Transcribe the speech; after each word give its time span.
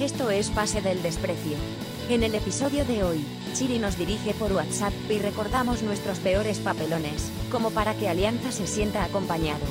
Esto 0.00 0.28
es 0.28 0.50
Pase 0.50 0.82
del 0.82 1.02
Desprecio. 1.02 1.56
En 2.10 2.22
el 2.22 2.34
episodio 2.34 2.84
de 2.84 3.02
hoy, 3.02 3.24
Chiri 3.54 3.78
nos 3.78 3.96
dirige 3.96 4.34
por 4.34 4.52
WhatsApp 4.52 4.92
y 5.08 5.18
recordamos 5.18 5.82
nuestros 5.82 6.18
peores 6.18 6.58
papelones, 6.58 7.32
como 7.50 7.70
para 7.70 7.94
que 7.94 8.06
Alianza 8.06 8.52
se 8.52 8.66
sienta 8.66 9.04
acompañado. 9.04 9.64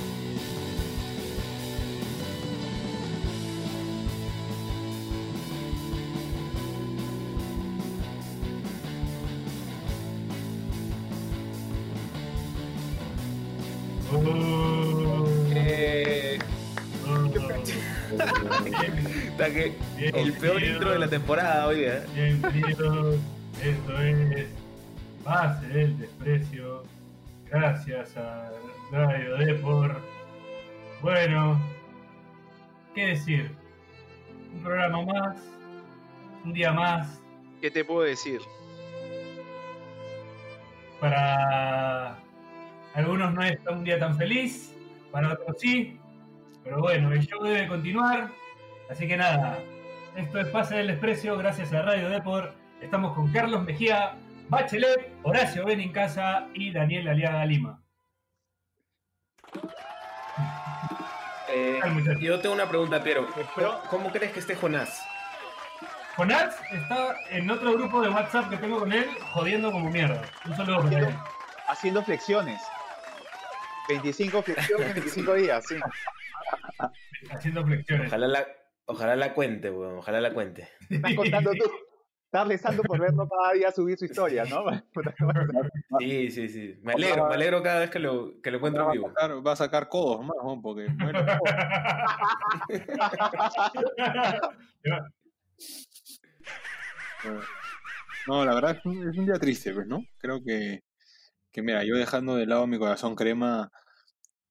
Que 19.52 19.76
el 20.00 20.34
peor 20.34 20.64
intro 20.64 20.92
de 20.92 21.00
la 21.00 21.08
temporada 21.08 21.68
hoy, 21.68 21.84
¿eh? 21.84 22.02
Bienvenidos, 22.16 23.20
esto 23.64 24.02
es 24.02 24.48
Pase 25.24 25.68
del 25.68 26.00
Desprecio, 26.00 26.84
gracias 27.52 28.18
a 28.18 28.52
Radio 28.92 29.38
Depor. 29.38 30.02
Bueno, 31.02 31.62
¿qué 32.96 33.08
decir? 33.08 33.52
Un 34.56 34.64
programa 34.64 35.06
más, 35.06 35.38
un 36.44 36.54
día 36.54 36.72
más, 36.72 37.22
¿Qué 37.62 37.70
te 37.70 37.86
puedo 37.86 38.02
decir? 38.02 38.42
para 41.00 42.18
algunos 42.96 43.32
no 43.32 43.44
es 43.44 43.60
un 43.70 43.84
día 43.84 44.00
tan 44.00 44.18
feliz, 44.18 44.76
para 45.12 45.34
otros 45.34 45.58
sí, 45.60 46.00
pero 46.64 46.80
bueno, 46.80 47.12
el 47.12 47.22
show 47.28 47.44
debe 47.44 47.68
continuar, 47.68 48.32
así 48.90 49.08
que 49.08 49.18
nada, 49.18 49.60
esto 50.16 50.40
es 50.40 50.48
Pase 50.48 50.76
del 50.76 50.88
Desprecio, 50.88 51.38
gracias 51.38 51.74
a 51.74 51.82
Radio 51.82 52.10
Depor, 52.10 52.54
estamos 52.82 53.14
con 53.14 53.32
Carlos 53.32 53.64
Mejía, 53.64 54.16
Bachelet, 54.50 55.12
Horacio 55.24 55.66
Benincasa 55.66 56.48
y 56.54 56.72
Daniel 56.72 57.08
Aliaga 57.08 57.46
Lima. 57.46 57.82
Eh, 61.50 61.80
yo 62.20 62.40
tengo 62.40 62.54
una 62.54 62.68
pregunta, 62.68 63.02
Piero. 63.02 63.28
¿Cómo, 63.56 63.80
cómo 63.90 64.12
crees 64.12 64.34
que 64.34 64.40
esté 64.40 64.56
Jonás? 64.56 65.06
Jonás 66.16 66.56
está 66.72 67.16
en 67.30 67.50
otro 67.50 67.74
grupo 67.74 68.02
de 68.02 68.10
WhatsApp 68.10 68.50
que 68.50 68.58
tengo 68.58 68.80
con 68.80 68.94
él, 68.94 69.06
jodiendo 69.34 69.72
como 69.72 69.90
mierda. 69.90 70.22
Un 70.46 70.56
saludo 70.56 70.84
para 70.84 71.00
él. 71.00 71.16
Haciendo 71.68 72.04
flexiones. 72.04 72.62
25 73.90 74.42
flexiones 74.42 74.88
en 74.88 74.94
25 74.94 75.34
días, 75.36 75.66
sí. 75.68 75.76
haciendo 77.32 77.66
flexiones. 77.66 78.08
Ojalá 78.08 78.28
la, 78.28 78.46
ojalá 78.86 79.16
la 79.16 79.34
cuente, 79.34 79.72
weón. 79.72 79.98
Ojalá 79.98 80.22
la 80.22 80.34
cuente. 80.34 80.70
Estás 80.90 81.16
contando 81.16 81.52
tú. 81.52 81.66
Estás 82.26 82.48
rezando 82.48 82.84
por 82.84 83.00
verlo 83.00 83.30
cada 83.30 83.54
día 83.54 83.72
subir 83.72 83.98
su 83.98 84.06
historia, 84.06 84.44
¿no? 84.46 84.66
Sí, 86.00 86.30
sí, 86.32 86.50
sí. 86.50 86.80
Me 86.82 86.94
alegro, 86.94 87.28
me 87.30 87.36
alegro 87.36 87.64
cada 87.64 87.80
vez 87.80 87.90
que 87.90 88.00
lo, 88.00 88.42
que 88.42 88.52
lo 88.52 88.58
encuentro 88.58 88.84
va, 88.84 88.90
a 88.90 88.94
vivo. 88.94 89.08
sacar, 89.08 89.48
va 89.48 89.52
a 89.54 89.56
sacar 89.56 89.88
codos 89.88 90.26
más, 90.26 90.36
¿no? 90.44 90.62
porque 90.62 90.88
bueno, 91.00 91.26
no, 98.28 98.44
la 98.44 98.54
verdad 98.54 98.78
es 98.78 98.86
un, 98.86 99.10
es 99.10 99.18
un 99.18 99.26
día 99.26 99.36
triste, 99.36 99.74
pues, 99.74 99.88
¿no? 99.88 100.04
Creo 100.18 100.44
que, 100.44 100.84
que, 101.52 101.62
mira, 101.62 101.84
yo 101.84 101.96
dejando 101.96 102.36
de 102.36 102.46
lado 102.46 102.68
mi 102.68 102.78
corazón 102.78 103.16
crema, 103.16 103.72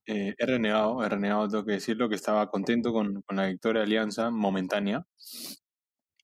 eh, 0.06 0.34
he 0.38 0.46
renegado, 0.46 1.02
he 1.04 1.08
renegado, 1.08 1.48
tengo 1.48 1.64
que 1.64 1.72
decirlo, 1.72 2.08
que 2.08 2.14
estaba 2.16 2.50
contento 2.50 2.92
con, 2.92 3.22
con 3.22 3.36
la 3.36 3.46
victoria 3.46 3.80
de 3.82 3.86
Alianza 3.86 4.30
momentánea, 4.30 5.06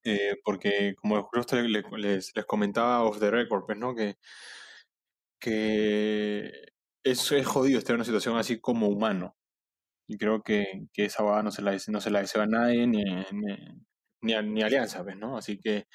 eh, 0.03 0.35
porque 0.43 0.95
como 0.95 1.21
justo 1.23 1.55
le- 1.61 1.69
le- 1.69 1.83
les, 1.97 2.31
les 2.35 2.45
comentaba 2.45 3.03
off 3.03 3.19
the 3.19 3.29
record, 3.31 3.65
pues, 3.65 3.77
¿no? 3.77 3.93
Que, 3.95 4.15
que 5.39 6.51
es, 7.03 7.31
es 7.31 7.47
jodido 7.47 7.79
estar 7.79 7.93
en 7.93 7.97
una 7.97 8.05
situación 8.05 8.37
así 8.37 8.59
como 8.59 8.87
humano. 8.87 9.35
Y 10.07 10.17
creo 10.17 10.43
que, 10.43 10.87
que 10.93 11.05
esa 11.05 11.23
boda 11.23 11.43
no 11.43 11.51
se 11.51 11.61
la, 11.63 11.77
no 11.89 12.01
se 12.01 12.11
la 12.11 12.21
desea 12.21 12.43
a 12.43 12.47
nadie, 12.47 12.87
ni, 12.87 13.03
ni, 13.03 13.57
ni, 14.21 14.33
a- 14.33 14.39
Alianza, 14.67 15.03
pues, 15.03 15.17
¿no? 15.17 15.37
Así 15.37 15.59
que, 15.59 15.87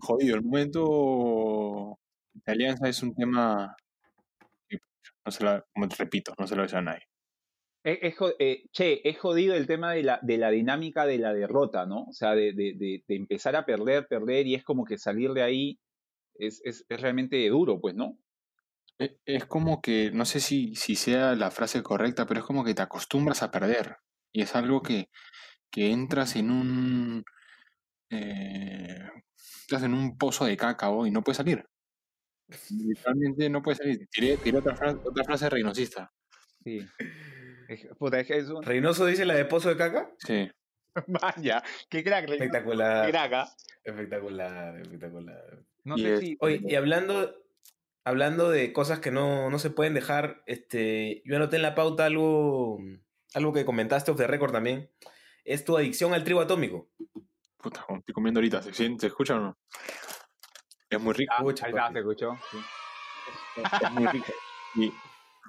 jodido. 0.00 0.36
El 0.36 0.44
momento 0.44 1.98
de 2.34 2.52
Alianza 2.52 2.88
es 2.88 3.02
un 3.02 3.14
tema 3.14 3.76
no 5.24 5.32
se 5.32 5.44
la, 5.44 5.64
como 5.74 5.88
te 5.88 5.96
repito, 5.96 6.34
no 6.38 6.46
se 6.46 6.56
lo 6.56 6.62
desea 6.62 6.80
a 6.80 6.82
nadie. 6.82 7.02
Es, 7.82 7.98
es 8.02 8.16
jo- 8.16 8.34
eh, 8.38 8.64
che, 8.72 9.06
es 9.08 9.18
jodido 9.18 9.54
el 9.54 9.66
tema 9.66 9.92
de 9.92 10.02
la, 10.02 10.18
de 10.22 10.38
la 10.38 10.50
dinámica 10.50 11.06
de 11.06 11.18
la 11.18 11.32
derrota, 11.34 11.86
¿no? 11.86 12.04
O 12.04 12.12
sea, 12.12 12.34
de, 12.34 12.52
de- 12.52 12.74
de- 12.76 13.04
de 13.06 13.16
empezar 13.16 13.56
a 13.56 13.64
perder, 13.66 14.06
perder, 14.08 14.46
y 14.46 14.54
es 14.54 14.64
como 14.64 14.84
que 14.84 14.98
salir 14.98 15.32
de 15.32 15.42
ahí 15.42 15.78
es, 16.36 16.62
es, 16.64 16.86
es 16.88 17.00
realmente 17.02 17.48
duro, 17.50 17.80
pues, 17.80 17.94
¿no? 17.96 18.18
E- 18.98 19.18
Es 19.26 19.46
como 19.46 19.80
que, 19.82 20.10
no 20.12 20.24
sé 20.24 20.40
si, 20.40 20.74
si 20.76 20.96
sea 20.96 21.34
la 21.34 21.50
frase 21.50 21.82
correcta, 21.82 22.26
pero 22.26 22.40
es 22.40 22.46
como 22.46 22.64
que 22.64 22.74
te 22.74 22.82
acostumbras 22.82 23.42
a 23.42 23.50
perder. 23.50 23.96
Y 24.32 24.42
es 24.42 24.54
algo 24.56 24.82
que, 24.82 25.10
que 25.70 25.90
entras 25.92 26.36
en 26.36 26.50
un. 26.50 27.24
eh, 28.10 29.08
entras 29.64 29.84
en 29.84 29.94
un 29.94 30.18
pozo 30.18 30.44
de 30.46 30.56
cácao 30.56 31.06
y 31.06 31.10
no 31.12 31.22
puedes 31.24 31.38
salir. 31.38 31.64
Literalmente 32.70 33.48
no 33.50 33.62
puedes 33.62 33.78
salir. 33.78 34.06
Tiré, 34.10 34.36
tiré 34.36 34.58
otra, 34.58 34.74
frase, 34.76 34.98
otra 35.04 35.24
frase 35.24 35.50
reinosista. 35.50 36.12
Sí. 36.62 36.86
Es, 37.68 37.86
puta, 37.98 38.20
es 38.20 38.26
que 38.26 38.36
es 38.38 38.48
un... 38.48 38.62
¿Reynoso 38.62 39.06
dice 39.06 39.24
la 39.24 39.34
de 39.34 39.44
Pozo 39.44 39.68
de 39.70 39.76
Caca? 39.76 40.10
Sí. 40.18 40.50
Vaya, 41.06 41.62
qué 41.88 42.04
crack, 42.04 42.28
Espectacular. 42.30 43.10
crack, 43.10 43.32
¿ah? 43.32 43.48
Espectacular, 43.82 44.80
espectacular. 44.80 45.62
No 45.84 45.96
Y 45.96 46.02
sé 46.02 46.14
es- 46.14 46.20
si... 46.20 46.36
Oye, 46.40 46.60
y 46.62 46.74
hablando, 46.76 47.34
hablando 48.04 48.50
de 48.50 48.72
cosas 48.72 49.00
que 49.00 49.10
no, 49.10 49.50
no 49.50 49.58
se 49.58 49.70
pueden 49.70 49.94
dejar, 49.94 50.42
este, 50.46 51.22
yo 51.24 51.36
anoté 51.36 51.56
en 51.56 51.62
la 51.62 51.74
pauta 51.74 52.04
algo, 52.06 52.78
algo 53.34 53.52
que 53.52 53.64
comentaste 53.64 54.10
off 54.10 54.18
the 54.18 54.26
record 54.26 54.52
también. 54.52 54.90
Es 55.44 55.64
tu 55.64 55.76
adicción 55.76 56.14
al 56.14 56.24
trigo 56.24 56.40
atómico. 56.40 56.90
Puta, 57.58 57.84
estoy 57.98 58.14
comiendo 58.14 58.38
ahorita. 58.40 58.62
¿Se, 58.62 58.72
siente- 58.72 59.00
se 59.02 59.06
escucha 59.08 59.34
o 59.36 59.40
no? 59.40 59.58
Es 60.96 61.00
muy 61.02 61.12
rico. 61.14 61.32
Ah, 61.36 61.42
ahí 61.42 61.48
está, 61.70 61.92
se 61.92 61.98
escuchó. 61.98 62.38
sí. 62.50 62.58
Es 63.82 63.90
muy 63.92 64.06
rico. 64.06 64.32
Y 64.74 64.92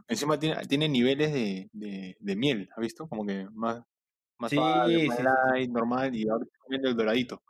encima 0.07 0.39
tiene, 0.39 0.65
tiene 0.67 0.87
niveles 0.89 1.33
de, 1.33 1.69
de, 1.73 2.15
de 2.19 2.35
miel, 2.35 2.69
¿has 2.75 2.81
visto? 2.81 3.07
Como 3.07 3.25
que 3.25 3.47
más, 3.53 3.81
más 4.37 4.49
Sí, 4.51 4.57
más 4.57 4.87
sí, 4.87 5.23
light, 5.53 5.69
normal, 5.71 6.15
y 6.15 6.27
ahora 6.29 6.45
comiendo 6.59 6.89
el 6.89 6.95
doradito. 6.95 7.41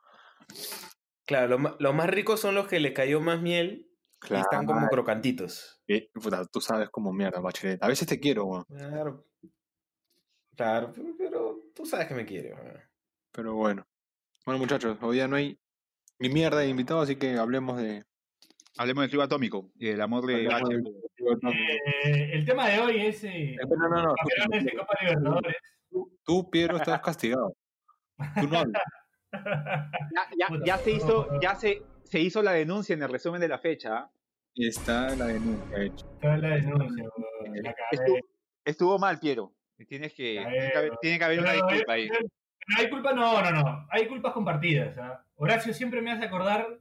Claro, 1.26 1.48
lo, 1.48 1.58
ma- 1.58 1.76
lo 1.80 1.92
más 1.94 2.10
ricos 2.10 2.40
son 2.40 2.56
los 2.56 2.68
que 2.68 2.80
le 2.80 2.94
cayó 2.94 3.20
más 3.20 3.42
miel 3.42 3.90
y 4.30 4.34
están 4.36 4.66
como 4.66 4.88
crocantitos. 4.90 5.82
Eh, 5.88 6.10
puta, 6.14 6.46
tú 6.46 6.62
sabes 6.62 6.90
como 6.90 7.12
mierda, 7.12 7.40
bachelet. 7.40 7.82
A 7.84 7.88
veces 7.88 8.08
te 8.08 8.20
quiero, 8.20 8.46
weón. 8.46 8.64
Claro. 8.66 9.26
Claro, 10.56 10.92
pero, 10.96 11.16
pero 11.18 11.60
tú 11.76 11.86
sabes 11.86 12.08
que 12.08 12.14
me 12.14 12.26
quiere. 12.26 12.54
weón. 12.54 12.80
pero 13.32 13.54
bueno. 13.56 13.86
Bueno, 14.46 14.60
muchachos, 14.60 14.98
hoy 15.02 15.16
día 15.16 15.28
no 15.28 15.36
hay 15.36 15.60
ni 16.20 16.30
mierda 16.30 16.60
de 16.60 16.70
invitado, 16.70 17.02
así 17.02 17.16
que 17.16 17.38
hablemos 17.38 17.78
de. 17.78 18.04
Hablemos 18.78 19.04
del 19.04 19.10
trigo 19.10 19.24
atómico 19.24 19.72
y 19.76 19.88
del 19.88 20.02
amor 20.02 20.26
de 20.26 20.46
Eh, 20.46 22.30
el 22.34 22.46
tema 22.46 22.68
de 22.68 22.80
hoy 22.80 23.06
es 23.06 23.24
eh, 23.24 23.56
No, 23.70 23.90
no, 23.90 24.04
no, 24.04 24.14
campeones 24.16 24.66
de 24.66 24.78
Copa 24.78 24.94
Libertadores. 25.02 25.56
Tú, 26.26 26.50
Piero, 26.50 26.76
estás 26.78 27.00
castigado. 27.02 27.56
Tú 28.40 28.48
no 28.48 28.60
hablas. 28.60 28.82
Ya, 29.36 30.30
ya, 30.40 30.48
Puta, 30.48 30.66
ya 30.66 30.78
se 30.78 30.92
no, 30.92 30.96
hizo, 30.96 31.28
no. 31.30 31.42
ya 31.42 31.56
se, 31.56 31.82
se 32.06 32.20
hizo 32.22 32.42
la 32.42 32.54
denuncia 32.54 32.94
en 32.94 33.04
el 33.04 33.10
resumen 33.10 33.42
de 33.42 33.50
la 33.50 33.58
fecha. 33.60 33.98
¿ah? 33.98 34.12
Está 34.56 35.14
la 35.14 35.28
denuncia 35.28 35.82
hecha. 35.82 36.06
Está 36.14 36.38
la 36.38 36.50
denuncia, 36.56 37.04
la. 37.62 37.76
Estuvo, 37.92 38.18
estuvo 38.64 38.98
mal, 39.00 39.20
Piero. 39.20 39.54
Tienes 39.90 40.14
que, 40.14 40.42
tiene 40.50 40.72
que 40.72 40.78
haber, 40.78 40.98
tiene 41.02 41.18
que 41.18 41.26
haber 41.26 41.40
una 41.42 41.52
disculpa 41.52 41.98
eh, 41.98 42.02
ahí. 42.02 42.10
Pero 42.66 42.80
hay 42.80 42.90
culpa, 42.90 43.14
no, 43.14 43.42
no, 43.42 43.52
no. 43.52 43.88
Hay 43.90 44.08
culpas 44.08 44.34
compartidas. 44.34 44.98
¿ah? 44.98 45.24
Horacio 45.36 45.74
siempre 45.74 46.02
me 46.02 46.12
hace 46.12 46.26
acordar 46.26 46.80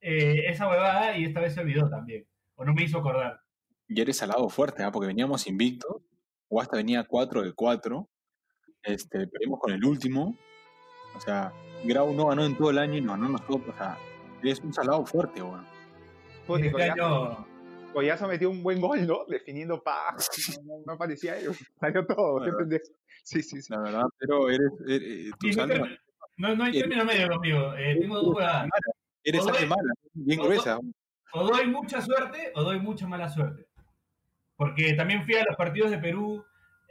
eh, 0.00 0.44
esa 0.48 0.68
huevada 0.68 1.16
y 1.16 1.24
esta 1.24 1.40
vez 1.40 1.54
se 1.54 1.60
olvidó 1.60 1.88
también. 1.88 2.26
O 2.56 2.64
no 2.64 2.74
me 2.74 2.82
hizo 2.82 2.98
acordar. 2.98 3.40
Y 3.88 4.00
eres 4.00 4.16
salado 4.16 4.48
fuerte, 4.48 4.82
¿ah? 4.82 4.90
porque 4.90 5.06
veníamos 5.06 5.46
invictos. 5.46 6.02
Guasta 6.48 6.76
venía 6.76 7.04
4 7.04 7.42
de 7.42 7.52
4. 7.52 8.08
Este, 8.82 9.26
perdimos 9.28 9.60
con 9.60 9.72
el 9.72 9.84
último. 9.84 10.36
O 11.16 11.20
sea, 11.20 11.52
Grau 11.84 12.12
no 12.12 12.26
ganó 12.26 12.44
en 12.44 12.56
todo 12.56 12.70
el 12.70 12.78
año 12.78 12.96
y 12.96 13.00
nos 13.00 13.16
ganó 13.16 13.28
nosotros. 13.28 13.74
O 13.74 13.78
sea, 13.78 13.96
eres 14.42 14.60
un 14.60 14.72
salado 14.72 15.04
fuerte, 15.06 15.42
weón. 15.42 15.66
Y 16.48 16.66
Este 16.66 16.90
año, 16.90 17.46
Collazo 17.92 18.26
metió 18.28 18.50
un 18.50 18.62
buen 18.62 18.80
gol, 18.80 19.06
¿no? 19.06 19.24
Definiendo 19.28 19.82
pa. 19.82 20.14
No, 20.64 20.92
no, 20.92 20.98
parecía 20.98 21.38
él. 21.38 21.50
Salió 21.80 22.06
todo. 22.06 22.42
Sí, 23.24 23.42
sí, 23.42 23.60
sí. 23.62 23.72
La 23.72 23.80
verdad, 23.80 24.04
pero 24.18 24.48
eres. 24.48 24.72
eres 24.88 25.30
tu 25.38 25.48
Sí, 25.48 25.56
no, 25.56 25.66
no, 26.48 26.56
no 26.56 26.64
hay 26.64 26.72
término 26.72 27.04
medio 27.04 27.28
conmigo. 27.28 27.74
Eh, 27.76 27.96
tengo 28.00 28.16
dos 28.16 28.34
huevadas. 28.36 28.68
eres 29.24 29.44
sangre 29.44 29.66
mala, 29.66 29.92
bien 30.14 30.40
o 30.40 30.42
doy- 30.44 30.52
gruesa. 30.52 30.78
O 31.34 31.44
doy 31.46 31.66
mucha 31.66 32.00
suerte 32.02 32.52
o 32.54 32.62
doy 32.62 32.80
mucha 32.80 33.06
mala 33.06 33.28
suerte. 33.28 33.66
Porque 34.56 34.94
también 34.94 35.24
fui 35.24 35.34
a 35.34 35.44
los 35.44 35.56
partidos 35.56 35.90
de 35.90 35.98
Perú 35.98 36.44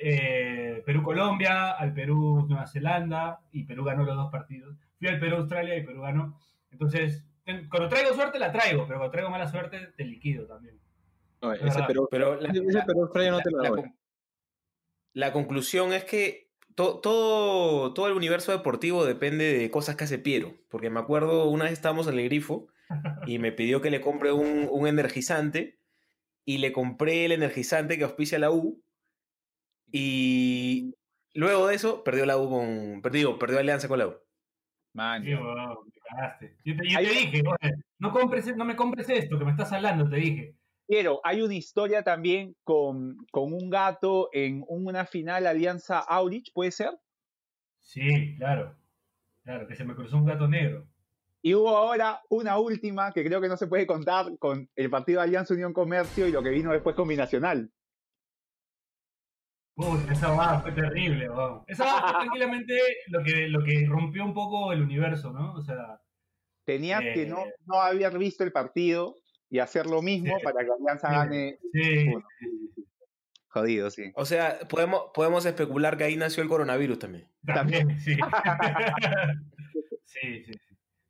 eh, 0.04 0.82
Perú-Colombia, 0.86 1.72
al 1.74 1.94
Perú-Nueva 1.94 2.66
Zelanda, 2.66 3.40
y 3.52 3.66
Perú 3.66 3.84
ganó 3.84 4.04
los 4.04 4.16
dos 4.16 4.32
partidos. 4.32 4.76
Fui 4.98 5.08
al 5.08 5.20
Perú-Australia 5.20 5.78
y 5.78 5.86
Perú 5.86 6.02
ganó. 6.02 6.40
Entonces, 6.72 7.24
ten- 7.46 7.70
cuando 7.70 7.88
traigo 7.90 8.14
suerte 8.16 8.40
la 8.40 8.52
traigo, 8.52 8.88
pero 8.88 8.98
cuando 9.00 9.12
traigo 9.12 9.30
mala 9.30 9.48
suerte 9.48 9.94
te 9.96 10.04
liquido 10.06 10.48
también. 10.48 10.80
No, 11.42 11.54
ese. 11.54 11.84
Perú, 11.88 12.08
Pero 12.12 12.40
la, 12.40 12.50
ese 12.50 12.62
la- 12.74 12.86
Perú 12.86 13.02
Australia 13.04 13.32
no 13.32 13.40
te 13.40 13.52
la- 13.52 13.64
la 13.64 13.70
doy. 13.70 13.84
la 15.14 15.34
conclusión 15.34 15.92
es 15.94 16.04
que 16.06 16.52
to- 16.76 17.00
todo, 17.00 17.94
todo 17.94 18.08
el 18.08 18.14
universo 18.14 18.52
deportivo 18.52 19.06
depende 19.06 19.58
de 19.58 19.72
cosas 19.72 19.96
que 19.96 20.04
hace 20.06 20.20
Piero. 20.20 20.54
Porque 20.70 20.90
me 20.90 21.00
acuerdo, 21.00 21.48
una 21.50 21.66
vez 21.66 21.74
estábamos 21.74 22.08
en 22.08 22.18
el 22.20 22.26
grifo 22.26 22.68
y 23.26 23.40
me 23.40 23.52
pidió 23.52 23.82
que 23.82 23.90
le 23.90 24.02
compre 24.02 24.32
un, 24.32 24.68
un 24.70 24.88
energizante 24.88 25.80
y 26.46 26.58
le 26.60 26.72
compré 26.74 27.26
el 27.26 27.32
energizante 27.32 27.98
que 27.98 28.04
auspicia 28.04 28.38
la 28.40 28.52
U 28.52 28.84
y 29.92 30.94
luego 31.34 31.68
de 31.68 31.76
eso 31.76 32.04
perdió 32.04 32.26
la 32.26 32.38
U 32.38 32.50
con... 32.50 33.02
Perdió, 33.02 33.38
perdió 33.40 33.60
alianza 33.60 33.88
con 33.88 34.00
la 34.00 34.08
U. 34.08 34.16
Man, 34.94 35.24
Sí, 35.24 35.34
huevón, 35.34 35.90
te 35.92 36.00
cagaste. 36.02 36.58
Yo 36.66 36.76
te, 36.76 36.90
yo 36.90 36.98
Ahí- 36.98 37.06
te 37.06 37.12
dije, 37.12 37.44
no, 38.00 38.12
compres, 38.12 38.56
no 38.58 38.66
me 38.66 38.76
compres 38.76 39.10
esto 39.10 39.38
que 39.40 39.46
me 39.46 39.52
estás 39.52 39.72
hablando, 39.72 40.10
te 40.10 40.16
dije. 40.18 40.56
Quiero, 40.92 41.22
hay 41.24 41.42
una 41.42 41.56
historia 41.56 42.04
también 42.04 42.54
con, 42.66 43.16
con 43.32 43.54
un 43.54 43.70
gato 43.70 44.28
en 44.34 44.66
una 44.68 45.06
final 45.06 45.48
Alianza 45.48 46.00
Aurich, 46.00 46.52
¿puede 46.54 46.72
ser? 46.72 46.92
Sí, 47.80 48.36
claro. 48.36 48.76
Claro, 49.42 49.70
que 49.70 49.76
se 49.78 49.86
me 49.86 49.96
cruzó 49.96 50.18
un 50.18 50.26
gato 50.26 50.50
negro. 50.50 50.86
Y 51.42 51.54
hubo 51.54 51.70
ahora 51.70 52.20
una 52.30 52.58
última 52.58 53.14
que 53.14 53.24
creo 53.24 53.40
que 53.40 53.48
no 53.48 53.56
se 53.56 53.68
puede 53.68 53.88
contar 53.88 54.38
con 54.38 54.70
el 54.76 54.90
partido 54.90 55.22
de 55.22 55.28
Alianza 55.28 55.54
Unión 55.54 55.72
Comercio 55.72 56.28
y 56.28 56.34
lo 56.34 56.44
que 56.44 56.50
vino 56.50 56.74
después 56.74 56.94
con 56.94 57.08
Binacional. 57.08 57.72
Esa 60.12 60.32
baja 60.32 60.60
fue 60.60 60.74
terrible, 60.74 61.30
weón. 61.30 61.64
Esa 61.68 61.86
baja 61.86 62.02
fue 62.02 62.12
tranquilamente 62.20 62.78
lo 63.08 63.24
que, 63.24 63.48
lo 63.48 63.64
que 63.64 63.86
rompió 63.88 64.26
un 64.26 64.34
poco 64.34 64.74
el 64.74 64.82
universo, 64.82 65.32
¿no? 65.32 65.54
O 65.54 65.62
sea, 65.62 66.02
Tenías 66.66 67.00
que 67.02 67.24
Eh. 67.24 67.28
no, 67.28 67.46
no 67.66 67.82
haber 67.82 68.18
visto 68.18 68.44
el 68.44 68.52
partido 68.52 69.16
y 69.52 69.60
hacer 69.60 69.86
lo 69.86 70.02
mismo 70.02 70.36
Sí. 70.38 70.44
para 70.44 70.66
que 70.66 70.72
Alianza 70.72 71.08
Sí. 71.10 71.14
gane. 71.16 71.58
sí. 71.74 72.06
Bueno. 72.10 72.28
Jodido, 73.50 73.90
sí. 73.92 74.12
O 74.16 74.24
sea, 74.26 74.60
podemos, 74.70 75.12
podemos 75.14 75.46
especular 75.46 75.98
que 75.98 76.06
ahí 76.06 76.16
nació 76.16 76.42
el 76.42 76.48
coronavirus 76.50 76.98
también. 77.00 77.28
También, 77.46 78.00
sí. 78.00 78.16
sí, 80.06 80.44
sí, 80.46 80.54
sí. 80.54 80.60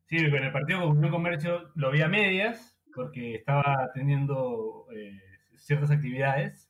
Sí, 0.08 0.30
con 0.30 0.44
el 0.44 0.52
partido 0.52 0.82
con 0.82 0.98
Unión 0.98 1.12
Comercio 1.12 1.72
lo 1.76 1.92
vi 1.92 2.02
a 2.02 2.08
medias 2.10 2.78
porque 2.94 3.36
estaba 3.36 3.90
teniendo 3.94 4.88
eh, 4.94 5.22
ciertas 5.56 5.92
actividades 5.92 6.70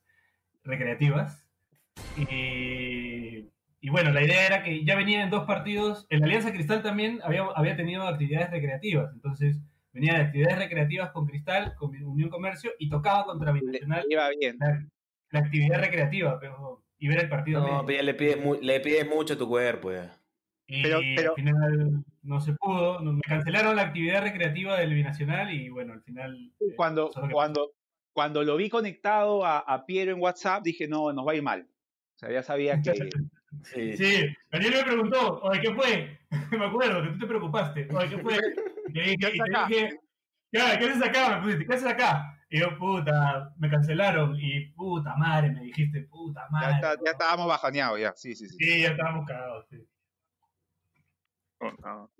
recreativas. 0.62 1.48
Y, 2.16 3.48
y 3.80 3.88
bueno, 3.90 4.12
la 4.12 4.22
idea 4.22 4.46
era 4.46 4.62
que 4.62 4.84
ya 4.84 4.94
venían 4.94 5.30
dos 5.30 5.46
partidos. 5.46 6.06
En 6.10 6.20
la 6.20 6.26
Alianza 6.26 6.52
Cristal 6.52 6.82
también 6.82 7.20
había, 7.24 7.44
había 7.56 7.76
tenido 7.76 8.06
actividades 8.06 8.50
recreativas. 8.50 9.10
Entonces 9.14 9.58
venía 9.92 10.14
de 10.14 10.20
actividades 10.22 10.58
recreativas 10.58 11.10
con 11.12 11.26
Cristal, 11.26 11.74
con 11.76 11.90
Unión 12.04 12.30
Comercio 12.30 12.72
y 12.78 12.88
tocaba 12.88 13.24
contra 13.24 13.52
Le, 13.52 13.60
Binacional 13.60 14.04
iba 14.08 14.28
bien. 14.38 14.56
la, 14.58 14.86
la 15.30 15.38
actividad 15.40 15.80
recreativa 15.80 16.38
pero, 16.40 16.82
y 16.98 17.08
ver 17.08 17.20
el 17.20 17.28
partido. 17.28 17.60
No, 17.66 17.84
pero 17.86 18.02
le 18.02 18.14
pides, 18.14 18.42
mu- 18.42 18.58
le 18.60 18.80
pides 18.80 19.06
mucho 19.08 19.34
a 19.34 19.38
tu 19.38 19.48
cuerpo. 19.48 19.92
ya. 19.92 20.14
Y 20.66 20.82
Pero- 20.82 21.00
pero- 21.16 21.30
al 21.30 21.36
final 21.36 22.04
no 22.22 22.40
se 22.40 22.52
pudo, 22.54 23.00
me 23.00 23.20
cancelaron 23.22 23.76
la 23.76 23.82
actividad 23.82 24.22
recreativa 24.22 24.78
del 24.78 24.94
binacional 24.94 25.52
y 25.52 25.68
bueno, 25.68 25.92
al 25.92 26.02
final... 26.02 26.52
eh, 26.60 26.74
Cuando, 26.76 27.10
cuando, 27.32 27.72
cuando 28.14 28.42
lo 28.44 28.56
vi 28.56 28.68
conectado 28.70 29.44
a, 29.44 29.58
a 29.58 29.84
Piero 29.84 30.12
en 30.12 30.20
WhatsApp, 30.20 30.62
dije, 30.62 30.86
no, 30.88 31.12
nos 31.12 31.26
va 31.26 31.32
a 31.32 31.34
ir 31.34 31.42
mal. 31.42 31.62
O 32.14 32.18
sea, 32.18 32.30
ya 32.30 32.42
sabía 32.42 32.80
que. 32.80 32.92
Sí. 33.64 33.96
Sí, 33.96 34.26
Daniel 34.50 34.74
me 34.76 34.84
preguntó, 34.84 35.40
oye, 35.42 35.60
¿qué 35.60 35.74
fue? 35.74 36.18
me 36.58 36.64
acuerdo 36.64 37.02
que 37.02 37.08
tú 37.10 37.18
te 37.18 37.26
preocupaste, 37.26 37.88
oye, 37.94 38.08
¿qué 38.08 38.18
fue? 38.18 38.38
Y 38.88 38.92
te 38.92 39.00
dije, 39.00 39.04
¿Qué 39.04 39.12
y 39.12 39.18
te 39.18 39.26
haces 39.26 39.40
acá? 39.54 39.66
dije, 39.68 40.00
"Ya, 40.52 40.78
¿qué 40.78 40.84
haces 40.86 41.02
acá? 41.02 41.36
Me 41.36 41.42
pusiste, 41.42 41.66
¿qué 41.66 41.74
haces 41.74 41.88
acá? 41.88 42.38
Y 42.50 42.60
yo, 42.60 42.78
puta, 42.78 43.54
me 43.58 43.70
cancelaron 43.70 44.36
y 44.38 44.66
puta 44.72 45.14
madre, 45.16 45.50
me 45.50 45.62
dijiste, 45.62 46.02
puta 46.02 46.46
madre. 46.50 46.68
Ya, 46.82 46.90
está- 46.90 47.04
ya 47.04 47.10
estábamos 47.12 47.46
bajoneados, 47.48 47.98
ya. 48.00 48.12
Sí, 48.14 48.34
sí, 48.34 48.46
sí. 48.48 48.56
Sí, 48.58 48.82
ya 48.82 48.88
estábamos 48.90 49.26
cagados, 49.26 49.66
sí. 49.70 49.78
No, 51.60 51.72
no. 51.82 52.10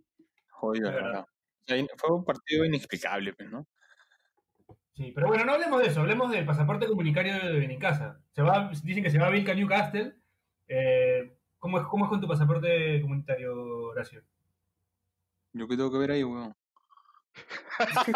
Jodido, 0.51 0.91
la 0.91 0.97
verdad. 0.97 1.21
O 1.25 1.65
sea, 1.65 1.85
fue 1.99 2.17
un 2.17 2.25
partido 2.25 2.65
inexplicable, 2.65 3.33
pues, 3.35 3.51
¿no? 3.51 3.67
Sí, 4.95 5.11
pero 5.15 5.27
bueno, 5.29 5.45
no 5.45 5.53
hablemos 5.53 5.81
de 5.81 5.89
eso, 5.89 6.01
hablemos 6.01 6.31
del 6.31 6.45
pasaporte 6.45 6.87
comunicario 6.87 7.35
de 7.35 7.59
Benicasa. 7.59 8.21
Se 8.33 8.43
va, 8.43 8.71
dicen 8.85 9.03
que 9.03 9.11
se 9.11 9.19
va 9.19 9.27
a 9.27 9.31
Vilca 9.31 9.55
Newcastle. 9.55 10.15
Eh, 10.69 11.39
¿cómo, 11.59 11.79
es, 11.79 11.87
¿Cómo 11.87 12.05
es 12.05 12.11
con 12.11 12.21
tu 12.21 12.29
pasaporte 12.29 13.01
comunitario, 13.01 13.55
Horacio? 13.89 14.23
Yo 15.53 15.69
que 15.69 15.77
tengo 15.77 15.91
que 15.93 15.99
ver 15.99 16.11
ahí, 16.13 16.25
weón. 16.25 16.55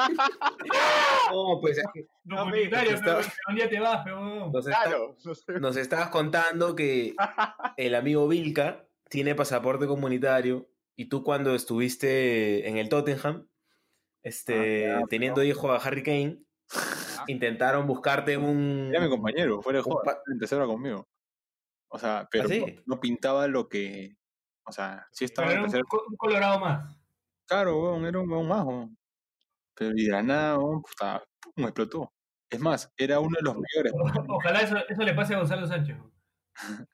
No, 1.31 1.59
pues 1.61 1.79
No, 2.25 2.37
No, 2.37 2.43
comunitario, 2.43 2.91
pues, 2.93 3.03
pero 3.05 3.21
está- 3.21 3.33
un 3.49 3.55
día 3.57 3.69
te 3.69 3.81
vas, 3.81 4.01
pero... 4.05 4.51
nos, 4.51 4.67
está- 4.67 4.83
Claro. 4.83 5.17
no 5.25 5.35
sé. 5.35 5.53
nos 5.61 5.77
estabas 5.77 6.09
contando 6.11 6.75
que 6.77 7.15
el 7.77 7.95
amigo 7.95 8.29
Vilca 8.29 8.87
tiene 9.09 9.35
pasaporte 9.35 9.87
comunitario 9.87 10.69
y 10.97 11.07
tú 11.09 11.23
cuando 11.23 11.55
estuviste 11.55 12.69
en 12.69 12.77
el 12.79 12.89
Tottenham, 12.89 13.49
este, 14.23 14.91
Ah, 14.93 15.03
teniendo 15.09 15.43
hijo 15.43 15.71
a 15.73 15.77
Harry 15.77 16.03
Kane, 16.03 16.43
intentaron 17.27 17.87
buscarte 17.87 18.37
un... 18.37 18.89
Era 18.93 19.01
mi 19.05 19.09
compañero, 19.11 19.63
fuera 19.63 19.79
de 19.79 19.83
juego, 19.83 20.03
pa- 20.03 20.21
en 20.33 20.39
tercera 20.39 20.67
conmigo. 20.67 21.09
O 21.89 21.99
sea, 21.99 22.29
pero 22.31 22.49
sí? 22.49 22.61
no, 22.61 22.67
no 22.97 23.01
pintaba 23.01 23.47
lo 23.47 23.69
que. 23.69 24.17
O 24.65 24.73
sea, 24.73 25.07
sí 25.13 25.25
estaba 25.25 25.47
Pero 25.49 25.65
en 25.65 25.71
era 25.71 25.79
un, 25.79 26.01
un 26.11 26.17
colorado 26.17 26.59
más. 26.59 26.97
Claro, 27.47 27.81
weón, 27.81 28.05
era 28.07 28.19
un 28.21 28.31
weón 28.31 28.49
más, 28.49 28.65
weón. 28.65 28.99
Pero 29.75 29.93
y 29.97 30.05
de 30.07 30.11
la 30.13 30.23
nada, 30.23 30.59
weón, 30.59 30.83
puta, 30.83 31.23
pum, 31.41 31.65
explotó. 31.65 32.13
Es 32.51 32.61
más, 32.61 32.93
era 32.97 33.19
uno 33.21 33.37
de 33.39 33.43
los 33.43 33.55
mayores. 33.57 33.93
Ojalá 34.29 34.61
eso, 34.61 34.77
eso 34.89 35.03
le 35.03 35.15
pase 35.15 35.35
a 35.35 35.39
Gonzalo 35.39 35.67
Sánchez. 35.67 35.97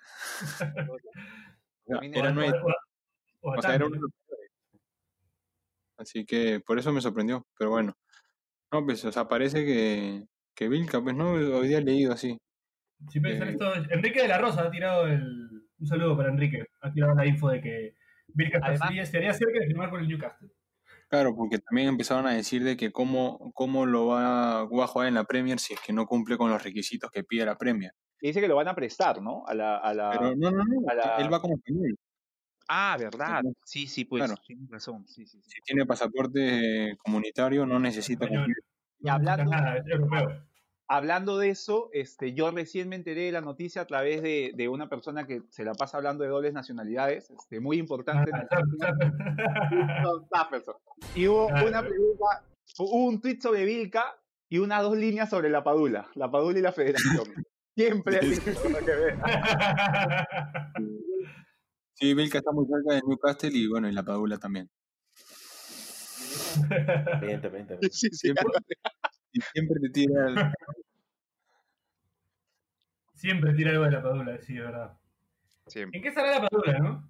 O, 1.84 2.00
sea, 2.00 2.00
era 2.14 2.30
nueve- 2.32 2.58
o- 3.42 3.60
sea, 3.60 3.76
uno 3.76 3.88
de 3.90 3.98
los 4.00 4.10
mayores. 4.28 4.50
Así 5.98 6.24
que 6.24 6.60
por 6.60 6.78
eso 6.78 6.92
me 6.92 7.00
sorprendió. 7.00 7.44
Pero 7.58 7.70
bueno. 7.70 7.92
No, 8.72 8.84
pues, 8.84 9.04
o 9.04 9.12
sea, 9.12 9.28
parece 9.28 9.64
que, 9.66 10.24
que 10.54 10.68
Vilca, 10.68 11.02
pues 11.02 11.14
no, 11.14 11.32
hoy 11.32 11.68
día 11.68 11.78
he 11.78 11.84
leído 11.84 12.12
así. 12.12 12.38
Sí, 13.10 13.18
Eh, 13.24 13.40
esto, 13.50 13.74
Enrique 13.90 14.22
de 14.22 14.28
la 14.28 14.38
Rosa 14.38 14.62
ha 14.62 14.70
tirado 14.70 15.06
el. 15.06 15.66
Un 15.78 15.86
saludo 15.86 16.16
para 16.16 16.30
Enrique. 16.30 16.64
Ha 16.80 16.92
tirado 16.92 17.14
la 17.14 17.26
info 17.26 17.48
de 17.50 17.60
que 17.60 17.96
Además- 18.62 18.90
estaría, 18.96 19.32
cerca 19.34 19.58
de 19.60 19.66
firmar 19.66 19.90
con 19.90 20.00
el 20.00 20.08
Newcastle. 20.08 20.48
Claro, 21.08 21.34
porque 21.36 21.58
también 21.58 21.88
empezaron 21.88 22.26
a 22.26 22.32
decir 22.32 22.64
de 22.64 22.76
que 22.76 22.90
cómo, 22.90 23.52
cómo 23.54 23.84
lo 23.84 24.06
va, 24.06 24.64
va 24.64 24.84
a 24.84 24.86
jugar 24.86 25.08
en 25.08 25.14
la 25.14 25.24
Premier 25.24 25.58
si 25.58 25.74
es 25.74 25.80
que 25.80 25.92
no 25.92 26.06
cumple 26.06 26.38
con 26.38 26.50
los 26.50 26.62
requisitos 26.62 27.10
que 27.10 27.22
pide 27.22 27.44
la 27.44 27.58
Premier. 27.58 27.92
Y 28.20 28.28
dice 28.28 28.40
que 28.40 28.48
lo 28.48 28.56
van 28.56 28.68
a 28.68 28.74
prestar, 28.74 29.20
¿no? 29.20 29.44
A 29.46 29.52
la. 29.54 29.76
A 29.76 29.92
la... 29.92 30.10
Pero 30.12 30.34
no, 30.36 30.50
no, 30.50 30.64
no, 30.64 30.88
a 30.90 30.94
la- 30.94 31.16
él 31.18 31.30
va 31.32 31.40
como 31.40 31.56
español. 31.56 31.98
Ah, 32.68 32.96
verdad. 32.98 33.42
Sí, 33.64 33.86
Sí, 33.86 34.04
pues. 34.06 34.22
Claro. 34.24 34.40
Tienes 34.46 34.70
razón. 34.70 35.06
Sí, 35.06 35.26
sí, 35.26 35.40
sí. 35.42 35.50
Si 35.50 35.60
tiene 35.62 35.84
pasaporte 35.84 36.96
comunitario, 37.04 37.66
no 37.66 37.78
necesita. 37.78 38.26
Y 39.00 39.08
hablando, 39.08 39.50
Nada, 39.50 39.76
es 39.78 39.86
europeo. 39.86 40.44
Hablando 40.92 41.38
de 41.38 41.48
eso, 41.48 41.88
este, 41.94 42.34
yo 42.34 42.50
recién 42.50 42.90
me 42.90 42.96
enteré 42.96 43.22
de 43.22 43.32
la 43.32 43.40
noticia 43.40 43.80
a 43.80 43.86
través 43.86 44.20
de, 44.20 44.52
de 44.54 44.68
una 44.68 44.90
persona 44.90 45.26
que 45.26 45.40
se 45.48 45.64
la 45.64 45.72
pasa 45.72 45.96
hablando 45.96 46.22
de 46.22 46.28
dobles 46.28 46.52
nacionalidades, 46.52 47.30
este, 47.30 47.60
muy 47.60 47.78
importante. 47.78 48.30
en 48.30 48.46
Stapleton. 50.26 50.74
Y 51.14 51.28
hubo 51.28 51.46
una 51.46 51.80
pregunta, 51.80 52.44
hubo 52.78 53.06
un 53.06 53.22
tweet 53.22 53.40
sobre 53.40 53.64
Vilca 53.64 54.04
y 54.50 54.58
unas 54.58 54.82
dos 54.82 54.94
líneas 54.94 55.30
sobre 55.30 55.48
la 55.48 55.64
Padula, 55.64 56.10
la 56.14 56.30
Padula 56.30 56.58
y 56.58 56.62
la 56.62 56.72
Federación. 56.72 57.24
Siempre 57.74 58.18
hay 58.20 58.34
algo 58.34 58.78
que 58.80 58.94
ver. 58.94 59.18
Sí, 61.94 62.12
Vilca 62.12 62.36
está 62.36 62.52
muy 62.52 62.66
cerca 62.66 62.96
de 62.96 63.02
Newcastle 63.06 63.50
y 63.50 63.66
bueno, 63.66 63.88
y 63.88 63.92
la 63.92 64.02
Padula 64.02 64.36
también. 64.36 64.68
También, 66.68 67.40
también, 67.40 67.66
también. 67.66 67.90
Sí, 67.90 68.08
sí, 68.10 68.10
Siempre, 68.10 68.44
y 69.32 69.40
siempre 69.40 69.80
te 69.80 69.88
tira 69.90 70.26
el- 70.28 70.34
Siempre 73.14 73.54
tira 73.54 73.70
algo 73.70 73.84
de 73.84 73.90
la 73.92 74.02
padula, 74.02 74.38
sí, 74.42 74.56
es 74.56 74.64
verdad. 74.64 74.96
siempre. 75.66 75.96
¿En 75.98 76.02
qué 76.02 76.08
estará 76.08 76.40
la 76.40 76.48
padula, 76.48 76.78
no? 76.80 77.08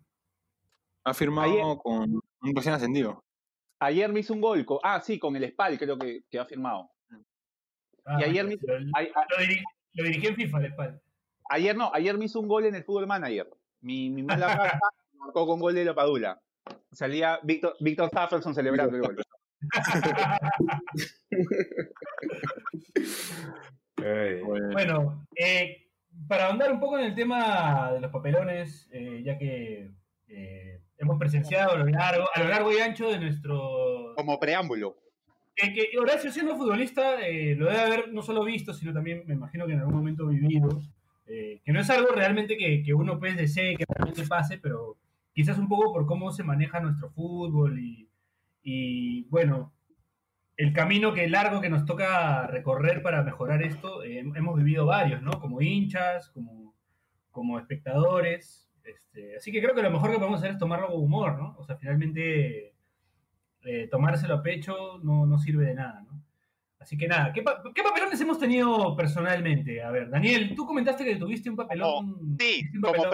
Ha 1.05 1.14
firmado 1.14 1.50
Ayer- 1.52 1.79
con 1.83 2.12
un 2.43 2.55
recién 2.57 2.75
ascendido. 2.75 3.25
Ayer 3.79 4.12
me 4.12 4.21
hizo 4.21 4.35
un 4.35 4.41
gol, 4.41 4.64
con- 4.64 4.79
ah, 4.83 5.00
sí, 5.00 5.19
con 5.19 5.35
el 5.37 5.49
Spal 5.50 5.79
creo 5.79 5.99
que, 5.99 6.23
que 6.31 6.38
ha 6.38 6.45
firmado. 6.45 6.91
Ah, 8.05 8.19
Y 8.21 8.25
ayer 8.25 8.45
lo, 8.45 8.50
mismo- 8.50 8.69
lo, 8.69 8.83
lo 9.95 10.05
dirigí 10.05 10.26
en 10.26 10.37
FIFA, 10.37 10.59
el 10.59 10.64
espalda. 10.67 11.00
Ayer 11.50 11.76
no, 11.76 11.91
ayer 11.95 12.17
me 12.19 12.26
hizo 12.26 12.41
un 12.41 12.49
gol 12.49 12.64
en 12.67 12.75
el 12.75 12.85
Fútbol 12.85 13.07
Manager. 13.07 13.49
Mi, 13.81 14.11
mi 14.11 14.23
mala 14.23 14.47
marcó 15.14 15.47
con 15.47 15.61
gol 15.61 15.75
de 15.75 15.85
la 15.85 15.95
Padula. 15.95 16.41
Salía 16.93 17.41
Víctor, 17.43 17.75
Víctor 17.81 18.09
Stapleton 18.09 18.55
celebrando 18.55 18.97
el 18.97 19.02
gol. 19.02 19.17
Bueno, 24.73 25.26
eh, 25.37 25.88
para 26.26 26.47
ahondar 26.47 26.73
un 26.73 26.81
poco 26.81 26.99
en 26.99 27.04
el 27.07 27.14
tema 27.14 27.92
de 27.92 28.00
los 28.00 28.11
papelones, 28.11 28.88
eh, 28.92 29.23
ya 29.25 29.38
que 29.38 29.90
eh, 30.28 30.81
hemos 30.99 31.19
presenciado 31.19 31.73
a 31.73 31.76
lo, 31.78 31.87
largo, 31.87 32.25
a 32.35 32.42
lo 32.42 32.49
largo 32.49 32.73
y 32.73 32.78
ancho 32.78 33.11
de 33.11 33.19
nuestro... 33.19 34.14
Como 34.16 34.38
preámbulo. 34.40 34.97
Que, 35.54 35.73
que 35.73 35.99
Horacio, 35.99 36.33
siendo 36.33 36.57
futbolista, 36.57 37.21
eh, 37.21 37.54
lo 37.54 37.66
debe 37.66 37.81
haber 37.81 38.12
no 38.12 38.23
solo 38.23 38.45
visto, 38.45 38.73
sino 38.73 38.92
también, 38.92 39.25
me 39.26 39.35
imagino 39.35 39.66
que 39.66 39.75
en 39.75 39.81
algún 39.81 39.97
momento 39.97 40.26
vivido. 40.26 40.81
eh, 41.26 41.61
que 41.64 41.73
no 41.73 41.81
es 41.81 41.90
algo 41.90 42.12
realmente 42.12 42.57
que, 42.57 42.83
que 42.83 42.95
uno 42.95 43.19
pues 43.19 43.37
desee 43.37 43.76
que 43.76 43.85
realmente 43.87 44.26
pase, 44.26 44.59
pero 44.59 44.97
quizás 45.33 45.59
un 45.59 45.69
poco 45.69 45.92
por 45.92 46.07
cómo 46.07 46.33
se 46.33 46.42
maneja 46.42 46.81
nuestro 46.81 47.11
fútbol 47.11 47.78
y, 47.78 48.09
y, 48.62 49.25
bueno, 49.25 49.73
el 50.57 50.73
camino 50.73 51.12
que 51.12 51.28
largo 51.28 51.61
que 51.61 51.71
nos 51.71 51.85
toca 51.85 52.47
recorrer 52.47 53.02
para 53.02 53.23
mejorar 53.23 53.62
esto, 53.62 54.02
eh, 54.04 54.19
hemos 54.21 54.57
vivido 54.57 54.87
varios, 54.87 55.23
¿no? 55.23 55.40
Como 55.40 55.61
hinchas, 55.61 56.28
como, 56.31 56.75
como 57.31 57.59
espectadores. 57.59 58.71
Este, 58.85 59.37
así 59.37 59.50
que 59.52 59.61
creo 59.62 59.75
que 59.75 59.83
lo 59.83 59.90
mejor 59.90 60.11
que 60.11 60.19
podemos 60.19 60.38
hacer 60.40 60.52
es 60.52 60.59
tomarlo 60.59 60.88
con 60.88 61.00
humor, 61.02 61.38
¿no? 61.38 61.57
O 61.59 61.64
sea, 61.64 61.76
finalmente 61.76 62.75
eh, 63.64 63.88
tomárselo 63.90 64.35
a 64.35 64.42
pecho 64.42 64.99
no, 65.02 65.25
no 65.26 65.38
sirve 65.38 65.66
de 65.66 65.75
nada, 65.75 66.02
¿no? 66.02 66.23
Así 66.78 66.99
que 66.99 67.07
nada, 67.07 67.33
¿qué, 67.33 67.42
pa- 67.42 67.62
qué 67.75 67.83
papelones 67.83 68.21
hemos 68.21 68.40
tenido 68.40 68.97
personalmente? 68.97 69.83
A 69.83 69.90
ver, 69.92 70.11
Daniel, 70.11 70.52
tú 70.57 70.66
comentaste 70.66 71.04
que 71.04 71.14
tuviste 71.14 71.49
un 71.49 71.54
papelón. 71.57 72.37
Sí, 72.40 72.64
un 72.75 72.81
papelón. 72.81 73.11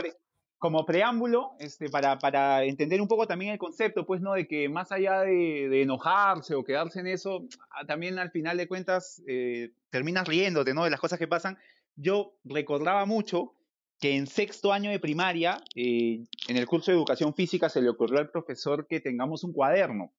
Como 0.58 0.84
preámbulo, 0.84 1.52
este, 1.60 1.88
para, 1.88 2.18
para 2.18 2.64
entender 2.64 3.00
un 3.00 3.06
poco 3.08 3.26
también 3.26 3.52
el 3.52 3.58
concepto, 3.58 4.04
pues, 4.04 4.20
¿no? 4.20 4.32
De 4.34 4.46
que 4.48 4.68
más 4.68 4.90
allá 4.90 5.20
de, 5.20 5.68
de 5.68 5.82
enojarse 5.82 6.54
o 6.54 6.64
quedarse 6.64 7.00
en 7.00 7.06
eso, 7.06 7.46
ah, 7.70 7.86
también 7.86 8.18
al 8.18 8.30
final 8.30 8.56
de 8.56 8.66
cuentas 8.66 9.22
eh, 9.28 9.70
terminas 9.90 10.26
riéndote, 10.26 10.74
¿no? 10.74 10.84
De 10.84 10.90
las 10.90 11.00
cosas 11.00 11.18
que 11.18 11.28
pasan. 11.28 11.58
Yo 11.94 12.34
recordaba 12.44 13.06
mucho 13.06 13.54
que 14.00 14.16
en 14.16 14.26
sexto 14.26 14.72
año 14.72 14.90
de 14.90 15.00
primaria, 15.00 15.60
eh, 15.74 16.24
en 16.48 16.56
el 16.56 16.66
curso 16.66 16.90
de 16.90 16.96
educación 16.96 17.34
física, 17.34 17.68
se 17.68 17.80
le 17.82 17.88
ocurrió 17.90 18.18
al 18.18 18.30
profesor 18.30 18.86
que 18.86 19.00
tengamos 19.00 19.44
un 19.44 19.52
cuaderno. 19.52 20.12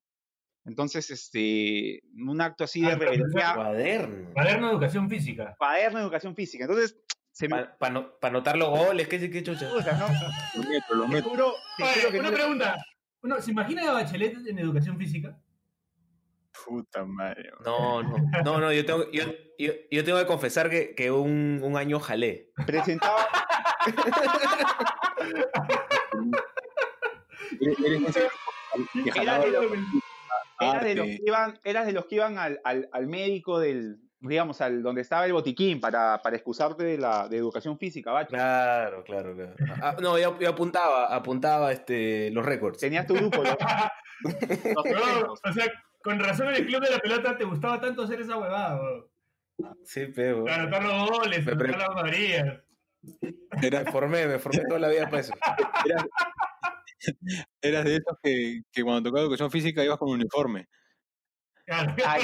Entonces, 0.65 1.09
este, 1.09 2.03
un 2.17 2.41
acto 2.41 2.65
así 2.65 2.81
de 2.81 2.91
Ah, 2.91 2.95
rebeldía, 2.95 3.53
Cuaderno. 3.55 4.33
Cuaderno 4.33 4.67
de 4.67 4.73
educación 4.73 5.09
física. 5.09 5.55
cuaderno 5.57 5.99
de 5.99 6.03
educación 6.03 6.35
física. 6.35 6.65
Entonces, 6.65 6.97
me... 7.47 7.65
Para 7.79 8.05
anotar 8.21 8.57
los 8.57 8.69
goles, 8.69 9.07
qué, 9.07 9.29
qué 9.29 9.43
chucha. 9.43 9.69
Puta, 9.69 9.93
¿no? 9.93 10.07
Lo 10.61 10.67
meto, 10.69 10.95
lo 10.95 11.03
Te 11.03 11.09
meto. 11.09 11.29
juro, 11.29 11.53
te 11.77 11.83
Oye, 11.83 11.93
juro 11.95 12.11
que 12.11 12.19
una 12.19 12.29
no 12.29 12.31
le- 12.31 12.37
pregunta. 12.43 12.85
Uno, 13.21 13.41
¿Se 13.41 13.51
imagina 13.51 13.89
a 13.89 13.93
Bachelet 13.93 14.35
en 14.47 14.59
educación 14.59 14.97
física? 14.97 15.37
Puta 16.65 17.05
madre. 17.05 17.51
No, 17.65 18.01
no, 18.03 18.17
no, 18.43 18.59
no, 18.59 18.73
yo 18.73 18.85
tengo, 18.85 19.09
yo, 19.11 19.23
yo, 19.57 19.71
yo 19.89 20.03
tengo 20.03 20.17
que 20.19 20.25
confesar 20.25 20.69
que, 20.69 20.93
que 20.95 21.11
un, 21.11 21.61
un 21.63 21.77
año 21.77 21.99
jalé. 21.99 22.51
presentaba, 22.65 23.27
Eras 30.61 30.83
de 30.83 30.95
los 30.95 31.05
que 31.05 31.19
iban, 31.25 31.59
eras 31.63 31.85
de 31.85 31.93
los 31.93 32.05
que 32.05 32.15
iban 32.15 32.37
al, 32.37 32.59
al- 32.63 32.89
al 32.91 33.07
médico 33.07 33.59
del, 33.59 33.99
digamos, 34.21 34.59
al 34.61 34.81
donde 34.83 35.01
estaba 35.01 35.25
el 35.25 35.33
botiquín 35.33 35.79
para, 35.79 36.21
para 36.21 36.35
excusarte 36.35 36.83
de 36.83 36.97
la 36.97 37.27
de 37.29 37.37
educación 37.37 37.77
física, 37.77 38.11
bacho. 38.11 38.29
Claro, 38.31 39.03
claro, 39.03 39.35
claro. 39.35 39.55
Ah, 39.81 39.95
no, 40.01 40.17
yo, 40.19 40.37
yo 40.39 40.49
apuntaba, 40.49 41.13
apuntaba 41.15 41.71
este, 41.71 42.29
los 42.31 42.45
récords. 42.45 42.79
Tenías 42.79 43.07
tu 43.07 43.15
grupo, 43.15 43.37
¿no? 43.43 43.49
Los 43.51 43.57
No, 44.75 44.85
eventos. 44.85 45.39
o 45.43 45.53
sea, 45.53 45.65
con 46.03 46.19
razón 46.19 46.49
en 46.49 46.55
el 46.55 46.65
club 46.65 46.81
de 46.83 46.91
la 46.91 46.99
pelota 46.99 47.37
te 47.37 47.43
gustaba 47.45 47.79
tanto 47.79 48.03
hacer 48.03 48.21
esa 48.21 48.37
huevada, 48.37 48.81
weón. 48.81 49.05
Sí, 49.85 50.05
pero. 50.15 50.45
Anotar 50.47 50.83
los 50.83 51.09
goles, 51.09 51.45
Me 51.45 51.55
pre- 51.55 51.69
anotar 51.73 51.87
las 51.95 52.03
marías. 52.03 52.59
Era- 53.61 53.83
Me 53.83 53.91
formé, 53.91 54.27
me 54.27 54.39
formé 54.39 54.63
toda 54.67 54.79
la 54.79 54.89
vida 54.89 55.05
para 55.09 55.19
eso. 55.21 55.33
eras, 55.85 56.05
eras 57.61 57.83
de 57.85 57.95
esos 57.95 58.17
que, 58.21 58.61
que 58.71 58.83
cuando 58.83 59.03
tocaba 59.09 59.21
educación 59.23 59.51
física 59.51 59.83
ibas 59.83 59.97
con 59.97 60.09
uniforme. 60.09 60.67
Claro. 61.69 61.93
Ay, 62.05 62.21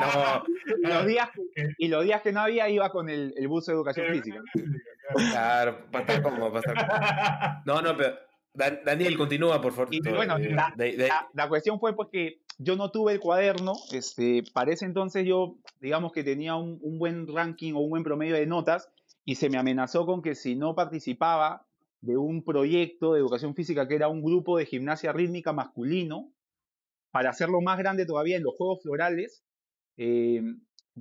Ah, 0.00 0.42
Y 0.82 0.86
los 0.86 1.06
días, 1.06 1.28
¿Qué? 1.54 1.68
y 1.78 1.88
los 1.88 2.04
días 2.04 2.22
que 2.22 2.32
no 2.32 2.40
había 2.40 2.68
iba 2.68 2.90
con 2.90 3.08
el, 3.10 3.34
el 3.36 3.48
bus 3.48 3.66
de 3.66 3.74
educación 3.74 4.06
física. 4.12 4.40
no, 4.54 5.30
claro, 5.30 5.78
para 5.90 6.04
estar 6.04 6.22
cómodo, 6.22 6.52
para 6.52 6.72
estar 6.72 6.86
cómodo. 6.88 7.62
No, 7.66 7.82
no, 7.82 7.96
pero. 7.96 8.14
Dan- 8.54 8.80
Daniel, 8.84 9.16
continúa, 9.16 9.60
por 9.60 9.72
favor. 9.72 9.94
Y 9.94 10.00
bueno, 10.00 10.36
Eh, 10.38 10.50
la- 10.50 10.72
de- 10.74 10.96
de- 10.96 11.08
La, 11.08 11.28
la 11.32 11.48
cuestión 11.48 11.78
fue 11.78 11.94
pues 11.94 12.08
que 12.10 12.40
yo 12.58 12.74
no 12.76 12.90
tuve 12.90 13.12
el 13.12 13.20
cuaderno, 13.20 13.74
este, 13.92 14.42
para 14.52 14.72
ese 14.72 14.84
entonces 14.84 15.24
yo, 15.24 15.56
digamos 15.80 16.10
que 16.12 16.24
tenía 16.24 16.56
un, 16.56 16.78
un 16.82 16.98
buen 16.98 17.28
ranking 17.32 17.74
o 17.74 17.80
un 17.80 17.90
buen 17.90 18.02
promedio 18.02 18.34
de 18.34 18.46
notas 18.46 18.88
y 19.24 19.36
se 19.36 19.48
me 19.48 19.58
amenazó 19.58 20.06
con 20.06 20.22
que 20.22 20.34
si 20.34 20.56
no 20.56 20.74
participaba 20.74 21.66
de 22.00 22.16
un 22.16 22.42
proyecto 22.42 23.12
de 23.12 23.20
educación 23.20 23.54
física 23.54 23.86
que 23.86 23.94
era 23.94 24.08
un 24.08 24.22
grupo 24.24 24.56
de 24.58 24.66
gimnasia 24.66 25.12
rítmica 25.12 25.52
masculino, 25.52 26.30
para 27.10 27.30
hacerlo 27.30 27.60
más 27.60 27.78
grande 27.78 28.06
todavía 28.06 28.36
en 28.36 28.42
los 28.42 28.54
Juegos 28.56 28.80
Florales, 28.82 29.42
eh, 29.96 30.42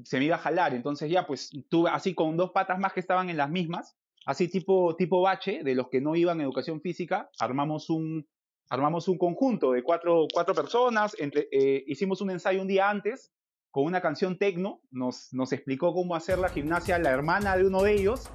se 0.03 0.19
me 0.19 0.25
iba 0.25 0.35
a 0.35 0.39
jalar. 0.39 0.73
Entonces 0.73 1.09
ya 1.09 1.25
pues 1.27 1.49
tuve 1.69 1.89
así 1.89 2.13
con 2.13 2.37
dos 2.37 2.51
patas 2.51 2.79
más 2.79 2.93
que 2.93 2.99
estaban 2.99 3.29
en 3.29 3.37
las 3.37 3.49
mismas, 3.49 3.97
así 4.25 4.47
tipo, 4.47 4.95
tipo 4.95 5.21
bache, 5.21 5.63
de 5.63 5.75
los 5.75 5.89
que 5.89 6.01
no 6.01 6.15
iban 6.15 6.39
a 6.39 6.43
educación 6.43 6.81
física, 6.81 7.29
armamos 7.39 7.89
un, 7.89 8.27
armamos 8.69 9.07
un 9.07 9.17
conjunto 9.17 9.71
de 9.71 9.83
cuatro, 9.83 10.27
cuatro 10.33 10.53
personas, 10.53 11.15
entre, 11.19 11.47
eh, 11.51 11.83
hicimos 11.87 12.21
un 12.21 12.31
ensayo 12.31 12.61
un 12.61 12.67
día 12.67 12.89
antes 12.89 13.31
con 13.71 13.85
una 13.85 14.01
canción 14.01 14.37
tecno, 14.37 14.81
nos, 14.91 15.29
nos 15.33 15.51
explicó 15.53 15.93
cómo 15.93 16.15
hacer 16.15 16.39
la 16.39 16.49
gimnasia 16.49 16.97
la 16.99 17.11
hermana 17.11 17.55
de 17.57 17.65
uno 17.65 17.83
de 17.83 17.93
ellos, 17.93 18.29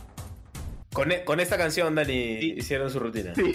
con, 0.93 1.11
e- 1.11 1.25
con 1.25 1.41
esta 1.41 1.57
canción, 1.57 1.95
Dani, 1.95 2.39
Sí. 2.41 2.55
hicieron 2.59 2.91
su 2.91 2.99
rutina. 3.01 3.35
Sí. 3.35 3.53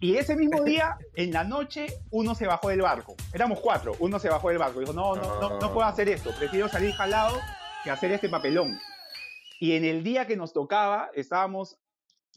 Y 0.00 0.16
ese 0.16 0.36
mismo 0.36 0.62
día, 0.62 0.96
en 1.14 1.32
la 1.32 1.44
noche, 1.44 1.86
uno 2.10 2.34
se 2.34 2.46
bajó 2.46 2.68
del 2.68 2.82
barco. 2.82 3.14
Éramos 3.32 3.60
cuatro, 3.60 3.94
uno 4.00 4.18
se 4.18 4.28
bajó 4.28 4.48
del 4.50 4.58
barco. 4.58 4.80
Dijo, 4.80 4.92
no, 4.92 5.14
no, 5.16 5.40
no, 5.40 5.58
no 5.58 5.72
puedo 5.72 5.86
hacer 5.86 6.08
esto, 6.08 6.30
prefiero 6.38 6.68
salir 6.68 6.92
jalado 6.92 7.38
que 7.84 7.90
hacer 7.90 8.12
este 8.12 8.28
papelón. 8.28 8.78
Y 9.58 9.72
en 9.72 9.84
el 9.84 10.02
día 10.04 10.26
que 10.26 10.36
nos 10.36 10.52
tocaba, 10.52 11.10
estábamos 11.14 11.78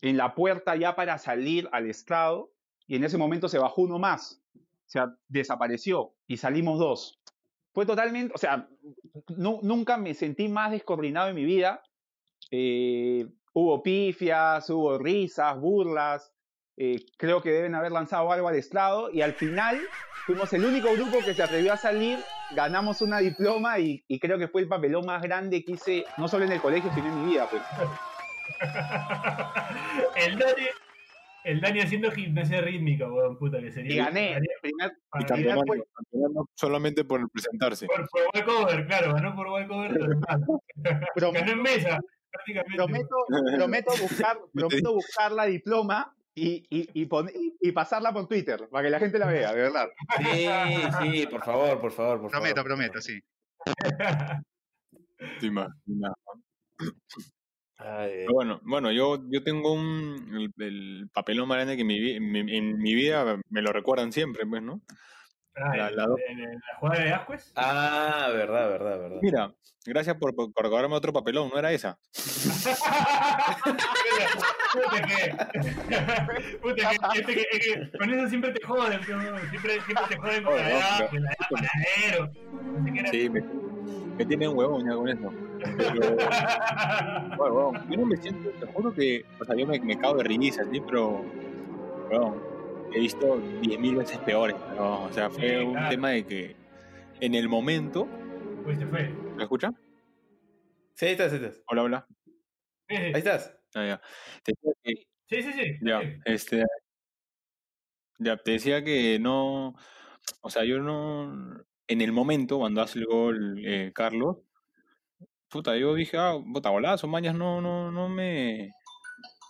en 0.02 0.16
la 0.16 0.36
puerta 0.36 0.76
ya 0.78 0.96
para 0.96 1.18
salir 1.18 1.68
al 1.74 1.90
estrado, 1.90 2.52
y 2.88 2.96
en 2.96 3.04
ese 3.04 3.18
momento 3.18 3.50
se 3.50 3.60
bajó 3.60 3.82
uno 3.82 4.00
más. 4.00 4.42
O 4.56 4.92
sea, 4.92 5.16
desapareció 5.28 6.14
y 6.26 6.38
salimos 6.38 6.80
dos. 6.80 7.20
Fue 7.74 7.86
totalmente, 7.86 8.34
o 8.34 8.38
sea, 8.38 8.68
nu- 9.28 9.60
nunca 9.62 9.98
me 9.98 10.14
sentí 10.16 10.48
más 10.48 10.72
descoordinado 10.72 11.30
en 11.30 11.36
mi 11.36 11.44
vida. 11.46 11.84
Eh, 12.50 13.28
hubo 13.54 13.84
pifias, 13.84 14.68
hubo 14.70 14.98
risas, 14.98 15.60
burlas. 15.60 16.32
Eh, 16.82 17.06
creo 17.18 17.42
que 17.42 17.52
deben 17.52 17.76
haber 17.76 17.92
lanzado 17.92 18.32
algo 18.32 18.48
al 18.48 18.56
estrado 18.56 19.12
y 19.12 19.22
al 19.22 19.34
final 19.34 19.78
fuimos 20.26 20.54
el 20.54 20.64
único 20.64 20.94
grupo 20.94 21.18
que 21.26 21.34
se 21.34 21.44
atrevió 21.44 21.74
a 21.74 21.78
salir, 21.78 22.20
ganamos 22.52 23.02
una 23.02 23.18
diploma 23.20 23.80
y, 23.80 24.02
y 24.08 24.18
creo 24.18 24.38
que 24.38 24.48
fue 24.48 24.62
el 24.62 24.70
papelón 24.70 25.06
más 25.06 25.22
grande 25.22 25.66
que 25.66 25.74
hice, 25.74 26.06
no 26.18 26.30
solo 26.30 26.46
en 26.46 26.54
el 26.54 26.62
colegio, 26.62 26.90
sino 26.94 27.08
en 27.08 27.26
mi 27.26 27.32
vida. 27.32 27.50
Pues. 27.50 27.62
el 30.26 30.40
Dani, 30.40 30.68
el 31.44 31.60
Dani 31.62 31.80
haciendo 31.82 32.12
gimnasia 32.12 32.62
rítmica, 32.62 33.12
weón, 33.12 33.38
puta 33.38 33.60
que 33.60 33.72
sería. 33.72 33.94
Y 33.94 33.98
gané. 33.98 34.40
Primer- 34.62 34.94
Y 35.20 35.26
campeonato, 35.26 35.64
fue- 35.68 35.84
campeonato 35.96 36.50
solamente 36.56 37.04
por 37.04 37.30
presentarse. 37.30 37.88
Por, 37.88 38.08
por 38.10 38.22
walkover, 38.34 38.88
claro, 38.88 39.14
ganó 39.16 39.36
por 39.36 39.48
walkover. 39.48 40.00
ganó 41.16 41.52
en 41.52 41.62
mesa, 41.62 42.00
prácticamente. 42.32 42.78
prometo, 42.78 43.16
prometo 43.58 43.92
buscar, 44.02 44.38
prometo 44.54 44.94
buscar 44.94 45.32
la 45.34 45.46
diploma 45.46 46.16
y, 46.40 46.68
y, 46.70 47.02
y, 47.02 47.06
pon- 47.06 47.30
y- 47.34 47.56
y 47.62 47.72
pasarla 47.72 48.12
por 48.14 48.28
Twitter 48.28 48.68
para 48.70 48.84
que 48.86 48.90
la 48.90 49.00
gente 49.00 49.20
la 49.20 49.28
vea, 49.28 49.54
de 49.54 49.62
verdad. 49.62 49.88
Sí, 50.18 51.22
sí, 51.22 51.28
por 51.28 51.44
favor, 51.44 51.80
por 51.82 51.92
favor, 51.92 52.22
por 52.22 52.32
favor. 52.32 52.64
prometo, 52.64 53.02
sí. 53.02 53.20
Te 55.40 55.46
imaginas. 55.46 56.14
Ay, 57.78 58.12
Pero 58.26 58.34
bueno, 58.34 58.60
bueno, 58.64 58.92
yo, 58.92 59.24
yo 59.30 59.42
tengo 59.44 59.74
un, 59.74 60.52
el, 60.58 60.66
el 60.66 61.10
papelón 61.14 61.48
más 61.48 61.58
grande 61.58 61.78
que 61.78 61.86
mi 61.86 62.20
mi, 62.20 62.40
en 62.58 62.78
mi 62.78 62.94
vida 62.94 63.40
me 63.50 63.62
lo 63.62 63.72
recuerdan 63.72 64.12
siempre, 64.12 64.46
pues, 64.46 64.62
¿no? 64.62 64.82
Ah, 65.62 65.76
La- 65.76 65.88
en- 65.90 65.96
la- 65.96 66.08
jugada 66.80 67.04
de 67.04 67.14
Ascuez. 67.14 67.52
Ah, 67.56 68.30
verdad, 68.34 68.70
verdad, 68.70 69.00
verdad. 69.00 69.20
Mira, 69.22 69.54
gracias 69.86 70.16
por, 70.18 70.34
por, 70.36 70.50
recordarme 70.56 70.96
otro 70.96 71.12
papelón, 71.12 71.50
no 71.50 71.60
era 71.60 71.72
esa. 71.72 71.98
Puta 74.74 75.02
que. 75.02 75.36
Puta 76.62 76.90
que, 76.90 77.20
este 77.20 77.34
que, 77.34 77.48
es 77.52 77.60
que 77.60 77.98
con 77.98 78.14
eso 78.14 78.30
siempre 78.30 78.52
te 78.52 78.66
joden, 78.66 79.04
siempre, 79.04 79.72
siempre 79.82 80.04
te 80.08 80.18
joden 80.18 80.44
con 80.44 80.56
la 80.56 80.62
no, 80.64 80.70
edad, 80.70 81.10
con 81.10 81.24
la 81.24 81.30
edad 81.30 81.48
panadero. 81.50 82.32
No 82.54 82.86
sé 82.86 82.94
qué 82.94 83.00
era. 83.00 83.12
Sí, 83.12 83.30
me, 83.30 83.42
me 84.18 84.26
tienen 84.26 84.56
huevón 84.56 84.86
ya 84.86 84.96
con 84.96 85.10
eso. 85.10 85.34
Pero, 85.78 86.16
bueno, 87.38 87.54
bueno, 87.54 87.86
yo 87.90 87.98
no 87.98 88.06
me 88.06 88.16
siento, 88.18 88.50
te 88.52 88.66
juro 88.68 88.94
que, 88.94 89.26
o 89.40 89.46
sea, 89.46 89.56
yo 89.56 89.68
me, 89.68 89.80
me 89.80 89.98
cago 89.98 90.16
de 90.18 90.24
risa, 90.24 90.64
¿sí? 90.72 90.82
Pero, 90.86 91.24
bueno, 92.10 92.49
he 92.94 93.00
visto 93.00 93.38
10.000 93.62 93.96
veces 93.96 94.18
peores, 94.20 94.56
pero, 94.70 95.04
o 95.04 95.14
sea, 95.14 95.30
fue 95.30 95.50
Sí, 95.50 95.56
un 95.66 95.74
claro. 95.74 95.90
tema 95.90 96.10
de 96.12 96.26
que 96.26 96.56
en 97.20 97.36
el 97.36 97.48
momento, 97.50 98.08
Pues 98.64 98.80
te 98.80 98.86
fue. 98.88 99.10
¿me 99.36 99.44
escucha? 99.44 99.72
Sí, 100.96 101.06
ahí 101.06 101.12
estás, 101.14 101.32
ahí 101.34 101.38
estás. 101.44 101.62
Hola, 101.68 101.84
hola. 101.84 102.08
Ahí 102.90 103.12
estás. 103.16 103.56
Ah, 103.76 103.86
ya. 103.86 104.02
Te 104.44 104.54
decía 104.54 104.74
que- 104.84 105.04
Sí, 105.30 105.44
sí, 105.44 105.54
sí. 105.54 105.78
ya, 105.82 106.02
sí. 106.02 106.08
este, 106.26 106.64
ya, 108.18 108.38
te 108.38 108.52
decía 108.52 108.84
que 108.84 109.20
no, 109.20 109.76
o 110.42 110.50
sea, 110.50 110.66
yo 110.66 110.80
no, 110.80 111.64
en 111.88 112.02
el 112.02 112.12
momento 112.12 112.58
cuando 112.58 112.82
hace 112.82 113.00
el 113.00 113.06
gol 113.06 113.62
eh, 113.64 113.92
Carlos, 113.94 114.38
puta, 115.50 115.78
yo 115.78 115.94
dije, 115.96 116.18
ah, 116.18 116.34
puta, 116.54 116.70
golazo, 116.70 117.08
mañas, 117.08 117.36
no, 117.36 117.62
no, 117.62 117.92
no 117.92 118.10
me, 118.10 118.72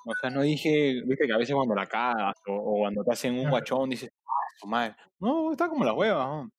o 0.05 0.13
sea, 0.19 0.29
no 0.29 0.41
dije, 0.41 1.01
viste 1.05 1.27
que 1.27 1.33
a 1.33 1.37
veces 1.37 1.55
cuando 1.55 1.75
la 1.75 1.85
cagas 1.87 2.35
o, 2.47 2.53
o 2.55 2.79
cuando 2.79 3.03
te 3.03 3.11
hacen 3.13 3.35
un 3.37 3.49
guachón 3.49 3.89
dices, 3.89 4.11
ah, 4.25 4.67
madre, 4.67 4.95
no, 5.19 5.51
está 5.51 5.69
como 5.69 5.85
la 5.85 5.93
hueva, 5.93 6.25
¿no? 6.25 6.51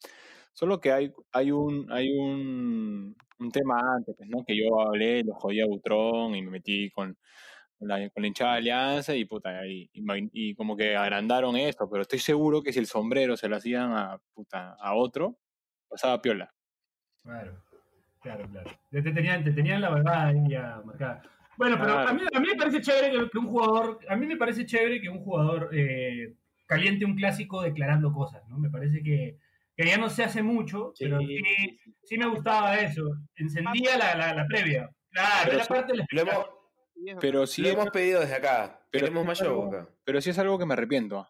Solo 0.53 0.81
que 0.81 0.93
hay, 0.93 1.13
hay 1.33 1.51
un, 1.53 1.91
hay 1.91 2.11
un, 2.13 3.17
un 3.39 3.51
tema 3.51 3.81
antes, 3.97 4.15
pues, 4.17 4.29
¿no? 4.29 4.45
Que 4.45 4.57
yo 4.57 4.81
hablé, 4.81 5.23
lo 5.25 5.35
jodí 5.35 5.61
a 5.61 5.67
Butrón 5.67 6.35
y 6.35 6.43
me 6.43 6.51
metí 6.51 6.91
con, 6.91 7.17
la, 7.81 7.97
con 8.11 8.23
la 8.23 8.27
hinchada 8.29 8.53
de 8.53 8.59
Alianza 8.59 9.15
y 9.15 9.25
puta, 9.25 9.67
y, 9.67 9.89
y 9.93 10.03
y 10.33 10.55
como 10.55 10.77
que 10.77 10.97
agrandaron 10.97 11.57
esto, 11.57 11.89
pero 11.91 12.03
estoy 12.03 12.19
seguro 12.19 12.63
que 12.63 12.73
si 12.73 12.79
el 12.79 12.87
sombrero 12.87 13.37
se 13.37 13.49
lo 13.49 13.57
hacían 13.57 13.93
a, 13.93 14.19
puta, 14.35 14.77
a 14.81 14.95
otro, 14.95 15.39
pasaba 15.89 16.21
piola. 16.21 16.53
Claro, 17.23 17.63
claro, 18.21 18.49
claro. 18.51 18.71
Te 18.91 19.03
tenían, 19.03 19.45
te 19.45 19.53
tenían 19.53 19.81
la 19.81 19.91
verdad 19.91 20.27
ahí 20.29 20.49
ya 20.49 20.83
marcada. 20.85 21.23
Bueno, 21.61 21.77
pero 21.79 21.99
a, 21.99 22.13
mí, 22.15 22.23
a 22.33 22.41
mí 22.41 22.47
me 22.49 22.57
parece 22.57 22.81
chévere 22.81 23.29
que, 23.31 23.39
un 23.39 23.47
jugador, 23.49 23.99
a 24.09 24.17
mí 24.17 24.27
me 24.27 24.39
parece 24.39 24.65
chévere 24.65 24.99
que 24.99 25.11
un 25.11 25.23
jugador 25.23 25.69
eh, 25.75 26.33
caliente 26.67 27.05
un 27.05 27.15
clásico 27.15 27.61
declarando 27.61 28.15
cosas, 28.15 28.43
¿no? 28.49 28.57
Me 28.59 28.71
parece 28.71 29.03
que, 29.03 29.37
que 29.77 29.87
ya 29.87 29.99
no 29.99 30.09
se 30.09 30.25
hace 30.25 30.43
mucho, 30.43 30.95
pero 30.99 31.19
sí, 31.21 31.39
sí 32.03 32.17
me 32.17 32.25
gustaba 32.29 32.81
eso. 32.81 33.03
Encendía 33.37 33.99
la, 33.99 34.15
la, 34.15 34.35
la 34.37 34.47
previa. 34.47 34.89
Claro, 35.11 35.61
sí, 35.61 35.69
parte 35.69 35.93
del 35.93 35.99
Lo 35.99 36.03
espectáculo. 36.05 36.71
hemos, 37.05 37.21
Pero 37.21 37.47
sí, 37.47 37.61
lo 37.61 37.69
hemos 37.69 37.91
pedido 37.91 38.21
desde 38.21 38.37
acá. 38.37 38.81
Pero- 38.91 39.05
Queremos 39.05 39.27
más 39.27 39.43
acá. 39.43 39.87
pero 40.05 40.21
sí 40.23 40.31
es 40.31 40.39
algo 40.39 40.59
que 40.59 40.65
me 40.65 40.73
arrepiento. 40.73 41.29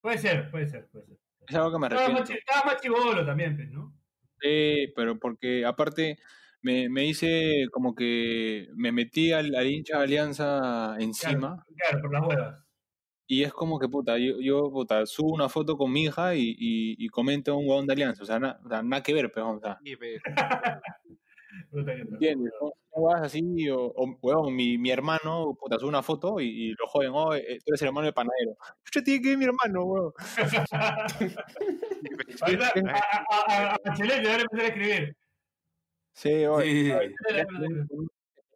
Puede 0.00 0.18
ser, 0.18 0.50
puede 0.50 0.66
ser, 0.66 0.88
puede 0.90 1.06
ser. 1.06 1.18
Es 1.46 1.54
algo 1.54 1.70
que 1.70 1.78
me 1.78 1.86
arrepiento. 1.86 2.32
estaba 2.32 2.64
más 2.66 2.80
chivolo 2.82 3.24
también, 3.24 3.54
pues, 3.54 3.70
¿no? 3.70 3.94
Sí, 4.40 4.92
pero 4.96 5.20
porque 5.20 5.64
aparte 5.64 6.18
me, 6.62 6.88
me 6.88 7.06
hice 7.06 7.66
como 7.72 7.94
que 7.94 8.68
me 8.74 8.92
metí 8.92 9.32
al, 9.32 9.54
al 9.54 9.66
hincha 9.70 9.98
de 9.98 10.04
Alianza 10.04 10.96
encima 10.98 11.64
Claro, 11.76 12.02
por 12.02 12.12
las 12.12 12.22
huevas. 12.26 12.64
y 13.26 13.42
es 13.44 13.52
como 13.52 13.78
que 13.78 13.88
puta, 13.88 14.18
yo, 14.18 14.40
yo 14.40 14.70
puta, 14.70 15.06
subo 15.06 15.32
una 15.34 15.48
foto 15.48 15.76
con 15.76 15.92
mi 15.92 16.04
hija 16.04 16.34
y, 16.34 16.50
y, 16.58 16.96
y 17.04 17.08
comento 17.08 17.56
un 17.56 17.68
huevón 17.68 17.86
de 17.86 17.92
Alianza, 17.94 18.22
o 18.22 18.26
sea, 18.26 18.38
na- 18.38 18.58
o 18.64 18.68
sea, 18.68 18.82
nada 18.82 19.02
que 19.02 19.14
ver, 19.14 19.30
pero 19.32 19.50
o 19.50 19.60
sea, 19.60 19.78
Sí, 19.84 19.96
pe. 19.96 20.20
Puta 21.70 21.94
que 21.96 22.04
te- 22.04 22.10
¿entiendes? 22.12 22.52
Vas 22.94 23.22
así, 23.22 23.68
o, 23.70 23.86
o, 23.94 24.50
mi, 24.50 24.76
mi 24.78 24.90
hermano, 24.90 25.56
puta, 25.58 25.78
sube 25.78 25.88
una 25.88 26.02
foto 26.02 26.40
y, 26.40 26.46
y 26.46 26.68
lo 26.72 26.86
joden, 26.86 27.10
oh, 27.14 27.34
eh, 27.34 27.58
tú 27.64 27.72
eres 27.72 27.80
el 27.82 27.88
hermano 27.88 28.04
del 28.06 28.14
panadero. 28.14 28.56
Yo 28.94 29.02
tiene 29.02 29.22
que 29.22 29.28
ver 29.30 29.38
mi 29.38 29.44
hermano, 29.46 29.84
huevón. 29.84 30.12
Ahorita, 32.42 32.68
a, 32.68 32.70
a, 33.30 33.70
a, 33.70 33.74
a 33.74 33.78
Bachelet 33.84 34.22
le 34.22 34.28
van 34.28 34.38
a 34.40 34.42
empezar 34.42 34.64
a 34.64 34.68
escribir. 34.68 35.16
Sí, 36.12 36.44
oye, 36.46 36.98
Sí, 37.00 37.16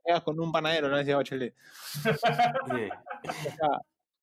quedas 0.05 0.23
con 0.25 0.39
un- 0.41 0.53
panadero, 0.53 0.89
no 0.89 0.97
decía 0.97 1.17
Bachelet. 1.17 1.55
sí. 1.93 2.09
O 3.29 3.33
sea, 3.57 3.69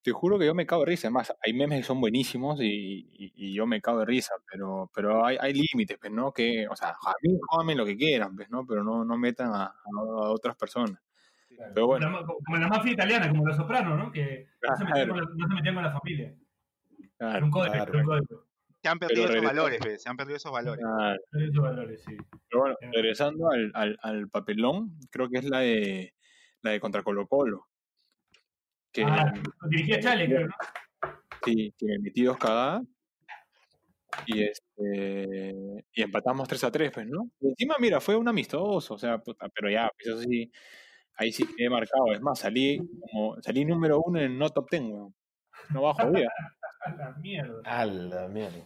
te 0.02 0.12
juro 0.12 0.38
que 0.38 0.46
yo 0.46 0.54
me 0.54 0.66
cago 0.66 0.82
de 0.84 0.88
risa. 0.92 1.08
Además, 1.08 1.34
hay 1.46 1.54
memes 1.54 1.80
que 1.80 1.84
son 1.86 2.00
buenísimos 2.02 2.60
y, 2.62 2.66
y- 3.12 3.34
y 3.36 3.54
yo 3.56 3.66
me 3.66 3.82
cago 3.82 4.00
de 4.00 4.06
risa, 4.06 4.34
pero, 4.52 4.90
pero 4.94 5.26
hay, 5.26 5.38
hay 5.40 5.54
límites, 5.54 5.98
pues, 6.00 6.12
¿no? 6.12 6.32
Que, 6.32 6.68
o 6.68 6.76
sea, 6.76 6.90
a 6.90 7.14
mí 7.22 7.38
jódanme 7.50 7.76
lo 7.76 7.86
que 7.86 7.98
quieran, 7.98 8.36
pues, 8.36 8.50
¿no? 8.50 8.66
Pero 8.68 8.84
no, 8.84 9.04
no 9.06 9.18
metan 9.18 9.52
a, 9.54 9.64
a 9.66 10.02
otras 10.30 10.56
personas. 10.56 11.00
Pero 11.74 11.88
bueno, 11.88 12.08
Como, 12.08 12.20
la, 12.20 12.26
como 12.26 12.58
la 12.58 12.68
mafia 12.68 12.92
italiana, 12.94 13.30
como 13.30 13.46
los 13.46 13.56
sopranos, 13.56 13.98
¿no? 13.98 14.12
Que 14.12 14.48
no 14.62 14.76
se, 14.76 14.84
metían 14.86 15.08
Claro. 15.08 15.14
con 15.14 15.22
la, 15.22 15.30
no 15.38 15.48
se 15.48 15.54
metían 15.56 15.76
con 15.76 15.84
la 15.84 15.92
familia. 16.00 16.36
Claro, 17.18 17.46
un 17.46 17.52
código, 17.52 17.74
claro. 17.74 18.00
un 18.00 18.06
código. 18.06 18.46
Se 18.84 18.90
han 18.90 19.00
perdido 19.00 19.26
esos 19.30 19.42
valores, 19.42 19.80
se 20.04 20.10
han 20.10 20.18
perdido 20.18 20.36
esos 20.38 20.52
valores. 20.52 20.84
claro. 20.86 21.20
Eran 21.32 21.50
esos 21.50 21.64
valores, 21.64 22.04
sí. 22.06 22.18
Pero 22.50 22.62
bueno, 22.62 22.76
regresando 22.94 23.50
al, 23.50 23.72
al, 23.74 23.98
al 24.02 24.30
papelón, 24.30 25.00
creo 25.10 25.30
que 25.30 25.40
es 25.40 25.46
la 25.50 25.60
de 25.60 26.14
la 26.62 26.72
de 26.72 26.80
contra 26.82 27.02
Colo 27.02 27.26
Colo. 27.28 27.68
Que, 28.92 29.04
Ah, 29.04 29.34
dirigía 29.70 30.00
Chale, 30.02 30.28
creo, 30.28 30.48
¿no? 30.48 30.54
sí, 31.46 31.74
que 31.78 31.86
me 31.88 32.00
metí 32.00 32.24
dos 32.24 32.38
cagadas. 32.38 32.84
Y 34.28 34.44
este 34.44 35.84
y 35.94 36.02
empatamos 36.02 36.48
3 36.48 36.64
a 36.66 36.72
3, 36.72 36.92
pues, 36.94 37.08
¿no? 37.08 37.30
Y 37.40 37.48
encima, 37.50 37.76
mira, 37.80 38.00
fue 38.02 38.16
un 38.16 38.28
amistoso, 38.28 38.94
o 38.94 38.98
sea, 39.00 39.18
puta, 39.20 39.48
pero 39.50 39.70
ya, 39.72 39.90
pues 39.96 40.08
eso 40.08 40.20
sí, 40.30 40.52
ahí 41.16 41.32
sí 41.32 41.46
quedé 41.58 41.70
marcado. 41.70 42.14
Es 42.14 42.22
más, 42.22 42.40
salí 42.40 42.80
como, 43.12 43.42
salí 43.42 43.66
número 43.66 44.00
uno 44.06 44.20
en 44.20 44.38
no 44.38 44.50
top 44.50 44.70
10, 44.70 44.84
weón. 44.84 45.16
No 45.70 45.82
bajo 45.84 46.12
día. 46.12 46.30
A 46.82 46.92
la 46.96 47.12
mierda. 47.14 47.62
A 47.66 47.86
la 47.86 48.28
mierda. 48.28 48.64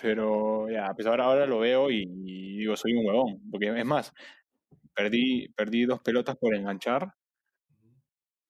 Pero 0.00 0.68
ya, 0.70 0.92
pues 0.94 1.06
ahora, 1.06 1.24
ahora 1.24 1.46
lo 1.46 1.58
veo 1.60 1.90
y, 1.90 2.02
y 2.24 2.58
digo, 2.58 2.76
soy 2.76 2.94
un 2.94 3.06
huevón. 3.06 3.40
Porque 3.50 3.68
es 3.78 3.84
más, 3.86 4.12
perdí, 4.94 5.48
perdí 5.56 5.84
dos 5.86 6.00
pelotas 6.02 6.36
por 6.36 6.54
enganchar. 6.54 7.14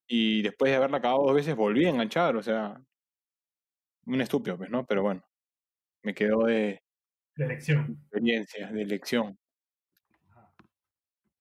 Y 0.08 0.42
después 0.42 0.70
de 0.70 0.76
haberla 0.76 0.98
acabado 0.98 1.24
dos 1.26 1.34
veces 1.34 1.54
volví 1.56 1.84
a 1.86 1.90
enganchar. 1.90 2.36
O 2.36 2.42
sea, 2.42 2.80
un 4.06 4.20
estúpido, 4.20 4.56
pues, 4.56 4.70
¿no? 4.70 4.86
Pero 4.86 5.02
bueno, 5.02 5.22
me 6.02 6.14
quedó 6.14 6.46
de 6.46 6.82
De 7.36 7.44
elección. 7.44 7.96
experiencia, 8.10 8.66
de 8.72 8.84
lección. 8.84 9.38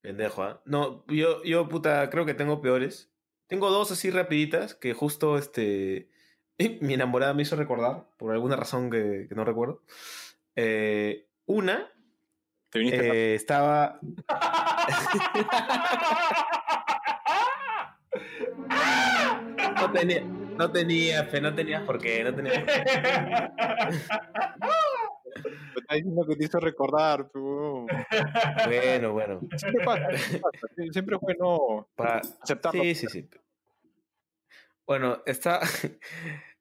Pendejo, 0.01 0.43
¿ah? 0.43 0.61
No, 0.65 1.05
yo, 1.07 1.43
yo, 1.43 1.67
puta, 1.67 2.09
creo 2.09 2.25
que 2.25 2.33
tengo 2.33 2.61
peores. 2.61 3.11
Tengo 3.47 3.69
dos 3.71 3.91
así 3.91 4.09
rapiditas 4.11 4.75
que 4.75 4.93
justo, 4.93 5.37
este... 5.37 6.09
Mi 6.57 6.93
enamorada 6.93 7.33
me 7.33 7.41
hizo 7.43 7.55
recordar, 7.55 8.05
por 8.17 8.31
alguna 8.31 8.55
razón 8.55 8.89
que, 8.89 9.25
que 9.27 9.35
no 9.35 9.43
recuerdo. 9.43 9.81
Eh, 10.55 11.27
una, 11.45 11.91
Te 12.69 12.79
viniste 12.79 13.33
eh, 13.33 13.35
estaba... 13.35 13.99
No 19.75 19.91
tenía, 19.91 20.21
no 20.23 20.71
tenía, 20.71 21.25
fe, 21.25 21.41
no 21.41 21.53
tenías 21.53 21.83
por 21.83 21.99
qué, 21.99 22.23
no 22.23 22.33
tenías 22.33 22.57
por 22.59 22.65
qué. 22.65 22.83
Me 25.73 25.81
está 25.81 25.95
diciendo 25.95 26.25
que 26.27 26.35
te 26.37 26.45
hizo 26.45 26.59
recordar, 26.59 27.29
huevón. 27.33 27.87
Bueno, 28.65 29.11
bueno. 29.13 29.39
Siempre 29.57 29.85
pasa, 29.85 30.07
siempre 30.17 30.39
pasa. 30.39 30.67
Sie- 30.75 30.91
Siempre 30.93 31.15
es 31.15 31.21
bueno 31.21 31.87
Pa- 31.95 32.21
aceptarlo. 32.41 32.81
Sí, 32.83 32.95
sí, 32.95 33.07
sí. 33.07 33.29
Bueno, 34.87 35.23
está, 35.25 35.59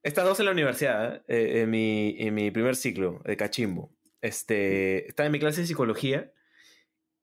estas 0.02 0.24
dos 0.24 0.38
en 0.40 0.46
la 0.46 0.52
universidad, 0.52 1.24
¿eh? 1.28 1.62
En, 1.62 1.70
mi, 1.70 2.16
en 2.18 2.34
mi 2.34 2.50
primer 2.50 2.76
ciclo 2.76 3.20
de 3.24 3.36
cachimbo. 3.36 3.94
Este, 4.20 5.06
estaba 5.08 5.26
en 5.26 5.32
mi 5.32 5.38
clase 5.38 5.60
de 5.60 5.66
psicología 5.66 6.32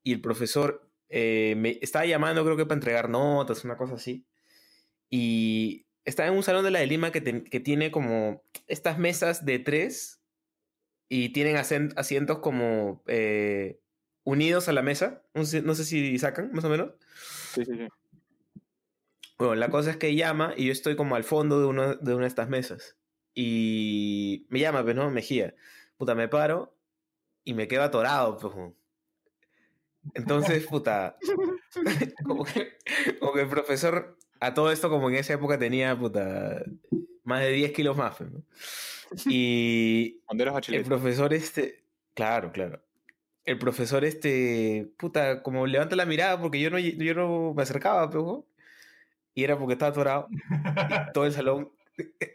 y 0.02 0.12
el 0.12 0.20
profesor 0.20 0.90
eh, 1.08 1.54
me 1.56 1.78
estaba 1.82 2.06
llamando, 2.06 2.44
creo 2.44 2.56
que 2.56 2.66
para 2.66 2.76
entregar 2.76 3.08
notas, 3.10 3.64
una 3.64 3.76
cosa 3.76 3.94
así. 3.94 4.26
Y 5.10 5.86
estaba 6.04 6.28
en 6.28 6.36
un 6.36 6.42
salón 6.44 6.64
de 6.64 6.70
la 6.72 6.80
de 6.80 6.86
Lima 6.88 7.12
que, 7.12 7.20
ten- 7.20 7.44
que 7.44 7.60
tiene 7.60 7.90
como 7.92 8.44
estas 8.68 8.98
mesas 8.98 9.44
de 9.46 9.58
tres 9.60 10.22
y 11.08 11.30
tienen 11.30 11.56
asientos 11.56 12.38
como 12.40 13.04
eh, 13.08 13.80
unidos 14.24 14.68
a 14.68 14.72
la 14.72 14.82
mesa. 14.82 15.24
No 15.34 15.44
sé, 15.44 15.62
no 15.62 15.74
sé 15.74 15.84
si 15.84 16.18
sacan, 16.18 16.52
más 16.52 16.64
o 16.64 16.70
menos. 16.70 16.92
Sí, 17.54 17.64
sí, 17.64 17.72
sí. 17.76 17.88
Bueno, 19.42 19.56
la 19.56 19.70
cosa 19.70 19.90
es 19.90 19.96
que 19.96 20.14
llama 20.14 20.54
y 20.56 20.66
yo 20.66 20.72
estoy 20.72 20.94
como 20.94 21.16
al 21.16 21.24
fondo 21.24 21.58
de, 21.58 21.66
uno, 21.66 21.96
de 21.96 22.14
una 22.14 22.22
de 22.22 22.28
estas 22.28 22.48
mesas. 22.48 22.96
Y 23.34 24.46
me 24.50 24.60
llama, 24.60 24.84
pues, 24.84 24.94
¿no? 24.94 25.10
Mejía. 25.10 25.56
Puta, 25.96 26.14
me 26.14 26.28
paro 26.28 26.76
y 27.42 27.52
me 27.54 27.66
quedo 27.66 27.82
atorado, 27.82 28.38
pues. 28.38 28.54
Entonces, 30.14 30.64
puta. 30.68 31.16
como, 32.24 32.44
que, 32.44 32.78
como 33.18 33.32
que 33.32 33.40
el 33.40 33.48
profesor, 33.48 34.16
a 34.38 34.54
todo 34.54 34.70
esto, 34.70 34.88
como 34.88 35.10
en 35.10 35.16
esa 35.16 35.32
época 35.32 35.58
tenía, 35.58 35.98
puta, 35.98 36.62
más 37.24 37.40
de 37.40 37.50
10 37.50 37.72
kilos 37.72 37.96
más, 37.96 38.14
pues, 38.16 38.30
¿no? 38.30 38.44
Y 39.26 40.22
el 40.68 40.84
profesor 40.84 41.34
este, 41.34 41.82
claro, 42.14 42.52
claro. 42.52 42.80
El 43.44 43.58
profesor 43.58 44.04
este, 44.04 44.92
puta, 44.96 45.42
como 45.42 45.66
levanta 45.66 45.96
la 45.96 46.06
mirada 46.06 46.40
porque 46.40 46.60
yo 46.60 46.70
no, 46.70 46.78
yo 46.78 47.14
no 47.14 47.54
me 47.54 47.62
acercaba, 47.64 48.08
pero 48.08 48.46
y 49.34 49.44
era 49.44 49.58
porque 49.58 49.74
estaba 49.74 49.90
atorado. 49.90 50.28
Y 50.30 50.38
todo 51.12 51.26
el 51.26 51.32
salón 51.32 51.72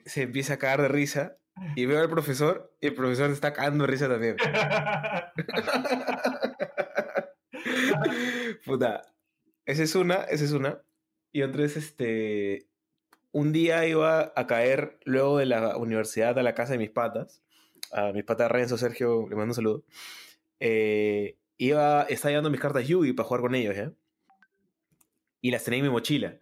se 0.05 0.23
empieza 0.23 0.55
a 0.55 0.57
cagar 0.57 0.81
de 0.81 0.87
risa 0.87 1.37
y 1.75 1.85
veo 1.85 1.99
al 1.99 2.09
profesor 2.09 2.73
y 2.79 2.87
el 2.87 2.95
profesor 2.95 3.27
se 3.27 3.33
está 3.33 3.53
cagando 3.53 3.85
de 3.85 3.91
risa 3.91 4.07
también. 4.07 4.37
Puta, 8.65 9.01
esa 9.65 9.83
es 9.83 9.95
una, 9.95 10.23
esa 10.23 10.45
es 10.45 10.51
una. 10.51 10.81
Y 11.31 11.41
otra 11.41 11.65
es 11.65 11.77
este, 11.77 12.67
un 13.31 13.51
día 13.51 13.85
iba 13.85 14.31
a 14.35 14.47
caer 14.47 14.99
luego 15.03 15.37
de 15.37 15.45
la 15.45 15.77
universidad 15.77 16.37
a 16.39 16.43
la 16.43 16.55
casa 16.55 16.73
de 16.73 16.79
mis 16.79 16.89
patas, 16.89 17.43
a 17.91 18.11
mis 18.11 18.23
patas 18.23 18.51
Renzo, 18.51 18.77
Sergio, 18.77 19.27
le 19.29 19.35
mando 19.35 19.51
un 19.51 19.55
saludo. 19.55 19.83
Eh, 20.59 21.37
iba, 21.57 22.03
estaba 22.03 22.31
llevando 22.31 22.49
mis 22.49 22.59
cartas 22.59 22.87
Yugi 22.87 23.13
para 23.13 23.27
jugar 23.27 23.41
con 23.41 23.55
ellos, 23.55 23.75
¿ya? 23.75 23.91
Y 25.41 25.51
las 25.51 25.63
tenía 25.63 25.79
en 25.79 25.85
mi 25.85 25.91
mochila. 25.91 26.39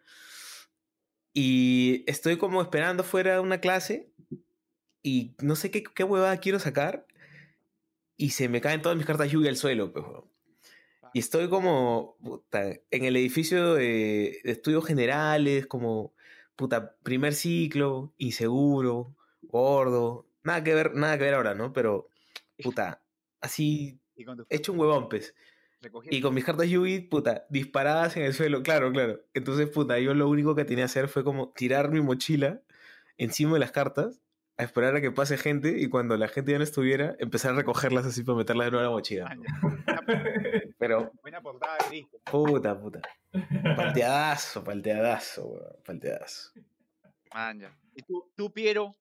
Y 1.37 2.05
estoy 2.07 2.37
como 2.37 2.61
esperando 2.61 3.03
fuera 3.03 3.33
de 3.33 3.39
una 3.41 3.59
clase 3.59 4.09
y 5.03 5.35
no 5.41 5.57
sé 5.57 5.69
qué, 5.69 5.83
qué 5.83 6.05
huevada 6.05 6.37
quiero 6.37 6.59
sacar 6.59 7.05
y 8.15 8.29
se 8.29 8.47
me 8.47 8.61
caen 8.61 8.81
todas 8.81 8.97
mis 8.97 9.05
cartas 9.05 9.29
lluvia 9.29 9.49
al 9.49 9.57
suelo. 9.57 9.91
pues. 9.91 10.05
Y 11.13 11.19
estoy 11.19 11.49
como 11.49 12.15
puta, 12.23 12.69
en 12.89 13.03
el 13.03 13.17
edificio 13.17 13.73
de, 13.73 14.39
de 14.45 14.51
estudios 14.51 14.85
generales, 14.85 15.67
como 15.67 16.13
puta, 16.55 16.95
primer 17.03 17.33
ciclo, 17.33 18.13
inseguro, 18.17 19.17
gordo. 19.41 20.29
Nada 20.43 20.63
que 20.63 20.73
ver, 20.73 20.93
nada 20.95 21.17
que 21.17 21.25
ver 21.25 21.33
ahora, 21.33 21.53
¿no? 21.53 21.73
Pero, 21.73 22.07
puta, 22.63 23.03
así 23.41 23.99
hecho 24.49 24.71
un 24.71 24.79
huevón, 24.79 25.09
pues. 25.09 25.35
Recogiendo. 25.85 26.15
Y 26.15 26.21
con 26.21 26.33
mis 26.33 26.43
cartas 26.43 26.67
Yugi, 26.67 26.99
puta, 26.99 27.45
disparadas 27.49 28.17
en 28.17 28.23
el 28.23 28.33
suelo, 28.33 28.61
claro, 28.61 28.91
claro. 28.91 29.21
Entonces, 29.33 29.69
puta, 29.69 29.97
yo 29.99 30.13
lo 30.13 30.27
único 30.27 30.53
que 30.55 30.65
tenía 30.65 30.83
que 30.83 30.91
hacer 30.91 31.07
fue 31.07 31.23
como 31.23 31.49
tirar 31.53 31.89
mi 31.89 32.01
mochila 32.01 32.61
encima 33.17 33.53
de 33.53 33.59
las 33.59 33.71
cartas, 33.71 34.21
a 34.57 34.63
esperar 34.63 34.95
a 34.95 35.01
que 35.01 35.11
pase 35.11 35.37
gente 35.37 35.79
y 35.79 35.89
cuando 35.89 36.15
la 36.17 36.27
gente 36.27 36.51
ya 36.51 36.57
no 36.57 36.63
estuviera, 36.63 37.15
empezar 37.19 37.51
a 37.51 37.55
recogerlas 37.55 38.05
así 38.05 38.23
para 38.23 38.37
meterlas 38.37 38.67
de 38.67 38.71
nuevo 38.71 38.85
a 38.85 38.89
la 38.89 38.95
mochila. 38.95 39.29
Ah, 39.87 39.99
Pero, 40.77 41.11
Buena 41.21 41.41
portada, 41.41 41.77
listo. 41.91 42.19
puta, 42.29 42.79
puta. 42.79 43.01
Palteadazo, 43.75 44.63
palteadazo, 44.63 45.45
weón, 45.47 45.75
palteadazo. 45.85 46.51
Man, 47.33 47.59
ya. 47.59 47.77
¿Y 47.95 48.01
tú, 48.03 48.31
tú, 48.35 48.51
Piero? 48.51 48.95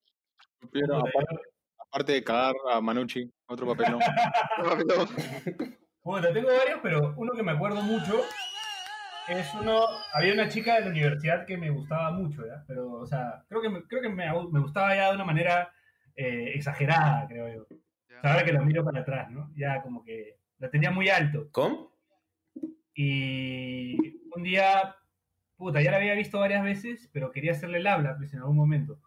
Aparte, 0.62 1.42
aparte 1.78 2.12
de 2.12 2.24
cagar 2.24 2.54
a 2.72 2.80
Manucci, 2.80 3.30
otro 3.46 3.66
papelón. 3.66 4.00
Puta, 6.04 6.34
tengo 6.34 6.48
varios, 6.48 6.80
pero 6.82 7.14
uno 7.16 7.32
que 7.32 7.42
me 7.42 7.52
acuerdo 7.52 7.80
mucho 7.80 8.20
es 9.26 9.54
uno. 9.54 9.86
Había 10.12 10.34
una 10.34 10.50
chica 10.50 10.74
de 10.74 10.82
la 10.82 10.90
universidad 10.90 11.46
que 11.46 11.56
me 11.56 11.70
gustaba 11.70 12.10
mucho, 12.10 12.46
¿ya? 12.46 12.62
Pero, 12.68 12.92
o 12.92 13.06
sea, 13.06 13.42
creo 13.48 13.62
que 13.62 13.70
me, 13.70 13.84
creo 13.84 14.02
que 14.02 14.10
me, 14.10 14.26
me 14.26 14.60
gustaba 14.60 14.94
ya 14.94 15.08
de 15.08 15.14
una 15.14 15.24
manera 15.24 15.72
eh, 16.14 16.52
exagerada, 16.56 17.26
creo 17.26 17.48
yo. 17.48 17.62
O 17.62 18.20
sea, 18.20 18.32
ahora 18.32 18.44
que 18.44 18.52
lo 18.52 18.62
miro 18.62 18.84
para 18.84 19.00
atrás, 19.00 19.30
¿no? 19.30 19.50
Ya 19.56 19.80
como 19.80 20.04
que 20.04 20.36
la 20.58 20.68
tenía 20.68 20.90
muy 20.90 21.08
alto. 21.08 21.48
¿Cómo? 21.50 21.96
Y 22.94 24.18
un 24.36 24.42
día, 24.42 24.96
puta, 25.56 25.80
ya 25.80 25.90
la 25.90 25.96
había 25.96 26.12
visto 26.12 26.38
varias 26.38 26.62
veces, 26.62 27.08
pero 27.14 27.32
quería 27.32 27.52
hacerle 27.52 27.78
el 27.78 27.86
habla, 27.86 28.14
pues 28.18 28.34
en 28.34 28.40
algún 28.40 28.56
momento. 28.56 29.00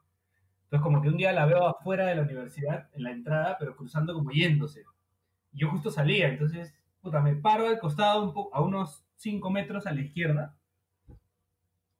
Entonces, 0.64 0.82
como 0.84 1.04
que 1.04 1.10
un 1.10 1.18
día 1.18 1.32
la 1.32 1.46
veo 1.46 1.68
afuera 1.68 2.08
de 2.08 2.16
la 2.16 2.24
universidad, 2.24 2.90
en 2.94 3.04
la 3.04 3.12
entrada, 3.12 3.56
pero 3.60 3.76
cruzando 3.76 4.16
como 4.16 4.32
yéndose. 4.32 4.84
Y 5.54 5.60
yo 5.60 5.70
justo 5.70 5.92
salía, 5.92 6.28
entonces, 6.28 6.74
puta, 7.02 7.22
me 7.22 7.36
paro 7.36 7.68
al 7.68 7.80
costado, 7.80 8.24
un 8.24 8.34
poco, 8.34 8.56
a 8.56 8.62
unos 8.62 9.06
5 9.18 9.50
metros 9.50 9.88
a 9.88 9.94
la 9.94 10.02
izquierda, 10.02 10.56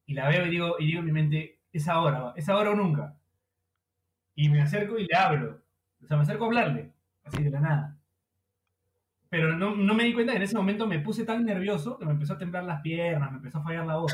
y 0.06 0.14
la 0.14 0.30
veo 0.30 0.46
y 0.46 0.50
digo, 0.50 0.76
y 0.80 0.88
digo 0.88 1.00
en 1.00 1.06
mi 1.06 1.12
mente, 1.12 1.60
es 1.74 1.88
ahora, 1.88 2.34
es 2.36 2.48
ahora 2.50 2.72
o 2.72 2.76
nunca. 2.76 3.18
Y 4.36 4.50
me 4.50 4.62
acerco 4.62 4.98
y 4.98 5.06
le 5.06 5.16
hablo. 5.18 5.62
O 6.04 6.08
sea, 6.08 6.16
me 6.16 6.24
acerco 6.24 6.46
a 6.46 6.48
hablarle, 6.48 6.94
así 7.24 7.44
de 7.44 7.50
la 7.50 7.60
nada. 7.60 7.98
Pero 9.30 9.58
no, 9.58 9.76
no 9.76 9.94
me 9.94 10.06
di 10.06 10.14
cuenta 10.14 10.32
que 10.32 10.38
en 10.38 10.44
ese 10.44 10.56
momento 10.56 10.88
me 10.88 11.00
puse 11.00 11.26
tan 11.26 11.44
nervioso 11.44 11.98
que 11.98 12.06
me 12.06 12.12
empezó 12.12 12.34
a 12.34 12.38
temblar 12.38 12.64
las 12.64 12.82
piernas, 12.82 13.32
me 13.32 13.38
empezó 13.38 13.58
a 13.58 13.64
fallar 13.64 13.86
la 13.86 13.98
voz. 13.98 14.14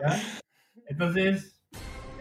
¿Ya? 0.00 0.20
Entonces, 0.86 1.60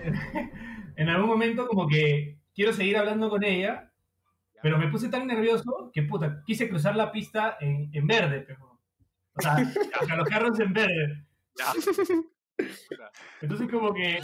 en 0.95 1.09
algún 1.09 1.29
momento 1.29 1.67
como 1.67 1.87
que 1.87 2.39
quiero 2.55 2.73
seguir 2.73 2.97
hablando 2.97 3.29
con 3.29 3.43
ella, 3.43 3.91
pero 4.65 4.79
me 4.79 4.87
puse 4.87 5.09
tan 5.09 5.27
nervioso 5.27 5.91
que 5.93 6.01
puta, 6.01 6.41
quise 6.43 6.67
cruzar 6.67 6.95
la 6.95 7.11
pista 7.11 7.55
en, 7.59 7.87
en 7.93 8.07
verde. 8.07 8.45
pero- 8.47 8.81
o 9.35 9.39
sea, 9.39 9.57
los 10.17 10.27
carros 10.27 10.59
en 10.59 10.73
verde. 10.73 11.27
Entonces 13.41 13.69
como 13.69 13.93
que... 13.93 14.19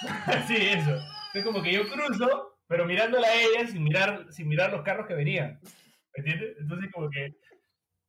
sí, 0.48 0.56
eso. 0.56 0.96
Es 1.34 1.44
como 1.44 1.60
que 1.62 1.74
yo 1.74 1.82
cruzo, 1.86 2.56
pero 2.66 2.86
mirándola 2.86 3.26
a 3.26 3.34
ella 3.34 3.66
sin 3.66 3.84
mirar, 3.84 4.32
sin 4.32 4.48
mirar 4.48 4.72
los 4.72 4.80
carros 4.80 5.06
que 5.06 5.12
venían. 5.12 5.60
¿Me 5.62 6.24
entiendes? 6.24 6.56
Entonces 6.60 6.90
como 6.90 7.10
que 7.10 7.34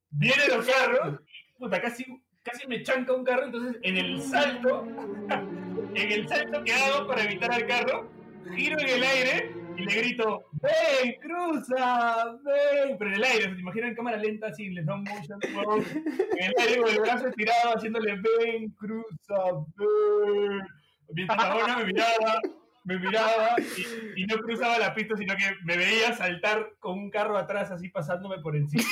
vienen 0.08 0.48
los 0.56 0.66
carros, 0.66 1.20
puta, 1.58 1.82
casi, 1.82 2.06
casi 2.42 2.66
me 2.66 2.82
chanca 2.82 3.12
un 3.12 3.24
carro, 3.24 3.44
entonces 3.44 3.76
en 3.82 3.98
el 3.98 4.22
salto, 4.22 4.86
en 5.28 6.12
el 6.12 6.26
salto 6.28 6.64
que 6.64 6.72
hago 6.72 7.06
para 7.06 7.24
evitar 7.24 7.52
al 7.52 7.66
carro, 7.66 8.10
giro 8.56 8.78
en 8.80 8.88
el 8.88 9.02
aire 9.02 9.55
y 9.76 9.84
le 9.84 9.94
grito, 9.94 10.44
¡Ven, 10.52 11.14
cruza! 11.20 12.38
¡Ven! 12.42 12.96
Pero 12.98 13.10
en 13.10 13.16
el 13.16 13.24
aire, 13.24 13.54
¿se 13.54 13.60
imaginan 13.60 13.90
en 13.90 13.94
cámara 13.96 14.16
lenta 14.16 14.48
así, 14.48 14.66
en 14.66 14.84
slow 14.84 14.98
motion, 14.98 15.38
en 16.38 16.46
el 16.46 16.54
aire 16.58 16.80
con 16.80 16.90
el 16.90 17.00
brazo 17.00 17.28
estirado 17.28 17.76
haciéndole, 17.76 18.16
¡Ven, 18.16 18.70
cruza! 18.70 19.34
¡Ven! 19.76 20.60
Mientras 21.12 21.38
la 21.38 21.54
buena 21.54 21.76
me 21.78 21.84
miraba, 21.84 22.40
me 22.84 22.98
miraba 22.98 23.56
y, 23.76 24.22
y 24.22 24.26
no 24.26 24.38
cruzaba 24.38 24.78
la 24.78 24.94
pista, 24.94 25.16
sino 25.16 25.34
que 25.36 25.44
me 25.64 25.76
veía 25.76 26.12
saltar 26.14 26.72
con 26.78 26.98
un 26.98 27.10
carro 27.10 27.36
atrás 27.36 27.70
así 27.70 27.88
pasándome 27.88 28.38
por 28.38 28.56
encima. 28.56 28.84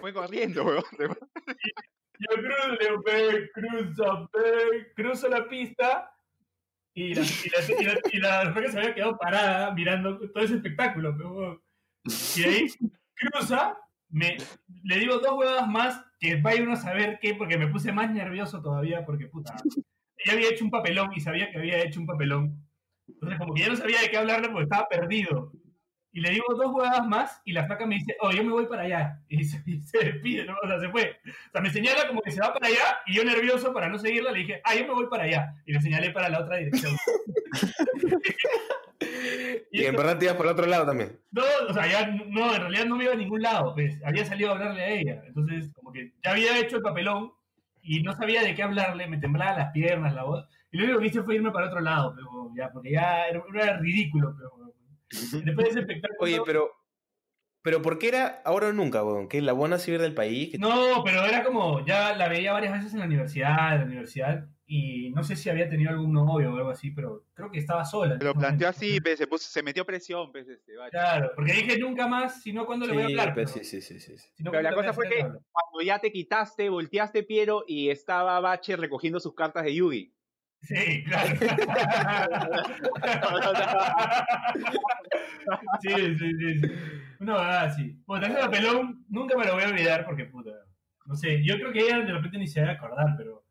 Fue 0.00 0.12
corriendo, 0.12 0.64
weón. 0.64 0.84
Yo 0.98 2.28
cruzo, 2.30 3.02
ven, 3.04 3.50
cruza, 3.54 4.28
ven, 4.32 4.88
cruzo 4.94 5.28
la 5.28 5.48
pista 5.48 6.12
y 6.98 7.14
la, 7.14 7.22
y 7.22 7.84
la, 7.84 7.92
y 8.12 8.18
la, 8.18 8.28
y 8.28 8.46
alberca 8.48 8.72
se 8.72 8.78
había 8.78 8.94
quedado 8.94 9.18
parada 9.18 9.72
mirando 9.72 10.18
todo 10.18 10.44
ese 10.44 10.56
espectáculo. 10.56 11.62
y 12.36 12.42
ahí 12.42 12.66
cruza, 13.14 13.76
me, 14.08 14.36
le 14.84 14.98
digo 14.98 15.18
dos 15.18 15.38
huevadas 15.38 15.68
más 15.68 16.04
que 16.18 16.36
vaya 16.40 16.62
uno 16.62 16.72
a 16.72 16.76
saber 16.76 17.18
qué, 17.20 17.34
porque 17.34 17.56
me 17.56 17.68
puse 17.68 17.92
más 17.92 18.10
nervioso 18.10 18.60
todavía 18.60 19.04
porque 19.04 19.26
puta, 19.26 19.56
ella 20.16 20.32
había 20.32 20.50
hecho 20.50 20.64
un 20.64 20.70
papelón 20.70 21.10
y 21.14 21.20
sabía 21.20 21.50
que 21.50 21.58
había 21.58 21.82
hecho 21.82 22.00
un 22.00 22.06
papelón. 22.06 22.64
Entonces 23.06 23.38
como 23.38 23.54
que 23.54 23.62
ya 23.62 23.68
no 23.68 23.76
sabía 23.76 24.00
de 24.00 24.10
qué 24.10 24.16
hablarle 24.16 24.48
porque 24.48 24.64
estaba 24.64 24.88
perdido. 24.88 25.52
Y 26.18 26.20
le 26.20 26.30
digo 26.30 26.52
dos 26.52 26.74
huevadas 26.74 27.06
más 27.06 27.40
y 27.44 27.52
la 27.52 27.64
flaca 27.64 27.86
me 27.86 27.94
dice, 27.94 28.16
oh, 28.18 28.32
yo 28.32 28.42
me 28.42 28.50
voy 28.50 28.66
para 28.66 28.82
allá. 28.82 29.20
Y 29.28 29.44
se, 29.44 29.62
y 29.66 29.80
se 29.82 29.98
despide, 29.98 30.44
¿no? 30.44 30.56
O 30.60 30.66
sea, 30.66 30.80
se 30.80 30.88
fue. 30.88 31.20
O 31.24 31.52
sea, 31.52 31.60
me 31.60 31.70
señala 31.70 32.08
como 32.08 32.22
que 32.22 32.32
se 32.32 32.40
va 32.40 32.52
para 32.52 32.66
allá 32.66 32.98
y 33.06 33.14
yo 33.14 33.24
nervioso 33.24 33.72
para 33.72 33.88
no 33.88 34.00
seguirla 34.00 34.32
le 34.32 34.40
dije, 34.40 34.60
ah, 34.64 34.74
yo 34.74 34.84
me 34.88 34.94
voy 34.94 35.06
para 35.06 35.24
allá. 35.24 35.54
Y 35.64 35.72
le 35.72 35.80
señalé 35.80 36.10
para 36.10 36.28
la 36.28 36.40
otra 36.40 36.56
dirección. 36.56 36.92
Y 39.70 39.84
en 39.84 39.94
verdad 39.94 40.18
te 40.18 40.24
ibas 40.24 40.36
por 40.36 40.46
el 40.46 40.52
otro 40.52 40.66
lado 40.66 40.86
también. 40.86 41.20
No, 41.30 41.42
o 41.68 41.72
sea, 41.72 41.86
ya 41.86 42.06
no, 42.08 42.52
en 42.52 42.60
realidad 42.62 42.86
no 42.86 42.96
me 42.96 43.04
iba 43.04 43.12
a 43.12 43.16
ningún 43.16 43.42
lado, 43.42 43.74
pues 43.74 44.02
había 44.04 44.24
salido 44.24 44.50
a 44.50 44.54
hablarle 44.54 44.82
a 44.82 44.88
ella. 44.88 45.22
Entonces, 45.24 45.70
como 45.72 45.92
que 45.92 46.14
ya 46.24 46.32
había 46.32 46.58
hecho 46.58 46.76
el 46.76 46.82
papelón 46.82 47.32
y 47.80 48.02
no 48.02 48.12
sabía 48.12 48.42
de 48.42 48.56
qué 48.56 48.62
hablarle, 48.64 49.06
me 49.06 49.18
temblaban 49.18 49.58
las 49.58 49.70
piernas, 49.70 50.14
la 50.14 50.24
voz. 50.24 50.48
Y 50.72 50.78
lo 50.78 50.84
único 50.84 51.00
que 51.00 51.06
hice 51.06 51.22
fue 51.22 51.36
irme 51.36 51.52
para 51.52 51.68
otro 51.68 51.80
lado, 51.80 52.12
pero 52.16 52.50
ya, 52.56 52.70
porque 52.72 52.90
ya 52.90 53.28
era, 53.28 53.40
era 53.54 53.76
ridículo. 53.78 54.34
Pero, 54.36 54.67
después 55.10 55.64
de 55.66 55.70
ese 55.70 55.80
espectáculo. 55.80 56.18
Oye, 56.20 56.40
pero. 56.44 56.70
Pero 57.60 57.82
¿por 57.82 57.98
qué 57.98 58.08
era 58.08 58.40
ahora 58.44 58.68
o 58.68 58.72
nunca, 58.72 59.02
weón? 59.04 59.28
¿Que 59.28 59.42
la 59.42 59.52
buena 59.52 59.78
civil 59.78 60.00
del 60.00 60.14
país? 60.14 60.52
que- 60.52 60.58
No, 60.58 61.02
pero 61.04 61.24
era 61.26 61.42
como, 61.42 61.84
ya 61.84 62.14
la 62.16 62.28
veía 62.28 62.52
varias 62.52 62.72
veces 62.72 62.92
en 62.94 63.00
la 63.00 63.06
universidad, 63.06 63.72
en 63.74 63.80
la 63.80 63.84
universidad, 63.86 64.46
y 64.64 65.10
no 65.10 65.24
sé 65.24 65.34
si 65.34 65.50
había 65.50 65.68
tenido 65.68 65.90
algún 65.90 66.12
novio 66.12 66.54
o 66.54 66.56
algo 66.56 66.70
así, 66.70 66.92
pero 66.92 67.24
creo 67.34 67.50
que 67.50 67.58
estaba 67.58 67.84
sola. 67.84 68.16
Lo 68.20 68.32
planteó 68.32 68.68
así, 68.68 69.00
pe, 69.00 69.16
se, 69.16 69.26
puso, 69.26 69.48
se 69.50 69.62
metió 69.64 69.84
presión, 69.84 70.30
pe, 70.30 70.40
este, 70.48 70.76
vaya. 70.76 70.90
Claro, 70.90 71.32
porque 71.34 71.52
dije 71.52 71.78
nunca 71.78 72.06
más, 72.06 72.40
sino 72.42 72.64
cuando 72.64 72.86
le 72.86 72.92
voy 72.92 73.02
a 73.02 73.06
Sí, 73.08 73.12
hablar. 73.14 73.34
pues, 73.34 73.52
pero- 73.52 73.64
sí, 73.64 73.82
sí, 73.82 73.82
sí, 73.82 74.00
sí, 74.00 74.16
sí. 74.16 74.44
Pero 74.44 74.62
la 74.62 74.72
cosa 74.74 74.92
fue 74.92 75.08
que 75.08 75.18
cuando 75.20 75.82
ya 75.84 75.98
te 75.98 76.12
quitaste, 76.12 76.68
volteaste, 76.68 77.24
Piero, 77.24 77.64
y 77.66 77.90
estaba 77.90 78.38
Bache 78.40 78.76
recogiendo 78.76 79.18
sus 79.18 79.34
cartas 79.34 79.64
de 79.64 79.74
Yugi. 79.74 80.14
Sí, 80.62 81.04
claro. 81.04 81.36
sí, 85.80 86.18
sí, 86.18 86.32
sí, 86.38 86.58
sí. 86.60 86.70
Una 87.20 87.34
verdad 87.34 87.64
así. 87.66 87.90
Puta, 88.06 88.26
ese 88.26 88.36
papelón 88.38 89.04
nunca 89.08 89.36
me 89.36 89.44
lo 89.46 89.54
voy 89.54 89.64
a 89.64 89.68
olvidar 89.68 90.04
porque, 90.04 90.24
puta, 90.26 90.50
no 91.06 91.14
sé, 91.16 91.42
yo 91.44 91.54
creo 91.56 91.72
que 91.72 91.80
ella 91.80 91.98
de 92.00 92.12
repente 92.12 92.38
ni 92.38 92.46
se 92.46 92.62
va 92.62 92.70
a 92.70 92.72
acordar, 92.72 93.14
pero, 93.16 93.44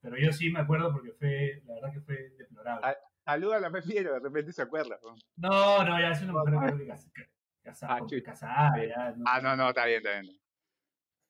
pero 0.00 0.16
yo 0.16 0.32
sí 0.32 0.50
me 0.50 0.60
acuerdo 0.60 0.92
porque 0.92 1.12
fue, 1.12 1.62
la 1.66 1.74
verdad 1.74 1.92
que 1.92 2.00
fue 2.00 2.30
deplorable. 2.38 2.96
Saluda 3.24 3.56
a 3.56 3.60
la 3.60 3.70
Piero, 3.70 4.14
de 4.14 4.20
repente 4.20 4.52
se 4.52 4.62
acuerda. 4.62 4.98
¿no? 5.02 5.14
No, 5.36 5.84
no, 5.84 6.00
ya 6.00 6.10
es 6.10 6.22
una 6.22 6.32
mujer 6.32 6.76
que 6.76 6.86
cas- 6.86 7.10
ca- 7.12 7.28
casada, 7.62 7.96
Ah, 7.96 8.00
casada, 8.24 8.84
ya, 8.84 9.12
no, 9.16 9.24
Ah, 9.26 9.40
no, 9.40 9.56
no, 9.56 9.68
está 9.70 9.86
bien, 9.86 9.98
está 9.98 10.20
bien. 10.20 10.36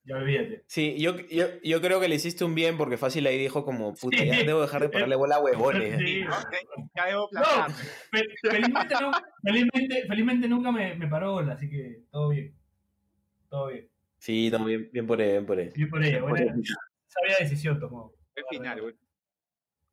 Ya 0.05 0.17
olvídate. 0.17 0.65
Sí, 0.67 0.97
yo, 0.99 1.17
yo, 1.31 1.47
yo 1.63 1.81
creo 1.81 2.01
que 2.01 2.09
le 2.09 2.17
hiciste 2.17 2.45
un 2.45 2.55
bien 2.55 2.77
porque 2.77 2.97
fácil 2.99 3.27
ahí 3.27 3.39
dijo 3.39 3.65
como, 3.65 3.95
puta, 3.95 4.23
ya 4.25 4.35
Sí. 4.41 4.47
debo 4.47 4.61
dejar 4.63 4.83
de 4.83 4.89
pararle 4.91 5.17
bola 5.17 5.37
a 5.37 5.41
huevones. 5.41 5.99
Sí. 5.99 6.25
Ya 6.97 7.07
debo. 7.07 7.29
Fe- 8.11 8.25
felizmente, 8.43 8.95
nunca, 9.01 9.23
felizmente, 9.43 10.07
felizmente 10.07 10.49
nunca 10.49 10.71
me, 10.73 10.95
me 10.95 11.09
paró 11.09 11.33
bola, 11.33 11.55
así 11.55 11.69
que 11.69 12.03
todo 12.11 12.29
bien. 12.29 12.55
Todo 13.49 13.69
bien. 13.69 13.89
Sí, 14.19 14.51
no, 14.51 14.65
bien, 14.65 14.89
bien 14.93 15.07
por 15.07 15.21
él, 15.21 15.31
bien 15.33 15.47
por 15.47 15.59
él. 15.61 15.73
Bien 15.75 15.91
por 15.91 16.05
ella, 16.05 16.23
buena, 16.23 16.55
sabia 17.09 17.37
decisión 17.41 17.79
tomó. 17.81 18.13
Buen 18.35 18.47
final, 18.51 18.81
güey. 18.81 18.95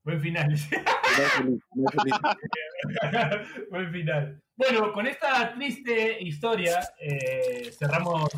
Buen 0.03 0.21
final. 0.21 0.49
Buen 3.69 3.91
final. 3.91 4.41
Bueno, 4.55 4.93
con 4.93 5.07
esta 5.07 5.53
triste 5.55 6.21
historia 6.21 6.79
eh, 6.99 7.71
cerramos 7.77 8.29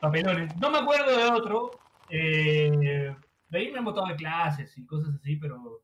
papelones. 0.00 0.56
No 0.56 0.70
me 0.70 0.78
acuerdo 0.78 1.16
de 1.16 1.24
otro, 1.32 1.70
eh, 2.08 3.14
De 3.48 3.58
ahí 3.58 3.70
me 3.72 3.78
han 3.78 3.84
votado 3.84 4.06
de 4.06 4.16
clases 4.16 4.76
y 4.78 4.86
cosas 4.86 5.14
así, 5.14 5.36
pero 5.36 5.82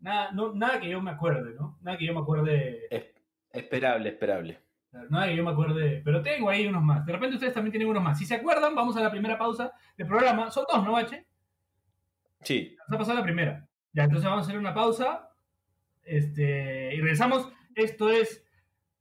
nada, 0.00 0.32
no, 0.32 0.52
nada 0.54 0.80
que 0.80 0.88
yo 0.88 1.00
me 1.00 1.10
acuerde, 1.12 1.54
¿no? 1.54 1.78
Nada 1.82 1.96
que 1.96 2.06
yo 2.06 2.12
me 2.14 2.20
acuerde. 2.20 2.86
Es- 2.90 3.06
esperable, 3.52 4.08
esperable. 4.10 4.60
Nada 5.10 5.26
que 5.26 5.36
yo 5.36 5.44
me 5.44 5.50
acuerde. 5.50 6.00
Pero 6.04 6.22
tengo 6.22 6.48
ahí 6.48 6.66
unos 6.66 6.82
más. 6.82 7.04
De 7.06 7.12
repente 7.12 7.36
ustedes 7.36 7.52
también 7.54 7.70
tienen 7.72 7.88
unos 7.88 8.02
más. 8.02 8.18
Si 8.18 8.24
se 8.24 8.34
acuerdan, 8.34 8.74
vamos 8.74 8.96
a 8.96 9.00
la 9.00 9.10
primera 9.10 9.36
pausa 9.38 9.72
del 9.96 10.06
programa. 10.06 10.50
Son 10.50 10.64
dos, 10.72 10.82
¿no, 10.84 10.92
Bache? 10.92 11.26
Sí. 12.42 12.76
Nos 12.88 12.96
ha 12.96 12.98
pasado 12.98 13.18
la 13.18 13.24
primera. 13.24 13.68
Ya, 13.92 14.04
entonces 14.04 14.28
vamos 14.28 14.44
a 14.46 14.48
hacer 14.48 14.58
una 14.58 14.74
pausa. 14.74 15.30
Este, 16.02 16.94
y 16.94 17.00
regresamos. 17.00 17.50
Esto 17.74 18.10
es. 18.10 18.44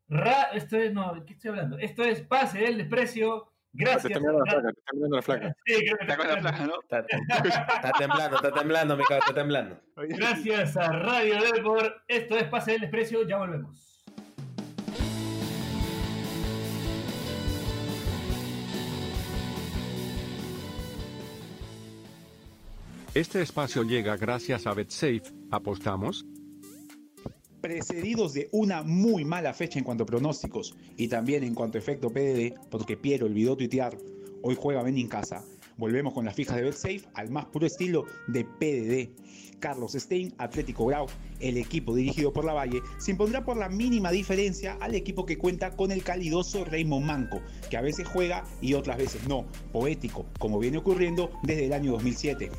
Ra, 0.09 0.49
esto 0.53 0.77
es. 0.77 0.93
No, 0.93 1.13
¿de 1.15 1.25
qué 1.25 1.33
estoy 1.33 1.49
hablando? 1.51 1.77
Esto 1.77 2.03
es 2.03 2.21
Pase 2.21 2.59
del 2.59 2.77
Desprecio. 2.77 3.51
Te 3.77 3.83
Gracias. 3.83 4.05
está 4.05 4.19
mirando 4.19 4.39
la 4.45 4.51
flaca, 4.51 4.71
te 4.73 4.79
está 4.79 4.93
mirando 4.93 5.15
la 5.15 5.21
flaca. 5.21 5.55
Sí, 5.65 5.73
creo 5.75 5.97
que 5.97 6.03
Está 6.03 6.17
con 6.17 6.27
la 6.27 6.39
placa, 6.39 6.65
¿no? 6.65 6.73
Está, 6.81 6.99
está 6.99 7.91
temblando, 7.97 8.35
está 8.37 8.51
temblando, 8.51 8.97
mi 8.97 9.03
cabrón, 9.03 9.23
está 9.27 9.41
temblando. 9.41 9.79
Gracias 9.95 10.77
a 10.77 10.91
Radio 10.91 11.41
Depor. 11.41 12.03
Esto 12.07 12.37
es 12.37 12.43
Pase 12.45 12.71
del 12.73 12.81
Desprecio. 12.81 13.27
Ya 13.27 13.37
volvemos. 13.37 13.85
Este 23.13 23.41
espacio 23.41 23.83
llega 23.83 24.17
gracias 24.17 24.67
a 24.67 24.73
BetSafe. 24.73 25.23
¿Apostamos? 25.49 26.25
Precedidos 27.65 28.35
de 28.35 28.47
una 28.51 28.83
muy 28.83 29.25
mala 29.25 29.51
fecha 29.51 29.79
en 29.79 29.85
cuanto 29.85 30.03
a 30.03 30.05
pronósticos 30.05 30.75
y 30.97 31.07
también 31.07 31.43
en 31.43 31.55
cuanto 31.55 31.79
a 31.79 31.81
efecto 31.81 32.11
PDD, 32.11 32.53
porque 32.69 32.95
Piero 32.95 33.25
olvidó 33.25 33.57
tuitear, 33.57 33.97
hoy 34.43 34.55
juega 34.55 34.83
Ben 34.83 34.99
en 34.99 35.07
casa. 35.07 35.43
Volvemos 35.75 36.13
con 36.13 36.25
las 36.25 36.35
fijas 36.35 36.57
de 36.57 36.61
BetSafe 36.61 37.01
al 37.15 37.31
más 37.31 37.45
puro 37.45 37.65
estilo 37.65 38.05
de 38.27 38.45
PDD. 38.45 39.59
Carlos 39.59 39.93
Stein, 39.93 40.31
Atlético 40.37 40.85
Grau, 40.85 41.07
el 41.39 41.57
equipo 41.57 41.95
dirigido 41.95 42.31
por 42.31 42.45
la 42.45 42.53
Valle, 42.53 42.81
se 42.99 43.09
impondrá 43.09 43.43
por 43.43 43.57
la 43.57 43.67
mínima 43.67 44.11
diferencia 44.11 44.77
al 44.79 44.93
equipo 44.93 45.25
que 45.25 45.39
cuenta 45.39 45.71
con 45.71 45.91
el 45.91 46.03
calidoso 46.03 46.65
Raymond 46.65 47.03
Manco, 47.03 47.41
que 47.71 47.77
a 47.77 47.81
veces 47.81 48.07
juega 48.07 48.43
y 48.61 48.75
otras 48.75 48.97
veces 48.99 49.27
no, 49.27 49.47
poético, 49.71 50.27
como 50.37 50.59
viene 50.59 50.77
ocurriendo 50.77 51.31
desde 51.41 51.65
el 51.65 51.73
año 51.73 51.93
2007. 51.93 52.51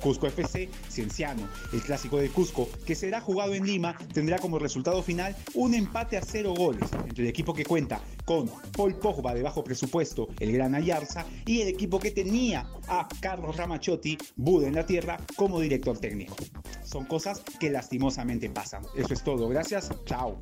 Cusco 0.00 0.26
FC, 0.26 0.68
Cienciano, 0.88 1.48
el 1.72 1.80
clásico 1.82 2.18
de 2.18 2.28
Cusco, 2.30 2.68
que 2.86 2.94
será 2.94 3.20
jugado 3.20 3.54
en 3.54 3.66
Lima, 3.66 3.96
tendrá 4.12 4.38
como 4.38 4.58
resultado 4.58 5.02
final 5.02 5.36
un 5.54 5.74
empate 5.74 6.16
a 6.16 6.22
cero 6.22 6.54
goles 6.56 6.88
entre 6.92 7.24
el 7.24 7.30
equipo 7.30 7.54
que 7.54 7.64
cuenta 7.64 8.00
con 8.24 8.50
Paul 8.76 8.94
Pogba 8.96 9.34
de 9.34 9.42
bajo 9.42 9.64
presupuesto, 9.64 10.28
el 10.38 10.52
Gran 10.52 10.74
Ayarza, 10.74 11.24
y 11.46 11.62
el 11.62 11.68
equipo 11.68 11.98
que 11.98 12.10
tenía 12.10 12.68
a 12.86 13.08
Carlos 13.20 13.56
Ramachotti, 13.56 14.18
Buda 14.36 14.68
en 14.68 14.74
la 14.74 14.86
tierra, 14.86 15.18
como 15.36 15.60
director 15.60 15.98
técnico. 15.98 16.36
Son 16.84 17.04
cosas 17.04 17.42
que 17.58 17.70
lastimosamente 17.70 18.50
pasan. 18.50 18.82
Eso 18.96 19.14
es 19.14 19.22
todo. 19.22 19.48
Gracias. 19.48 19.90
Chao. 20.04 20.40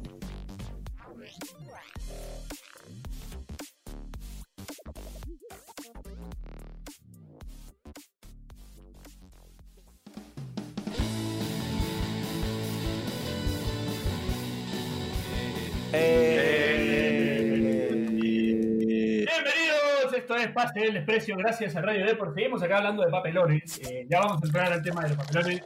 Bienvenidos, 20.46 20.46
esto 20.46 20.48
es 20.48 20.52
Pase 20.52 20.80
del 20.80 20.94
Desprecio, 20.94 21.36
gracias 21.36 21.76
a 21.76 21.82
Radio 21.82 22.06
Depor. 22.06 22.34
Seguimos 22.34 22.62
acá 22.62 22.78
hablando 22.78 23.04
de 23.04 23.10
papelones. 23.10 23.78
Eh, 23.80 24.06
ya 24.08 24.20
vamos 24.20 24.42
a 24.42 24.46
entrar 24.46 24.72
al 24.72 24.82
tema 24.82 25.02
de 25.02 25.08
los 25.10 25.18
papelones. 25.18 25.62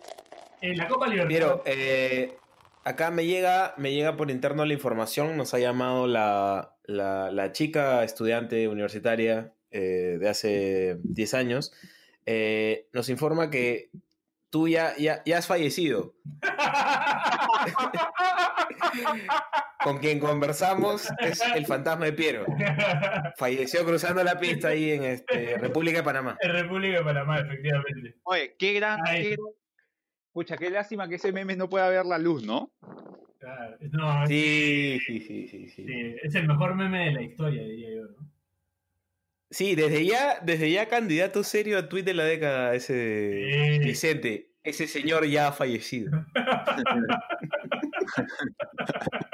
En 0.60 0.76
la 0.76 0.88
Copa 0.88 1.08
Libertadores. 1.08 1.62
eh, 1.66 2.36
acá 2.84 3.10
me 3.10 3.26
llega, 3.26 3.74
me 3.76 3.92
llega 3.92 4.16
por 4.16 4.30
interno 4.30 4.64
la 4.64 4.74
información, 4.74 5.36
nos 5.36 5.54
ha 5.54 5.58
llamado 5.58 6.06
la, 6.06 6.74
la, 6.84 7.30
la 7.30 7.52
chica 7.52 8.04
estudiante 8.04 8.68
universitaria 8.68 9.52
eh, 9.70 10.18
de 10.20 10.28
hace 10.28 10.98
10 11.02 11.34
años, 11.34 11.72
eh, 12.26 12.88
nos 12.92 13.08
informa 13.08 13.50
que 13.50 13.90
tú 14.50 14.68
ya, 14.68 14.94
ya, 14.98 15.22
ya 15.24 15.38
has 15.38 15.46
fallecido. 15.46 16.14
Con 19.82 19.98
quien 19.98 20.18
conversamos 20.18 21.08
es 21.20 21.40
el 21.54 21.66
fantasma 21.66 22.06
de 22.06 22.12
Piero. 22.12 22.44
Falleció 23.36 23.84
cruzando 23.84 24.22
la 24.22 24.38
pista 24.38 24.68
ahí 24.68 24.90
en 24.90 25.04
este, 25.04 25.56
República 25.58 25.98
de 25.98 26.04
Panamá. 26.04 26.36
en 26.40 26.52
República 26.52 26.98
de 26.98 27.04
Panamá, 27.04 27.38
efectivamente. 27.40 28.16
Oye, 28.24 28.54
qué 28.58 28.72
gran, 28.74 29.00
qué 29.04 29.30
gran- 29.30 29.38
Pucha, 30.32 30.56
qué 30.56 30.70
lástima 30.70 31.08
que 31.08 31.16
ese 31.16 31.32
meme 31.32 31.56
no 31.56 31.68
pueda 31.68 31.88
ver 31.88 32.06
la 32.06 32.18
luz, 32.18 32.44
¿no? 32.44 32.70
Claro, 33.38 33.76
no, 33.90 34.22
es- 34.24 34.28
Sí, 34.28 34.98
sí, 35.06 35.20
sí, 35.20 35.48
sí, 35.48 35.68
sí. 35.68 35.84
sí, 35.86 36.16
es 36.22 36.34
el 36.34 36.46
mejor 36.46 36.74
meme 36.76 37.06
de 37.06 37.12
la 37.12 37.22
historia, 37.22 37.62
diría 37.62 37.90
yo. 37.96 38.02
¿no? 38.02 38.30
Sí, 39.50 39.74
desde 39.74 40.04
ya, 40.06 40.38
desde 40.42 40.70
ya 40.70 40.88
candidato 40.88 41.42
serio 41.42 41.78
a 41.78 41.88
tweet 41.88 42.04
de 42.04 42.14
la 42.14 42.24
década 42.24 42.74
ese 42.76 43.78
Sí. 43.78 43.78
Vicente, 43.80 44.52
ese 44.62 44.86
señor 44.86 45.26
ya 45.26 45.48
ha 45.48 45.52
fallecido. 45.52 46.12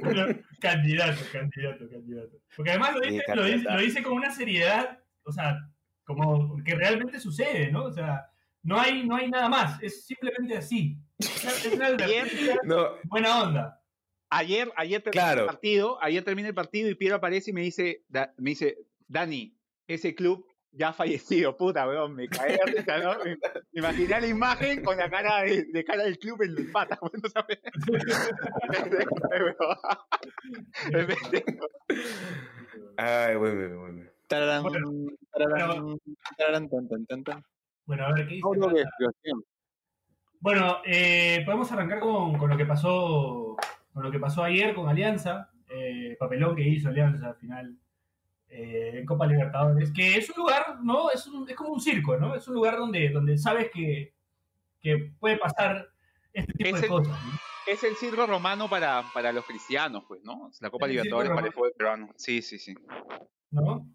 Bueno, 0.00 0.38
candidato, 0.60 1.20
candidato, 1.32 1.88
candidato. 1.90 2.36
Porque 2.56 2.70
además 2.70 2.94
lo 2.94 3.02
Sí, 3.02 3.10
dice, 3.10 3.24
lo, 3.34 3.44
dice, 3.44 3.64
lo 3.70 3.80
dice 3.80 4.02
con 4.02 4.12
una 4.14 4.30
seriedad, 4.30 4.98
o 5.24 5.32
sea, 5.32 5.58
como 6.04 6.62
que 6.64 6.74
realmente 6.74 7.20
sucede, 7.20 7.70
¿no? 7.70 7.84
O 7.84 7.92
sea, 7.92 8.26
no 8.62 8.78
hay, 8.80 9.06
no 9.06 9.16
hay 9.16 9.28
nada 9.30 9.48
más, 9.48 9.82
es 9.82 10.04
simplemente 10.06 10.56
así. 10.56 10.96
Es 11.18 11.42
una- 11.44 11.52
es 11.52 11.66
una 11.74 11.86
advertencia, 11.88 12.56
No, 12.64 12.90
buena 13.04 13.42
onda. 13.42 13.78
Ayer, 14.30 14.72
ayer 14.76 15.02
termina 15.02 15.22
Claro. 15.24 15.40
el 15.42 15.46
partido, 15.46 16.02
ayer 16.02 16.24
termina 16.24 16.48
el 16.48 16.54
partido 16.54 16.88
y 16.88 16.94
Piero 16.94 17.16
aparece 17.16 17.50
y 17.50 17.54
me 17.54 17.60
dice, 17.60 18.04
Da- 18.08 18.32
me 18.38 18.50
dice, 18.50 18.78
Dani, 19.06 19.56
ese 19.86 20.14
club 20.14 20.46
ya 20.72 20.88
ha 20.88 20.92
fallecido, 20.92 21.56
puta, 21.56 21.86
weón, 21.86 22.14
me 22.14 22.28
caí 22.28 22.52
de 22.56 22.72
risa, 22.72 22.98
¿no? 22.98 23.18
Me, 23.24 23.36
me 23.36 23.38
imaginé 23.72 24.20
la 24.20 24.26
imagen 24.26 24.82
con 24.82 24.96
la 24.96 25.10
cara 25.10 25.42
de, 25.42 25.64
de 25.64 25.84
cara 25.84 26.04
del 26.04 26.18
club 26.18 26.42
en 26.42 26.54
las 26.54 26.64
patas, 26.66 26.98
weón, 27.02 27.22
¿sabes? 27.32 27.60
Pendejo, 28.70 29.14
weón. 29.30 29.76
Pendejo. 30.90 31.66
ay, 32.96 33.36
bien, 33.36 33.76
muy 33.76 33.92
bien. 33.92 34.12
Tararán, 34.28 34.62
Bueno, 34.62 34.90
tararán, 35.30 35.98
tararán, 36.38 36.68
tan, 37.06 37.24
tan. 37.24 37.44
Bueno, 37.84 38.06
a 38.06 38.12
ver 38.14 38.26
qué 38.26 38.34
dice. 38.34 38.48
No, 38.56 38.70
no. 38.70 39.42
Bueno, 40.40 40.78
eh, 40.86 41.42
podemos 41.44 41.70
arrancar 41.70 42.00
con, 42.00 42.38
con 42.38 42.48
lo 42.48 42.56
que 42.56 42.64
pasó 42.64 43.56
con 43.92 44.02
lo 44.02 44.10
que 44.10 44.18
pasó 44.18 44.42
ayer 44.42 44.74
con 44.74 44.88
Alianza, 44.88 45.50
eh, 45.68 46.16
papelón 46.18 46.56
que 46.56 46.66
hizo 46.66 46.88
Alianza 46.88 47.28
al 47.28 47.36
final 47.36 47.76
eh, 48.52 48.98
en 48.98 49.06
Copa 49.06 49.26
Libertadores, 49.26 49.90
que 49.92 50.16
es 50.18 50.28
un 50.30 50.36
lugar, 50.42 50.78
¿no? 50.82 51.10
Es, 51.10 51.26
un- 51.26 51.48
es 51.48 51.56
como 51.56 51.70
un 51.70 51.80
circo, 51.80 52.16
¿no? 52.18 52.34
Es 52.34 52.46
un 52.48 52.54
lugar 52.54 52.76
donde, 52.76 53.08
donde 53.10 53.38
sabes 53.38 53.70
que, 53.72 54.14
que 54.80 55.14
puede 55.18 55.38
pasar 55.38 55.88
este 56.32 56.52
tipo 56.52 56.68
Es 56.76 56.80
de 56.82 56.86
el- 56.86 56.92
cosas. 56.92 57.24
¿no? 57.24 57.32
Es 57.66 57.82
el 57.84 57.94
circo 57.96 58.26
romano 58.26 58.68
para, 58.68 59.04
para 59.14 59.32
los 59.32 59.44
cristianos, 59.46 60.04
pues, 60.08 60.20
¿no? 60.24 60.50
La 60.60 60.68
Copa 60.70 60.86
Es 60.86 60.96
el 60.96 61.02
circo 61.02 61.22
Libertadores 61.22 61.30
para 61.34 61.46
el 61.46 61.52
fútbol 61.52 61.72
peruano. 61.78 62.08
Sí, 62.16 62.42
sí, 62.42 62.58
sí. 62.58 62.74
¿no? 63.50 63.88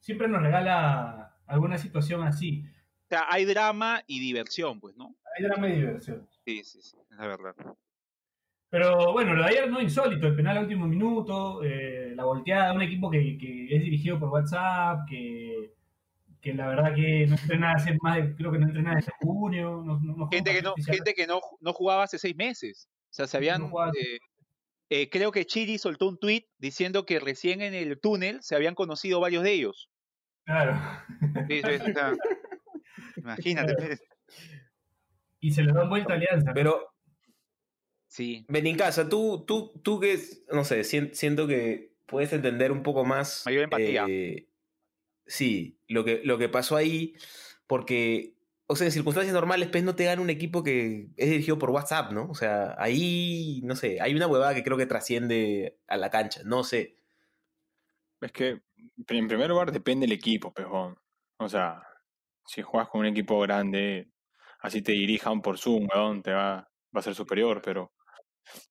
Siempre 0.00 0.26
nos 0.28 0.42
regala 0.42 1.36
alguna 1.46 1.78
situación 1.78 2.22
así. 2.22 2.64
O 3.04 3.08
sea, 3.08 3.26
hay 3.28 3.44
drama 3.44 4.02
y 4.06 4.18
diversión, 4.20 4.80
pues, 4.80 4.96
¿no? 4.96 5.14
Hay 5.36 5.44
drama 5.44 5.68
y 5.68 5.72
diversión. 5.76 6.26
Sí, 6.44 6.64
sí, 6.64 6.80
sí, 6.82 6.96
es 7.10 7.16
la 7.18 7.26
verdad. 7.26 7.54
Pero 8.72 9.12
bueno, 9.12 9.34
lo 9.34 9.42
de 9.42 9.50
ayer 9.50 9.70
no 9.70 9.82
insólito, 9.82 10.26
el 10.28 10.34
penal 10.34 10.56
a 10.56 10.60
último 10.62 10.86
minuto, 10.86 11.62
eh, 11.62 12.14
la 12.16 12.24
volteada, 12.24 12.72
un 12.72 12.80
equipo 12.80 13.10
que, 13.10 13.36
que 13.36 13.66
es 13.76 13.82
dirigido 13.82 14.18
por 14.18 14.30
WhatsApp, 14.30 15.00
que, 15.06 15.74
que 16.40 16.54
la 16.54 16.68
verdad 16.68 16.94
que 16.94 17.26
no 17.26 17.34
entrena 17.36 17.72
hace 17.74 17.94
más 18.00 18.16
de, 18.16 18.34
creo 18.34 18.50
que 18.50 18.58
no 18.58 18.64
entrena 18.68 18.94
desde 18.94 19.12
junio. 19.20 19.82
No, 19.84 20.00
no- 20.00 20.16
no 20.16 20.28
Gente 20.30 20.54
que 20.54 20.62
no, 20.62 20.72
gente 20.86 21.12
que 21.12 21.26
no, 21.26 21.42
no 21.60 21.74
jugaba 21.74 22.04
hace 22.04 22.18
seis 22.18 22.34
meses. 22.34 22.88
O 23.10 23.12
sea, 23.12 23.26
se 23.26 23.36
habían. 23.36 23.60
No 23.70 23.86
eh, 23.88 24.18
eh, 24.88 25.10
creo 25.10 25.32
que 25.32 25.44
Chiri 25.44 25.76
soltó 25.76 26.08
un 26.08 26.18
tweet 26.18 26.46
diciendo 26.56 27.04
que 27.04 27.20
recién 27.20 27.60
en 27.60 27.74
el 27.74 28.00
túnel 28.00 28.42
se 28.42 28.56
habían 28.56 28.74
conocido 28.74 29.20
varios 29.20 29.42
de 29.42 29.52
ellos. 29.52 29.90
Claro. 30.46 30.80
Sí, 31.46 31.60
sí, 31.62 31.92
sea, 31.92 32.14
imagínate. 33.16 33.74
Claro. 33.76 33.96
Y 35.40 35.50
se 35.50 35.62
le 35.62 35.72
dan 35.74 35.90
vuelta 35.90 36.14
a 36.14 36.16
Alianza. 36.16 36.46
¿no? 36.48 36.54
Pero, 36.54 36.91
Sí, 38.12 38.44
Benincasa, 38.46 39.08
tú, 39.08 39.42
tú, 39.46 39.72
tú 39.82 39.98
que, 39.98 40.18
no 40.52 40.64
sé, 40.64 40.84
sien- 40.84 41.14
siento 41.14 41.46
que 41.46 41.94
puedes 42.04 42.30
entender 42.34 42.70
un 42.70 42.82
poco 42.82 43.06
más. 43.06 43.40
Mayor 43.46 43.64
empatía. 43.64 44.04
eh, 44.06 44.48
sí, 45.24 45.78
lo 45.88 46.04
que, 46.04 46.20
lo 46.22 46.36
que 46.36 46.50
pasó 46.50 46.76
ahí, 46.76 47.14
porque, 47.66 48.34
o 48.66 48.76
sea, 48.76 48.86
en 48.86 48.92
circunstancias 48.92 49.32
normales, 49.32 49.70
pues 49.72 49.82
no 49.82 49.96
te 49.96 50.04
gana 50.04 50.20
un 50.20 50.28
equipo 50.28 50.62
que 50.62 51.08
es 51.16 51.30
dirigido 51.30 51.58
por 51.58 51.70
WhatsApp, 51.70 52.12
¿no? 52.12 52.28
O 52.28 52.34
sea, 52.34 52.76
ahí, 52.76 53.62
no 53.64 53.76
sé, 53.76 54.02
hay 54.02 54.14
una 54.14 54.26
huevada 54.26 54.54
que 54.54 54.62
creo 54.62 54.76
que 54.76 54.84
trasciende 54.84 55.78
a 55.86 55.96
la 55.96 56.10
cancha, 56.10 56.42
no 56.44 56.64
sé. 56.64 56.96
Es 58.20 58.30
que, 58.32 58.60
en 59.08 59.26
primer 59.26 59.48
lugar, 59.48 59.72
depende 59.72 60.06
del 60.06 60.12
equipo, 60.14 60.52
pejón. 60.52 60.98
O 61.38 61.48
sea, 61.48 61.82
si 62.44 62.60
juegas 62.60 62.90
con 62.90 63.00
un 63.00 63.06
equipo 63.06 63.40
grande, 63.40 64.10
así 64.60 64.82
te 64.82 64.92
dirijan 64.92 65.40
por 65.40 65.56
Zoom, 65.58 65.88
weón, 65.90 66.22
te 66.22 66.32
va, 66.32 66.70
va 66.94 67.00
a 67.00 67.02
ser 67.02 67.14
superior, 67.14 67.62
pero, 67.64 67.94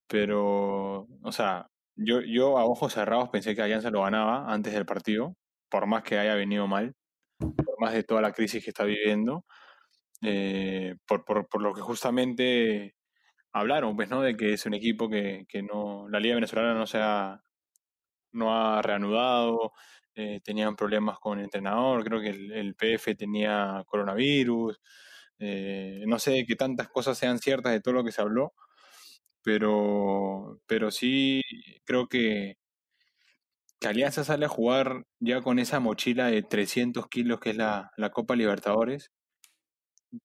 pero, 0.08 1.08
o 1.24 1.32
sea, 1.32 1.68
yo, 1.96 2.22
yo 2.22 2.58
a 2.58 2.66
ojos 2.66 2.94
cerrados 2.94 3.30
pensé 3.30 3.56
que 3.56 3.62
Alianza 3.62 3.92
lo 3.92 4.04
ganaba 4.04 4.52
antes 4.52 4.74
del 4.74 4.86
partido, 4.86 5.36
por 5.70 5.88
más 5.88 6.04
que 6.04 6.20
haya 6.20 6.36
venido 6.36 6.68
mal, 6.68 6.94
por 7.40 7.80
más 7.80 7.94
de 7.94 8.04
toda 8.04 8.22
la 8.22 8.34
crisis 8.34 8.64
que 8.64 8.72
está 8.72 8.84
viviendo, 8.86 9.46
eh, 10.22 10.96
por, 11.08 11.26
por, 11.26 11.48
por 11.50 11.62
lo 11.62 11.74
que 11.74 11.82
justamente 11.82 12.96
hablaron, 13.54 13.96
pues, 13.96 14.10
¿no? 14.10 14.22
De 14.22 14.36
que 14.38 14.54
es 14.54 14.66
un 14.66 14.74
equipo 14.74 15.10
que, 15.10 15.46
que 15.48 15.64
no, 15.64 16.08
la 16.10 16.20
Liga 16.20 16.36
Venezolana 16.36 16.74
no 16.74 16.88
se 16.88 17.00
ha, 17.00 17.42
no 18.34 18.56
ha 18.56 18.82
reanudado, 18.82 19.74
eh, 20.16 20.42
tenían 20.44 20.76
problemas 20.76 21.20
con 21.20 21.40
el 21.40 21.46
entrenador, 21.46 22.04
creo 22.04 22.22
que 22.22 22.30
el, 22.30 22.76
PF 22.76 23.16
tenía 23.16 23.84
coronavirus, 23.88 24.80
eh, 25.40 26.04
no 26.08 26.20
sé 26.20 26.46
que 26.46 26.56
tantas 26.56 26.90
cosas 26.90 27.18
sean 27.18 27.40
ciertas 27.40 27.72
de 27.74 27.82
todo 27.82 27.96
lo 27.96 28.04
que 28.04 28.12
se 28.12 28.22
habló, 28.22 28.54
pero, 29.44 30.62
pero 30.68 30.92
sí 30.92 31.42
creo 31.86 32.08
que, 32.08 32.58
que 33.82 33.90
Alianza 33.90 34.24
sale 34.24 34.46
a 34.46 34.48
jugar 34.48 35.04
ya 35.20 35.42
con 35.42 35.60
esa 35.60 35.82
mochila 35.82 36.28
de 36.28 36.42
300 36.42 37.08
kilos 37.10 37.42
que 37.42 37.50
es 37.50 37.58
la, 37.58 37.92
la 37.98 38.10
Copa 38.10 38.34
Libertadores, 38.38 39.12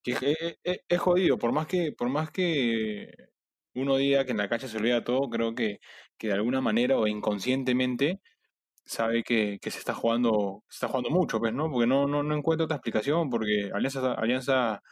que 0.02 0.12
es, 0.12 0.22
es- 0.64 0.80
es- 0.88 0.98
jodido, 1.00 1.38
por 1.38 1.52
más 1.52 1.66
que, 1.66 1.92
por 1.92 2.08
más 2.08 2.30
que 2.30 3.08
uno 3.74 3.96
diga 3.96 4.24
que 4.24 4.32
en 4.32 4.38
la 4.38 4.48
cancha 4.48 4.68
se 4.68 4.76
olvida 4.78 5.04
todo, 5.04 5.28
creo 5.30 5.54
que, 5.54 5.80
que 6.18 6.28
de 6.28 6.34
alguna 6.34 6.60
manera 6.60 6.96
o 6.98 7.06
inconscientemente 7.06 8.20
sabe 8.86 9.24
que, 9.24 9.58
que 9.62 9.70
se 9.72 9.78
está 9.80 9.94
jugando, 9.94 10.64
se 10.70 10.76
está 10.76 10.88
jugando 10.88 11.10
mucho, 11.10 11.40
pues, 11.40 11.54
¿no? 11.54 11.70
Porque 11.70 11.86
no, 11.88 12.06
no, 12.08 12.22
no 12.24 12.36
encuentro 12.36 12.66
otra 12.66 12.76
explicación, 12.78 13.30
porque 13.30 13.70
Alianza, 13.74 14.14
Alianza 14.14 14.82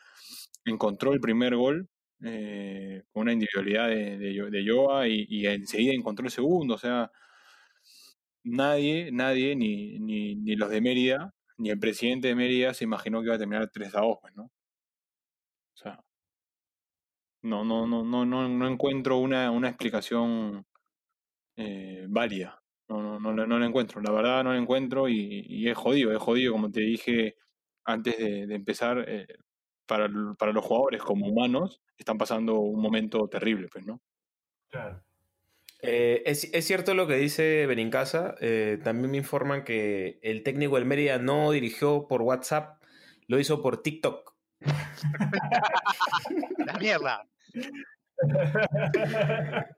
encontró 0.64 1.12
el 1.12 1.20
primer 1.20 1.56
gol 1.56 1.88
eh, 2.22 3.02
con 3.12 3.22
una 3.22 3.32
individualidad 3.32 3.88
de, 3.88 4.18
de, 4.18 4.64
Yoa 4.64 5.08
y, 5.08 5.46
enseguida 5.46 5.92
encontró 5.94 6.24
el 6.26 6.32
segundo, 6.32 6.74
o 6.74 6.78
sea, 6.78 7.10
nadie, 8.44 9.10
nadie, 9.12 9.56
ni, 9.56 9.98
ni, 9.98 10.34
ni 10.36 10.56
los 10.56 10.70
de 10.70 10.80
Mérida, 10.80 11.34
ni 11.58 11.70
el 11.70 11.78
presidente 11.78 12.28
de 12.28 12.34
Mérida 12.34 12.74
se 12.74 12.84
imaginó 12.84 13.20
que 13.20 13.26
iba 13.26 13.34
a 13.36 13.38
terminar 13.38 13.70
3 13.72 13.94
a 13.94 14.00
2, 14.00 14.18
pues, 14.20 14.34
¿no? 14.36 14.44
O 14.44 15.76
sea, 15.76 16.00
no, 17.42 17.64
no, 17.64 17.86
no, 17.86 18.04
no, 18.04 18.24
no, 18.24 18.48
no 18.48 18.68
encuentro 18.68 19.18
una, 19.18 19.50
una 19.50 19.68
explicación 19.68 20.64
eh, 21.56 22.06
válida. 22.08 22.62
No, 22.88 23.18
no, 23.20 23.32
no, 23.32 23.46
no 23.46 23.58
la 23.58 23.66
encuentro. 23.66 24.00
La 24.00 24.12
verdad 24.12 24.44
no 24.44 24.52
la 24.52 24.58
encuentro 24.58 25.08
y, 25.08 25.68
es 25.68 25.76
jodido, 25.76 26.12
es 26.12 26.18
jodido, 26.18 26.52
como 26.52 26.70
te 26.70 26.80
dije 26.80 27.36
antes 27.84 28.18
de, 28.18 28.46
de 28.46 28.54
empezar, 28.54 29.04
eh, 29.08 29.26
para, 29.86 30.08
para 30.38 30.52
los 30.52 30.64
jugadores 30.64 31.02
como 31.02 31.26
humanos 31.26 31.82
están 31.96 32.18
pasando 32.18 32.58
un 32.58 32.80
momento 32.80 33.28
terrible, 33.28 33.68
pues, 33.72 33.84
¿no? 33.84 34.00
Claro. 34.70 35.02
Eh, 35.82 36.22
es, 36.24 36.50
es 36.52 36.66
cierto 36.66 36.94
lo 36.94 37.06
que 37.06 37.16
dice 37.16 37.66
Benincasa. 37.66 38.34
eh, 38.40 38.80
también 38.82 39.10
me 39.10 39.18
informan 39.18 39.64
que 39.64 40.18
el 40.22 40.42
técnico 40.42 40.76
del 40.76 40.86
Mérida 40.86 41.18
no 41.18 41.50
dirigió 41.50 42.08
por 42.08 42.22
WhatsApp, 42.22 42.82
lo 43.26 43.38
hizo 43.38 43.60
por 43.60 43.82
TikTok. 43.82 44.34
La 46.66 46.78
mierda. 46.78 47.26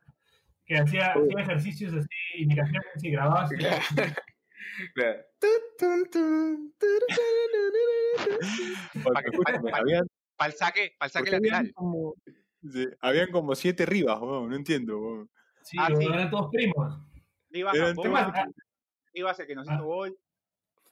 que 0.67 0.77
hacía, 0.77 1.13
hacía 1.13 1.41
ejercicios 1.41 1.95
así, 1.95 2.09
indicaciones 2.39 3.03
y 3.03 3.11
grababa 3.11 3.43
así. 3.43 3.57
Escúchame, 9.25 9.71
habían, 9.73 10.07
Para 10.37 10.51
el 10.51 10.57
saque, 10.57 10.97
lateral. 11.31 11.73
como, 11.75 12.15
sí, 12.71 12.87
habían 13.01 13.31
como 13.31 13.55
siete 13.55 13.87
ribas, 13.87 14.21
weón, 14.21 14.51
no 14.51 14.57
entiendo. 14.57 14.99
weón. 14.99 15.31
Sí, 15.63 15.77
Ah, 15.81 15.89
sí. 15.97 16.05
eran 16.07 16.31
todos 16.31 16.49
primos. 16.53 16.99
Rivas 17.51 17.75
Eran 17.75 17.95
Gamboa, 17.97 18.05
todos- 18.05 18.35
Rivas 18.35 18.49
Rivas 19.15 19.41
el 19.41 19.47
que 19.47 19.55
nos 19.55 19.67
hizo 19.67 19.75
Ah. 19.75 19.81
gol. 19.81 20.19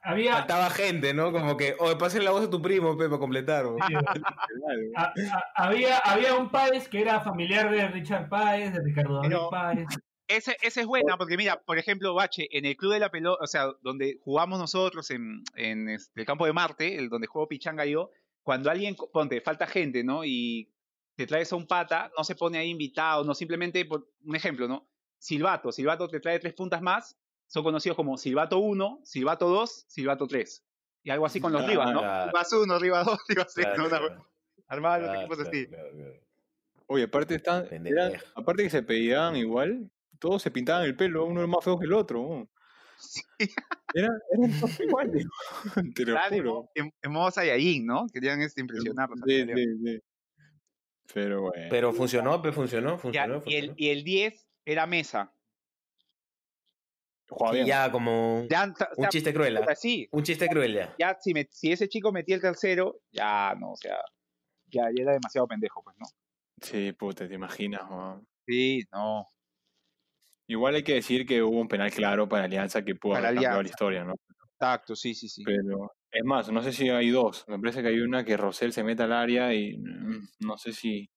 Había, 0.07 0.35
Faltaba 0.35 0.69
gente, 0.69 1.15
¿no? 1.15 1.33
Como 1.33 1.57
que, 1.57 1.77
oye, 1.79 1.97
pasen 1.97 2.25
la 2.25 2.31
voz 2.31 2.45
a 2.45 2.51
tu 2.51 2.61
primo, 2.61 2.95
pe, 2.97 3.07
para 3.09 3.19
completar. 3.19 3.65
había, 5.55 5.99
había 5.99 6.35
un 6.35 6.51
Páez 6.51 6.89
que 6.89 7.01
era 7.01 7.21
familiar 7.21 7.71
de 7.71 7.89
Richard 7.89 8.29
Páez, 8.29 8.75
de 8.75 8.81
Ricardo 8.83 9.23
David 9.23 9.37
Páez. 9.51 9.87
Ese, 10.27 10.57
ese 10.63 10.81
es 10.83 10.87
buena, 10.87 11.17
porque 11.19 11.37
mira, 11.37 11.61
por 11.63 11.79
ejemplo, 11.79 12.15
Bache, 12.15 12.49
en 12.57 12.65
el 12.65 12.77
club 12.77 12.93
de 12.95 12.99
la 13.01 13.11
pelota, 13.11 13.43
o 13.45 13.47
sea, 13.47 13.73
donde 13.83 14.19
jugamos 14.23 14.59
nosotros 14.59 15.11
en, 15.11 15.43
en 15.55 15.89
este, 15.91 16.21
el 16.21 16.27
campo 16.27 16.47
de 16.47 16.53
Marte, 16.53 16.97
el 16.97 17.09
donde 17.11 17.27
juego 17.27 17.47
Pichanga 17.49 17.85
y 17.87 17.93
yo, 17.93 18.11
cuando 18.43 18.71
alguien, 18.71 18.97
ponte, 19.13 19.41
falta 19.41 19.67
gente, 19.67 20.03
¿no? 20.03 20.25
Y 20.25 20.71
te 21.17 21.27
traes 21.27 21.53
a 21.53 21.57
un 21.57 21.67
pata, 21.67 22.11
no 22.17 22.25
se 22.25 22.35
pone 22.35 22.59
ahí 22.59 22.71
invitado, 22.71 23.23
no 23.25 23.35
simplemente, 23.35 23.85
por 23.85 24.09
un 24.25 24.35
ejemplo, 24.35 24.67
¿no? 24.67 24.89
Silvato, 25.19 25.73
Silvato 25.73 26.09
te 26.09 26.21
trae 26.21 26.39
tres 26.39 26.55
puntas 26.55 26.81
más, 26.83 27.17
son 27.47 27.63
conocidos 27.63 27.97
como 27.97 28.17
Silvato 28.17 28.59
1, 28.59 29.01
Silvato 29.05 29.49
2, 29.49 29.85
Silvato 29.89 30.27
3. 30.27 30.65
Y 31.03 31.11
algo 31.11 31.27
así 31.27 31.39
con 31.41 31.53
los 31.53 31.63
Ah, 31.63 31.67
Rivas, 31.67 31.93
¿no? 31.93 32.01
Rivas 32.27 32.53
1, 32.53 32.79
Rivas 32.79 33.07
2, 33.07 33.19
Rivas 33.29 33.55
3, 33.55 33.67
Claro, 33.75 34.11
¿no? 34.11 34.27
Armaban 34.69 35.03
los 35.03 35.15
equipos 35.17 35.41
así. 35.41 35.69
Oye, 36.87 37.05
aparte 37.05 37.35
están, 37.35 37.67
eran- 37.87 38.13
aparte 38.35 38.63
que 38.65 38.71
se 38.71 38.83
pedían 38.83 39.37
igual, 39.37 39.91
todos 40.25 40.41
se 40.41 40.51
pintaban 40.51 40.85
el 40.87 40.97
pelo, 40.97 41.27
uno 41.27 41.41
era 41.41 41.47
más 41.47 41.63
feo 41.63 41.79
que 41.79 41.85
el 41.85 41.93
otro. 41.93 42.23
weón. 42.23 42.51
Eran, 43.95 44.19
eran 44.33 44.59
todos 44.61 44.81
iguales, 44.81 45.27
te 45.95 46.05
lo 46.07 46.19
juro. 46.31 46.71
en, 46.75 46.93
en 47.03 47.13
modo 47.13 47.31
Saiyajin, 47.31 47.85
¿no? 47.87 48.07
Querían 48.13 48.41
este, 48.41 48.63
impresionarlos. 48.63 49.21
Sí, 49.27 49.45
sí, 49.45 49.79
sí. 49.85 50.01
Pero 51.13 51.43
bueno. 51.43 51.67
Pero 51.71 51.93
funcionó, 51.93 52.41
pe, 52.41 52.51
funcionó, 52.53 52.93
Ya, 52.93 52.99
funcionó. 52.99 53.43
y, 53.47 53.55
el, 53.57 53.75
y 53.77 53.91
el 53.91 54.03
10 54.03 54.49
era 54.65 54.87
Mesa. 54.87 55.33
Sí, 57.29 57.35
bien. 57.53 57.67
ya 57.67 57.91
como 57.93 58.47
Ya, 58.51 58.65
o 58.73 58.75
sea, 58.77 58.89
un 58.97 59.09
chiste 59.09 59.33
cruel. 59.35 59.59
¿ah? 59.59 59.75
sí, 59.77 60.09
Un 60.11 60.23
chiste 60.23 60.49
cruel 60.49 60.75
ya. 60.75 60.95
ya 60.99 61.17
si, 61.21 61.35
me- 61.35 61.49
si 61.51 61.71
ese 61.73 61.89
chico 61.89 62.11
metía 62.11 62.37
el 62.37 62.41
tercero, 62.43 63.01
ya 63.13 63.55
no, 63.59 63.73
o 63.73 63.77
sea, 63.77 63.99
ya, 64.67 64.85
ya 64.97 65.03
era 65.03 65.13
demasiado 65.13 65.47
pendejo, 65.47 65.83
pues, 65.83 65.97
¿no? 65.99 66.07
Sí, 66.63 66.93
puta, 66.93 67.29
te 67.29 67.35
imaginas. 67.35 67.83
weón. 67.91 68.27
Sí, 68.47 68.83
no. 68.93 69.27
Igual 70.47 70.75
hay 70.75 70.83
que 70.83 70.95
decir 70.95 71.27
que 71.27 71.43
hubo 71.43 71.59
un 71.61 71.69
penal 71.69 71.91
claro 71.91 72.29
para 72.29 72.45
Alianza 72.45 72.85
que 72.85 72.95
pudo 72.95 73.15
Para 73.15 73.29
haber 73.29 73.37
cambiado 73.43 73.63
la 73.63 73.69
historia, 73.69 74.05
¿no? 74.05 74.15
Exacto, 74.61 74.95
sí, 74.95 75.15
sí, 75.15 75.29
sí. 75.29 75.43
Pero 75.45 75.91
es 76.11 76.25
más, 76.25 76.51
no 76.53 76.63
sé 76.63 76.73
si 76.73 76.89
hay 76.91 77.11
dos. 77.11 77.45
Me 77.49 77.59
parece 77.59 77.83
que 77.83 77.89
hay 77.89 78.01
una 78.01 78.25
que 78.25 78.37
Rosell 78.37 78.73
se 78.73 78.85
mete 78.85 79.03
al 79.03 79.13
área 79.13 79.53
y 79.55 79.77
mm, 79.79 80.29
no 80.41 80.57
sé 80.59 80.73
si, 80.73 81.11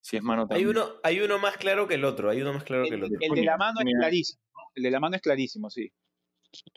si 0.00 0.16
es 0.16 0.22
mano 0.22 0.42
Hay 0.42 0.48
también. 0.48 0.68
uno, 0.70 0.86
hay 1.02 1.20
uno 1.20 1.38
más 1.38 1.56
claro 1.56 1.88
que 1.88 1.94
el 1.94 2.04
otro, 2.04 2.30
hay 2.30 2.42
uno 2.42 2.52
más 2.52 2.64
claro 2.64 2.84
que 2.84 2.90
El, 2.90 3.00
el 3.00 3.04
otro. 3.04 3.18
el 3.20 3.34
de 3.34 3.42
la 3.44 3.56
mano 3.56 3.80
es 3.80 3.94
clarísimo, 3.98 4.40
¿no? 4.54 4.60
El 4.74 4.82
de 4.82 4.90
la 4.90 5.00
mano 5.00 5.16
es 5.16 5.22
clarísimo, 5.22 5.70
sí. 5.70 5.90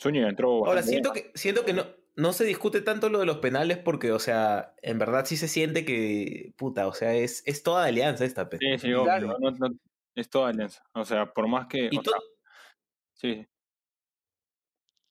Zúñiga 0.01 0.27
entró 0.29 0.65
Ahora, 0.65 0.81
siento 0.83 1.13
que, 1.13 1.31
siento 1.35 1.63
que 1.63 1.73
no, 1.73 1.85
no 2.15 2.33
se 2.33 2.43
discute 2.43 2.81
tanto 2.81 3.09
lo 3.09 3.19
de 3.19 3.25
los 3.25 3.37
penales 3.37 3.77
porque, 3.77 4.11
o 4.11 4.19
sea, 4.19 4.73
en 4.81 4.97
verdad 4.99 5.25
sí 5.25 5.37
se 5.37 5.47
siente 5.47 5.85
que, 5.85 6.53
puta, 6.57 6.87
o 6.87 6.93
sea, 6.93 7.13
es, 7.13 7.43
es 7.45 7.61
toda 7.63 7.85
alianza 7.85 8.25
esta. 8.25 8.49
Sí, 8.59 8.77
sí, 8.79 8.87
obvio, 8.93 9.03
Claro. 9.03 9.37
no- 9.39 9.51
no- 9.51 9.75
es 10.15 10.29
toda 10.29 10.49
Alianza. 10.49 10.83
O 10.93 11.05
sea, 11.05 11.31
por 11.33 11.47
más 11.47 11.67
que... 11.67 11.89
Y 11.91 11.97
o 11.97 12.01
to- 12.01 12.11
sea, 12.11 12.19
sí, 13.13 13.47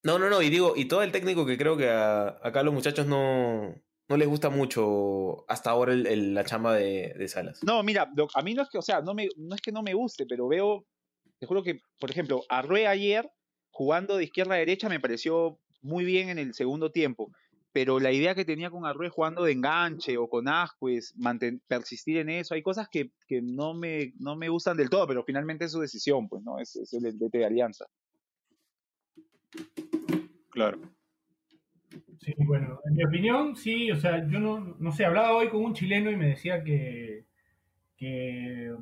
No, 0.02 0.18
no, 0.18 0.30
no, 0.30 0.40
y 0.42 0.48
digo, 0.50 0.74
y 0.76 0.86
todo 0.86 1.02
el 1.02 1.12
técnico 1.12 1.44
que 1.44 1.58
creo 1.58 1.76
que 1.76 1.88
a, 1.90 2.28
acá 2.42 2.60
a 2.60 2.62
los 2.62 2.72
muchachos 2.72 3.06
no, 3.06 3.74
no 4.08 4.16
les 4.16 4.28
gusta 4.28 4.48
mucho 4.48 5.44
hasta 5.50 5.70
ahora 5.70 5.92
el- 5.92 6.06
el- 6.06 6.34
la 6.34 6.44
chamba 6.44 6.74
de, 6.74 7.14
de 7.18 7.28
Salas. 7.28 7.62
No, 7.64 7.82
mira, 7.82 8.10
lo- 8.16 8.28
a 8.34 8.42
mí 8.42 8.54
no 8.54 8.62
es 8.62 8.68
que, 8.68 8.78
o 8.78 8.82
sea, 8.82 9.00
no, 9.00 9.14
me, 9.14 9.28
no 9.36 9.54
es 9.54 9.60
que 9.60 9.72
no 9.72 9.82
me 9.82 9.94
guste, 9.94 10.24
pero 10.26 10.46
veo, 10.48 10.86
te 11.38 11.46
juro 11.46 11.62
que, 11.62 11.80
por 11.98 12.10
ejemplo, 12.10 12.42
Arrué 12.48 12.86
ayer, 12.86 13.28
jugando 13.70 14.16
de 14.16 14.24
izquierda 14.24 14.54
a 14.54 14.58
derecha, 14.58 14.88
me 14.88 15.00
pareció 15.00 15.58
muy 15.82 16.04
bien 16.04 16.28
en 16.28 16.38
el 16.38 16.54
segundo 16.54 16.90
tiempo. 16.90 17.30
Pero 17.72 18.00
la 18.00 18.10
idea 18.12 18.34
que 18.34 18.44
tenía 18.44 18.70
con 18.70 18.86
Arrué 18.86 19.08
jugando 19.10 19.44
de 19.44 19.52
enganche 19.52 20.16
o 20.16 20.28
con 20.28 20.48
Ascuez, 20.48 21.14
manten- 21.16 21.60
persistir 21.68 22.16
en 22.16 22.30
eso, 22.30 22.54
hay 22.54 22.62
cosas 22.62 22.88
que, 22.88 23.10
que 23.26 23.42
no, 23.42 23.74
me, 23.74 24.14
no 24.18 24.36
me 24.36 24.48
gustan 24.48 24.76
del 24.76 24.88
todo, 24.90 25.06
pero 25.06 25.22
finalmente 25.24 25.66
es 25.66 25.72
su 25.72 25.80
decisión, 25.80 26.28
pues, 26.28 26.42
¿no? 26.42 26.58
Es, 26.58 26.76
es 26.76 26.92
el 26.94 27.18
DT 27.18 27.38
de 27.38 27.46
Alianza. 27.46 27.84
claro. 30.50 30.78
Sí, 32.20 32.34
bueno, 32.38 32.80
en 32.84 32.96
mi 32.96 33.04
opinión, 33.04 33.56
sí, 33.56 33.90
o 33.90 33.96
sea, 33.96 34.26
yo 34.28 34.40
no, 34.40 34.76
no 34.78 34.92
sé, 34.92 35.04
hablaba 35.04 35.32
hoy 35.36 35.48
con 35.48 35.64
un 35.64 35.72
chileno 35.74 36.10
y 36.10 36.16
me 36.16 36.28
decía 36.28 36.62
que, 36.64 37.24
que 37.96 38.74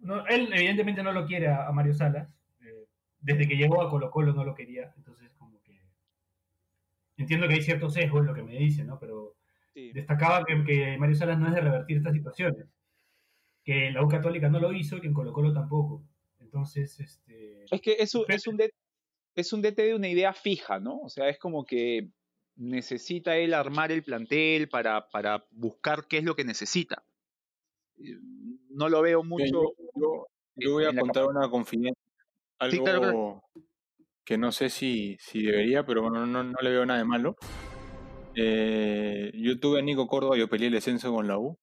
no, 0.00 0.26
él 0.26 0.50
evidentemente 0.52 1.02
no 1.02 1.12
lo 1.12 1.24
quiere 1.24 1.48
a, 1.48 1.66
a 1.68 1.72
Mario 1.72 1.94
Salas, 1.94 2.28
eh, 2.62 2.86
desde 3.20 3.46
que 3.48 3.56
llegó 3.56 3.80
a 3.80 3.88
Colo 3.90 4.10
Colo 4.10 4.34
no 4.34 4.44
lo 4.44 4.54
quería, 4.54 4.92
entonces 4.96 5.30
entiendo 7.16 7.46
que 7.48 7.54
hay 7.54 7.62
cierto 7.62 7.88
sesgo 7.90 8.18
en 8.18 8.26
lo 8.26 8.34
que 8.34 8.42
me 8.42 8.56
dice, 8.58 8.84
¿no? 8.84 8.98
Pero 8.98 9.36
destacaba 9.92 10.44
que, 10.44 10.62
que 10.64 10.96
Mario 10.98 11.16
Salas 11.16 11.38
no 11.38 11.48
es 11.48 11.54
de 11.54 11.60
revertir 11.60 11.96
estas 11.96 12.12
situaciones, 12.14 12.66
que 13.64 13.90
la 13.90 14.02
U 14.04 14.08
Católica 14.08 14.48
no 14.48 14.60
lo 14.60 14.72
hizo 14.72 14.96
y 14.96 15.00
que 15.00 15.06
en 15.08 15.14
Colo 15.14 15.32
Colo 15.32 15.52
tampoco, 15.52 16.04
entonces, 16.38 17.00
este... 17.00 17.64
Es 17.70 17.80
que 17.80 17.96
es 17.98 18.14
un, 18.14 18.24
es 18.28 18.46
un, 18.46 18.56
DT, 18.56 18.72
es 19.34 19.52
un 19.52 19.62
DT 19.62 19.82
de 19.82 19.94
una 19.94 20.08
idea 20.08 20.32
fija, 20.32 20.78
¿no? 20.78 20.98
O 21.00 21.08
sea, 21.08 21.28
es 21.28 21.38
como 21.38 21.64
que 21.64 22.10
necesita 22.56 23.36
él 23.36 23.52
armar 23.54 23.90
el 23.90 24.04
plantel 24.04 24.68
para, 24.68 25.08
para 25.08 25.44
buscar 25.50 26.06
qué 26.06 26.18
es 26.18 26.24
lo 26.24 26.36
que 26.36 26.44
necesita. 26.44 27.02
Eh, 27.98 28.16
No 28.70 28.88
lo 28.88 29.02
veo 29.02 29.24
mucho. 29.24 29.44
Yo, 29.46 29.74
yo- 29.96 30.26
yo 30.56 30.72
voy 30.74 30.84
a 30.84 30.94
contar 30.96 31.26
una 31.26 31.50
confidencia. 31.50 32.00
Algo 32.60 32.70
Sí, 32.76 32.82
claro, 32.82 33.00
claro. 33.00 33.42
Que 34.24 34.38
no 34.38 34.52
sé 34.52 34.70
si, 34.70 35.16
si 35.20 35.42
debería, 35.44 35.84
pero 35.86 36.02
bueno, 36.02 36.26
no, 36.26 36.42
no 36.44 36.58
le 36.62 36.70
veo 36.70 36.86
nada 36.86 36.98
de 37.00 37.04
malo. 37.06 37.36
Eh, 38.34 39.30
yo 39.34 39.58
tuve 39.60 39.80
a 39.80 39.82
Nico 39.82 40.06
Córdoba, 40.06 40.36
yo 40.36 40.48
peleé 40.48 40.68
el 40.68 40.74
descenso 40.74 41.12
con 41.12 41.28
la 41.28 41.38
U. 41.38 41.56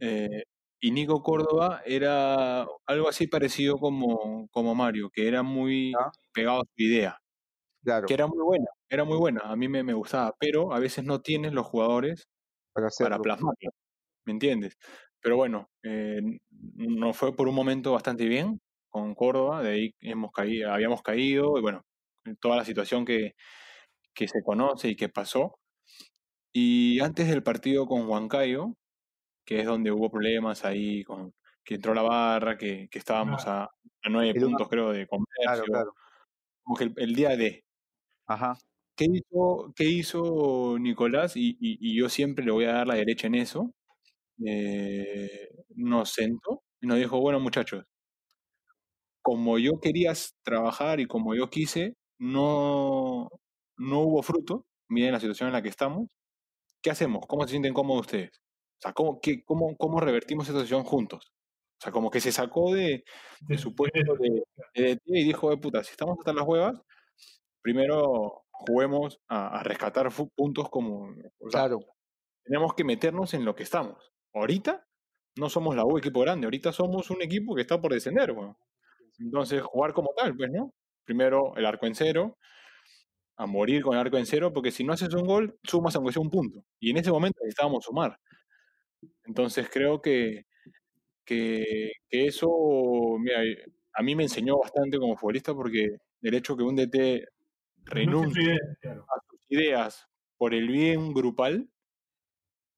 eh, 0.00 0.44
y 0.80 0.90
Nico 0.92 1.22
Córdoba 1.22 1.82
era 1.86 2.66
algo 2.86 3.08
así 3.08 3.26
parecido 3.28 3.78
como, 3.78 4.48
como 4.50 4.74
Mario, 4.74 5.10
que 5.10 5.28
era 5.28 5.42
muy 5.42 5.92
Ah. 5.98 6.10
pegado 6.32 6.62
a 6.62 6.64
su 6.64 6.82
idea, 6.82 7.18
Claro, 7.84 8.06
que 8.06 8.14
era 8.14 8.26
muy 8.26 8.42
buena, 8.44 8.66
era 8.88 9.04
muy 9.04 9.18
buena, 9.18 9.40
a 9.42 9.56
mí 9.56 9.68
me, 9.68 9.82
me 9.84 9.94
gustaba, 9.94 10.34
pero 10.38 10.72
a 10.74 10.80
veces 10.80 11.04
no 11.04 11.20
tienes 11.22 11.52
los 11.54 11.66
jugadores 11.66 12.28
para 12.74 12.90
para 13.18 13.38
¿me 14.26 14.32
entiendes? 14.32 14.76
Pero 15.20 15.36
bueno, 15.36 15.70
eh, 15.82 16.20
nos 16.50 17.16
fue 17.16 17.34
por 17.36 17.48
un 17.48 17.54
momento 17.54 17.92
bastante 17.92 18.26
bien 18.26 18.60
con 18.92 19.16
Córdoba, 19.16 19.62
de 19.64 19.70
ahí 19.72 19.96
hemos 20.02 20.32
caído, 20.32 20.72
habíamos 20.74 21.02
caído, 21.02 21.58
y 21.58 21.62
bueno, 21.62 21.82
toda 22.40 22.56
la 22.58 22.66
situación 22.66 23.06
que, 23.06 23.34
que 24.14 24.28
se 24.28 24.42
conoce 24.44 24.88
y 24.90 24.96
que 24.96 25.08
pasó. 25.10 25.58
Y 26.52 27.00
antes 27.00 27.28
del 27.28 27.42
partido 27.42 27.86
con 27.86 28.08
Huancayo, 28.08 28.74
que 29.46 29.60
es 29.60 29.66
donde 29.66 29.92
hubo 29.92 30.10
problemas 30.10 30.64
ahí 30.64 31.04
con 31.04 31.32
que 31.64 31.76
entró 31.76 31.94
la 31.94 32.02
barra, 32.02 32.58
que, 32.58 32.88
que 32.90 32.98
estábamos 33.00 33.46
a, 33.48 33.64
a 33.64 34.10
nueve 34.10 34.34
puntos 34.40 34.68
creo 34.68 34.92
de 34.92 35.06
comercio, 35.06 35.34
Claro, 35.44 35.64
claro. 35.64 35.94
como 36.62 36.76
que 36.76 36.84
el, 36.84 36.94
el 36.98 37.14
día 37.14 37.36
de, 37.36 37.64
Ajá. 38.26 38.58
¿Qué 38.96 39.06
hizo, 39.10 39.72
qué 39.74 39.84
hizo 39.84 40.76
Nicolás? 40.78 41.36
Y, 41.36 41.50
y- 41.60 41.78
y 41.80 41.96
yo 41.98 42.08
siempre 42.08 42.44
le 42.44 42.52
voy 42.52 42.64
a 42.66 42.72
dar 42.72 42.86
la 42.86 42.94
derecha 42.94 43.26
en 43.26 43.34
eso. 43.36 43.72
eh, 44.46 45.48
nos 45.76 46.10
sentó 46.12 46.62
y 46.80 46.86
nos 46.88 46.98
dijo, 46.98 47.20
bueno 47.20 47.40
muchachos, 47.40 47.84
como 49.22 49.58
yo 49.58 49.80
quería 49.80 50.12
trabajar 50.44 51.00
y 51.00 51.06
como 51.06 51.34
yo 51.34 51.50
quise, 51.50 51.94
no, 52.18 53.28
no 53.78 54.00
hubo 54.00 54.22
fruto. 54.22 54.66
Miren 54.88 55.12
la 55.12 55.20
situación 55.20 55.48
en 55.48 55.54
la 55.54 55.62
que 55.62 55.68
estamos. 55.70 56.08
¿Qué 56.82 56.90
hacemos? 56.90 57.26
¿Cómo 57.28 57.44
se 57.44 57.50
sienten 57.50 57.74
cómodos 57.74 58.02
ustedes? 58.06 58.30
O 58.78 58.82
sea, 58.82 58.92
¿cómo, 58.92 59.20
qué- 59.20 59.42
cómo, 59.44 59.76
cómo 59.76 60.00
revertimos 60.00 60.46
esta 60.48 60.60
situación 60.60 60.84
juntos? 60.84 61.32
O 61.80 61.84
sea, 61.84 61.92
como 61.92 62.10
que 62.10 62.20
se 62.20 62.32
sacó 62.32 62.72
de, 62.74 63.04
de 63.40 63.58
su 63.58 63.74
puesto 63.74 63.98
de, 64.20 64.42
de 64.74 64.94
DT 64.96 65.02
y 65.06 65.24
dijo, 65.24 65.52
"Eh, 65.52 65.58
puta, 65.58 65.82
si 65.84 65.90
estamos 65.92 66.16
hasta 66.18 66.32
las 66.32 66.46
huevas, 66.46 66.80
primero 67.62 68.44
juguemos 68.50 69.20
a, 69.28 69.58
a 69.60 69.62
rescatar 69.62 70.08
puntos 70.36 70.68
como... 70.70 71.04
o 71.40 71.50
sea, 71.50 71.62
Claro. 71.66 71.80
tenemos 72.44 72.74
que 72.74 72.84
meternos 72.84 73.34
en 73.34 73.44
lo 73.44 73.54
que 73.54 73.62
estamos. 73.64 74.12
Ahorita 74.34 74.86
no 75.36 75.48
somos 75.50 75.76
la 75.76 75.84
U 75.84 75.98
equipo 75.98 76.20
grande, 76.20 76.46
ahorita 76.46 76.72
somos 76.72 77.10
un 77.10 77.22
equipo 77.22 77.54
que 77.54 77.62
está 77.62 77.80
por 77.80 77.92
descender, 77.92 78.32
weón. 78.32 78.56
Entonces, 79.18 79.62
jugar 79.62 79.92
como 79.92 80.10
tal, 80.16 80.36
pues, 80.36 80.50
¿no? 80.50 80.72
Primero 81.04 81.56
el 81.56 81.66
arco 81.66 81.86
en 81.86 81.94
cero, 81.94 82.38
a 83.36 83.46
morir 83.46 83.82
con 83.82 83.94
el 83.94 84.00
arco 84.00 84.18
en 84.18 84.26
cero, 84.26 84.52
porque 84.52 84.70
si 84.70 84.84
no 84.84 84.92
haces 84.92 85.12
un 85.14 85.26
gol, 85.26 85.58
sumas 85.62 85.96
aunque 85.96 86.12
sea 86.12 86.22
un 86.22 86.30
punto. 86.30 86.64
Y 86.80 86.90
en 86.90 86.98
ese 86.98 87.10
momento 87.10 87.40
necesitábamos 87.42 87.84
sumar. 87.84 88.18
Entonces 89.24 89.68
creo 89.70 90.00
que, 90.00 90.46
que, 91.24 91.92
que 92.08 92.26
eso, 92.26 92.48
mira, 93.18 93.40
a 93.94 94.02
mí 94.02 94.14
me 94.14 94.24
enseñó 94.24 94.58
bastante 94.58 94.98
como 94.98 95.16
futbolista 95.16 95.54
porque 95.54 95.96
el 96.22 96.34
hecho 96.34 96.56
que 96.56 96.62
un 96.62 96.76
DT 96.76 97.28
renuncie 97.84 98.58
claro. 98.80 99.04
a 99.08 99.20
sus 99.28 99.40
ideas 99.48 100.08
por 100.36 100.54
el 100.54 100.68
bien 100.68 101.12
grupal, 101.12 101.68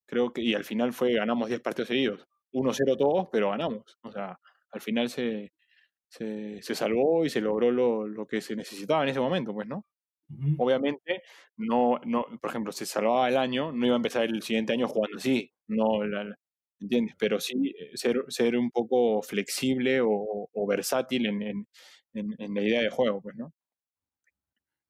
creo 0.06 0.32
que, 0.32 0.42
y 0.42 0.54
al 0.54 0.64
final 0.64 0.92
fue, 0.92 1.14
ganamos 1.14 1.48
10 1.48 1.60
partidos 1.60 1.88
seguidos. 1.88 2.26
1-0 2.52 2.96
todos, 2.96 3.28
pero 3.32 3.50
ganamos. 3.50 3.98
O 4.02 4.12
sea, 4.12 4.38
al 4.70 4.80
final 4.80 5.08
se, 5.08 5.52
se, 6.16 6.62
se 6.62 6.74
salvó 6.74 7.24
y 7.24 7.30
se 7.30 7.40
logró 7.40 7.70
lo, 7.70 8.06
lo 8.06 8.26
que 8.26 8.40
se 8.40 8.56
necesitaba 8.56 9.02
en 9.04 9.10
ese 9.10 9.20
momento, 9.20 9.52
pues, 9.54 9.66
¿no? 9.68 9.84
Obviamente, 10.56 11.22
no, 11.56 11.98
no, 12.06 12.26
por 12.40 12.50
ejemplo, 12.50 12.72
se 12.72 12.86
salvaba 12.86 13.28
el 13.28 13.36
año, 13.36 13.72
no 13.72 13.86
iba 13.86 13.96
a 13.96 13.98
empezar 13.98 14.24
el 14.24 14.42
siguiente 14.42 14.72
año 14.72 14.88
jugando 14.88 15.16
así, 15.18 15.52
no, 15.68 16.04
la- 16.04 16.24
la- 16.24 16.36
¿entiendes? 16.80 17.16
Pero 17.18 17.40
sí 17.40 17.74
eh, 17.78 17.96
ser, 17.96 18.24
ser 18.28 18.56
un 18.56 18.70
poco 18.70 19.22
flexible 19.22 20.00
o, 20.00 20.48
o 20.52 20.66
versátil 20.66 21.26
en, 21.26 21.42
en, 21.42 21.68
en- 22.14 22.34
en 22.38 22.54
la 22.54 22.62
idea 22.62 22.82
de 22.82 22.90
juego, 22.90 23.20
pues, 23.22 23.36
¿no? 23.36 23.52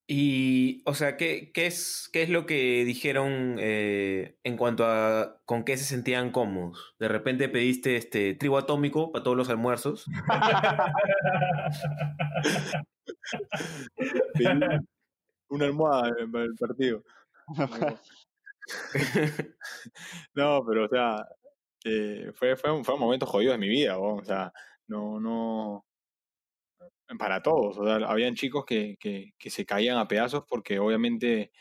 Y, 0.07 0.83
o 0.85 0.93
sea, 0.93 1.17
¿qué, 1.17 1.51
qué 1.53 1.67
es, 1.67 2.11
qué 2.13 2.23
es 2.23 2.29
lo 2.29 2.45
que 2.45 2.85
dijeron 2.85 3.57
eh, 3.59 4.37
en 4.45 4.59
cuanto 4.59 4.85
a 4.85 5.41
con 5.47 5.65
qué 5.65 5.79
se 5.79 5.85
sentían 5.85 6.31
cómodos? 6.31 6.95
De 6.99 7.09
repente 7.09 7.49
pediste 7.49 7.97
este 7.97 8.35
trigo 8.35 8.59
atómico 8.59 9.13
para 9.13 9.23
todos 9.25 9.37
los 9.37 9.49
almuerzos. 9.49 10.05
Una 15.49 15.65
almohada 15.65 16.11
para 16.31 16.45
el 16.45 16.55
partido. 16.55 17.03
No, 20.35 20.65
pero 20.67 20.87
o 20.87 20.89
sea, 20.89 21.17
eh, 21.85 22.33
fue, 22.35 22.57
fue, 22.57 22.73
un, 22.73 22.85
fue 22.85 22.95
un 22.95 23.01
momento 23.01 23.27
jodido 23.27 23.53
de 23.53 23.59
mi 23.59 23.69
vida, 23.69 23.99
o 23.99 24.25
sea, 24.25 24.53
no, 24.87 25.21
no, 25.21 25.85
para 27.19 27.43
todos, 27.43 27.79
o 27.79 27.85
sea, 27.87 27.97
habían 28.09 28.35
chicos 28.35 28.65
que, 28.67 28.97
que, 29.01 29.33
que 29.39 29.51
se 29.51 29.67
caían 29.67 29.99
a 29.99 30.09
pedazos 30.09 30.45
porque 30.49 30.79
obviamente 30.79 31.53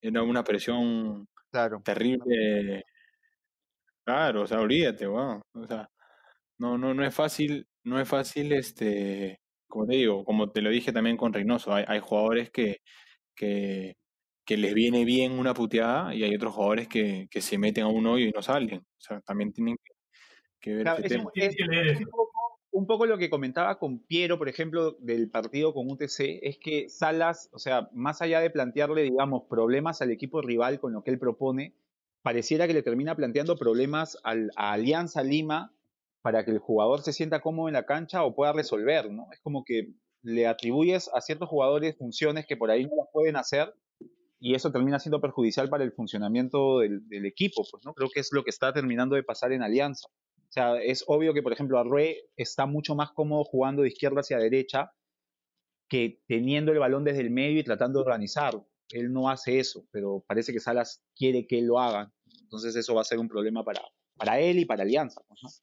era 0.00 0.22
una 0.22 0.44
presión 0.44 1.28
Claro. 1.50 1.84
terrible, 1.84 2.84
claro, 4.04 4.42
o 4.42 4.46
sea, 4.46 4.60
olvídate, 4.60 5.08
weón, 5.08 5.42
o 5.54 5.66
sea, 5.66 5.88
no, 6.58 6.78
no, 6.78 6.94
no 6.94 7.04
es 7.06 7.14
fácil, 7.14 7.66
no 7.84 8.00
es 8.00 8.08
fácil, 8.08 8.52
este, 8.52 9.40
como 9.68 9.86
te 9.86 9.96
digo, 9.96 10.24
como 10.24 10.50
te 10.52 10.62
lo 10.62 10.70
dije 10.70 10.92
también 10.92 11.16
con 11.16 11.32
Reynoso, 11.32 11.74
hay, 11.74 11.84
hay 11.88 12.00
jugadores 12.00 12.50
que, 12.50 12.78
que, 13.36 13.96
que 14.46 14.56
les 14.58 14.74
viene 14.74 15.04
bien 15.04 15.32
una 15.34 15.54
puteada 15.54 16.14
y 16.14 16.24
hay 16.24 16.34
otros 16.36 16.54
jugadores 16.54 16.88
que, 16.88 17.28
que 17.30 17.42
se 17.42 17.58
meten 17.58 17.84
a 17.84 17.88
un 17.88 18.06
hoyo 18.08 18.26
y 18.26 18.32
no 18.32 18.42
salen. 18.42 18.80
O 18.80 19.00
sea, 19.00 19.20
también 19.22 19.52
tienen 19.52 19.76
que, 19.84 19.92
que 20.60 20.74
ver 20.76 20.84
Claro, 20.84 20.98
ese 20.98 21.08
es, 21.08 21.12
tema. 21.18 21.30
es 21.34 21.56
un 22.72 22.86
poco, 22.86 23.06
lo 23.06 23.18
que 23.18 23.30
comentaba 23.30 23.78
con 23.78 23.98
Piero, 23.98 24.38
por 24.38 24.48
ejemplo, 24.48 24.92
del 24.98 25.30
partido 25.30 25.74
con 25.74 25.90
UTC, 25.90 26.40
es 26.42 26.58
que 26.58 26.88
Salas, 26.88 27.50
o 27.52 27.58
sea, 27.58 27.90
más 27.92 28.22
allá 28.22 28.40
de 28.40 28.50
plantearle, 28.50 29.02
digamos, 29.02 29.44
problemas 29.48 30.00
al 30.00 30.10
equipo 30.10 30.40
rival 30.40 30.80
con 30.80 30.92
lo 30.92 31.04
que 31.04 31.10
él 31.10 31.18
propone, 31.18 31.74
pareciera 32.22 32.66
que 32.66 32.74
le 32.74 32.82
termina 32.82 33.14
planteando 33.14 33.56
problemas 33.56 34.18
a 34.24 34.72
Alianza 34.72 35.22
Lima 35.22 35.74
para 36.22 36.44
que 36.44 36.52
el 36.52 36.58
jugador 36.58 37.02
se 37.02 37.12
sienta 37.12 37.40
cómodo 37.40 37.68
en 37.68 37.74
la 37.74 37.84
cancha 37.84 38.24
o 38.24 38.34
pueda 38.34 38.52
resolver, 38.52 39.10
¿no? 39.10 39.28
Es 39.32 39.40
como 39.40 39.64
que 39.64 39.92
le 40.22 40.46
atribuyes 40.46 41.10
a 41.12 41.20
ciertos 41.20 41.48
jugadores 41.48 41.96
funciones 41.98 42.46
que 42.46 42.56
por 42.56 42.70
ahí 42.70 42.84
no 42.84 42.96
las 42.96 43.08
pueden 43.12 43.36
hacer 43.36 43.74
y 44.38 44.54
eso 44.54 44.72
termina 44.72 44.98
siendo 44.98 45.20
perjudicial 45.20 45.68
para 45.68 45.84
el 45.84 45.92
funcionamiento 45.92 46.78
del, 46.78 47.06
del 47.08 47.26
equipo, 47.26 47.64
pues, 47.70 47.84
¿no? 47.84 47.92
Creo 47.92 48.08
que 48.08 48.20
es 48.20 48.30
lo 48.32 48.44
que 48.44 48.50
está 48.50 48.72
terminando 48.72 49.16
de 49.16 49.24
pasar 49.24 49.52
en 49.52 49.62
Alianza. 49.62 50.08
O 50.52 50.54
sea, 50.54 50.76
es 50.82 51.02
obvio 51.06 51.32
que, 51.32 51.42
por 51.42 51.54
ejemplo, 51.54 51.78
Arrué 51.78 52.28
está 52.36 52.66
mucho 52.66 52.94
más 52.94 53.10
cómodo 53.12 53.42
jugando 53.42 53.80
de 53.80 53.88
izquierda 53.88 54.20
hacia 54.20 54.36
derecha 54.36 54.92
que 55.88 56.20
teniendo 56.28 56.72
el 56.72 56.78
balón 56.78 57.04
desde 57.04 57.22
el 57.22 57.30
medio 57.30 57.60
y 57.60 57.64
tratando 57.64 58.00
de 58.00 58.04
organizar. 58.04 58.62
Él 58.90 59.10
no 59.14 59.30
hace 59.30 59.58
eso, 59.58 59.86
pero 59.90 60.22
parece 60.26 60.52
que 60.52 60.60
Salas 60.60 61.02
quiere 61.16 61.46
que 61.46 61.58
él 61.58 61.66
lo 61.68 61.78
haga. 61.78 62.12
Entonces 62.42 62.76
eso 62.76 62.94
va 62.94 63.00
a 63.00 63.04
ser 63.04 63.18
un 63.18 63.28
problema 63.28 63.64
para, 63.64 63.80
para 64.18 64.40
él 64.40 64.58
y 64.58 64.66
para 64.66 64.82
Alianza. 64.82 65.22
pues, 65.26 65.62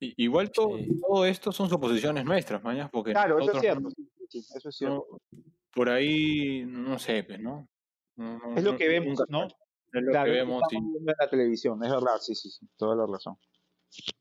Igual 0.00 0.52
to- 0.52 0.78
Sí. 0.78 1.00
todo 1.00 1.24
esto 1.26 1.50
son 1.50 1.68
suposiciones 1.68 2.24
nuestras, 2.24 2.62
mañas, 2.62 2.88
porque 2.92 3.10
Claro, 3.10 3.40
eso 3.40 3.50
es 3.54 3.60
cierto. 3.60 3.90
sí, 4.28 4.38
eso 4.54 4.68
es 4.68 4.76
cierto. 4.76 5.06
no- 5.10 5.40
por 5.74 5.88
ahí, 5.88 6.64
no 6.64 6.96
sé, 7.00 7.24
pues, 7.24 7.40
¿no? 7.40 7.68
No- 8.16 8.38
no- 8.38 8.56
es 8.56 8.62
lo 8.62 8.72
no- 8.72 8.78
que 8.78 8.86
vemos, 8.88 9.18
¿no? 9.28 9.48
Es 9.92 10.02
lo 10.02 10.10
Claro, 10.12 10.26
que 10.26 10.38
vemos 10.38 10.62
y 10.70 10.74
viendo 10.76 10.98
en 10.98 11.16
la 11.18 11.28
televisión, 11.30 11.82
es 11.84 11.90
verdad, 11.90 12.16
sí, 12.20 12.34
sí, 12.34 12.50
sí, 12.50 12.66
toda 12.76 12.94
la 12.96 13.06
razón. 13.10 13.36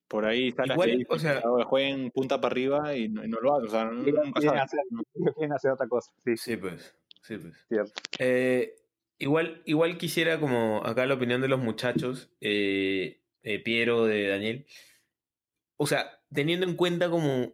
por 0.07 0.25
ahí 0.25 0.47
está 0.47 0.63
Igual, 0.65 1.05
o 1.09 1.19
sea- 1.19 1.41
jueguen 1.65 2.09
punta 2.11 2.39
para 2.39 2.53
arriba 2.53 2.95
y 2.95 3.09
no, 3.09 3.25
y 3.25 3.27
no 3.27 3.41
lo 3.41 3.55
hacen, 3.55 3.67
o 3.67 3.71
sea, 3.71 3.83
no- 3.85 3.91
nunca 3.91 4.39
quieren 4.39 4.57
sabes. 4.59 4.61
hacer, 4.61 5.33
quieren 5.35 5.53
hacer 5.53 5.71
otra 5.71 5.87
cosa. 5.87 6.11
Sí, 6.23 6.37
sí, 6.37 6.51
Sí, 6.51 6.57
pues. 6.57 6.95
Sí, 7.21 7.37
pues. 7.37 7.53
cierto. 7.67 7.91
Eh, 8.19 8.75
igual, 9.17 9.61
igual 9.65 9.97
quisiera, 9.97 10.39
como 10.39 10.81
acá 10.85 11.05
la 11.05 11.15
opinión 11.15 11.41
de 11.41 11.49
los 11.49 11.59
muchachos, 11.59 12.29
eh, 12.39 13.19
eh, 13.43 13.59
Piero, 13.59 14.05
de 14.05 14.27
Daniel. 14.29 14.65
O 15.75 15.85
sea, 15.87 16.21
teniendo 16.33 16.65
en 16.65 16.75
cuenta 16.75 17.09
como 17.09 17.53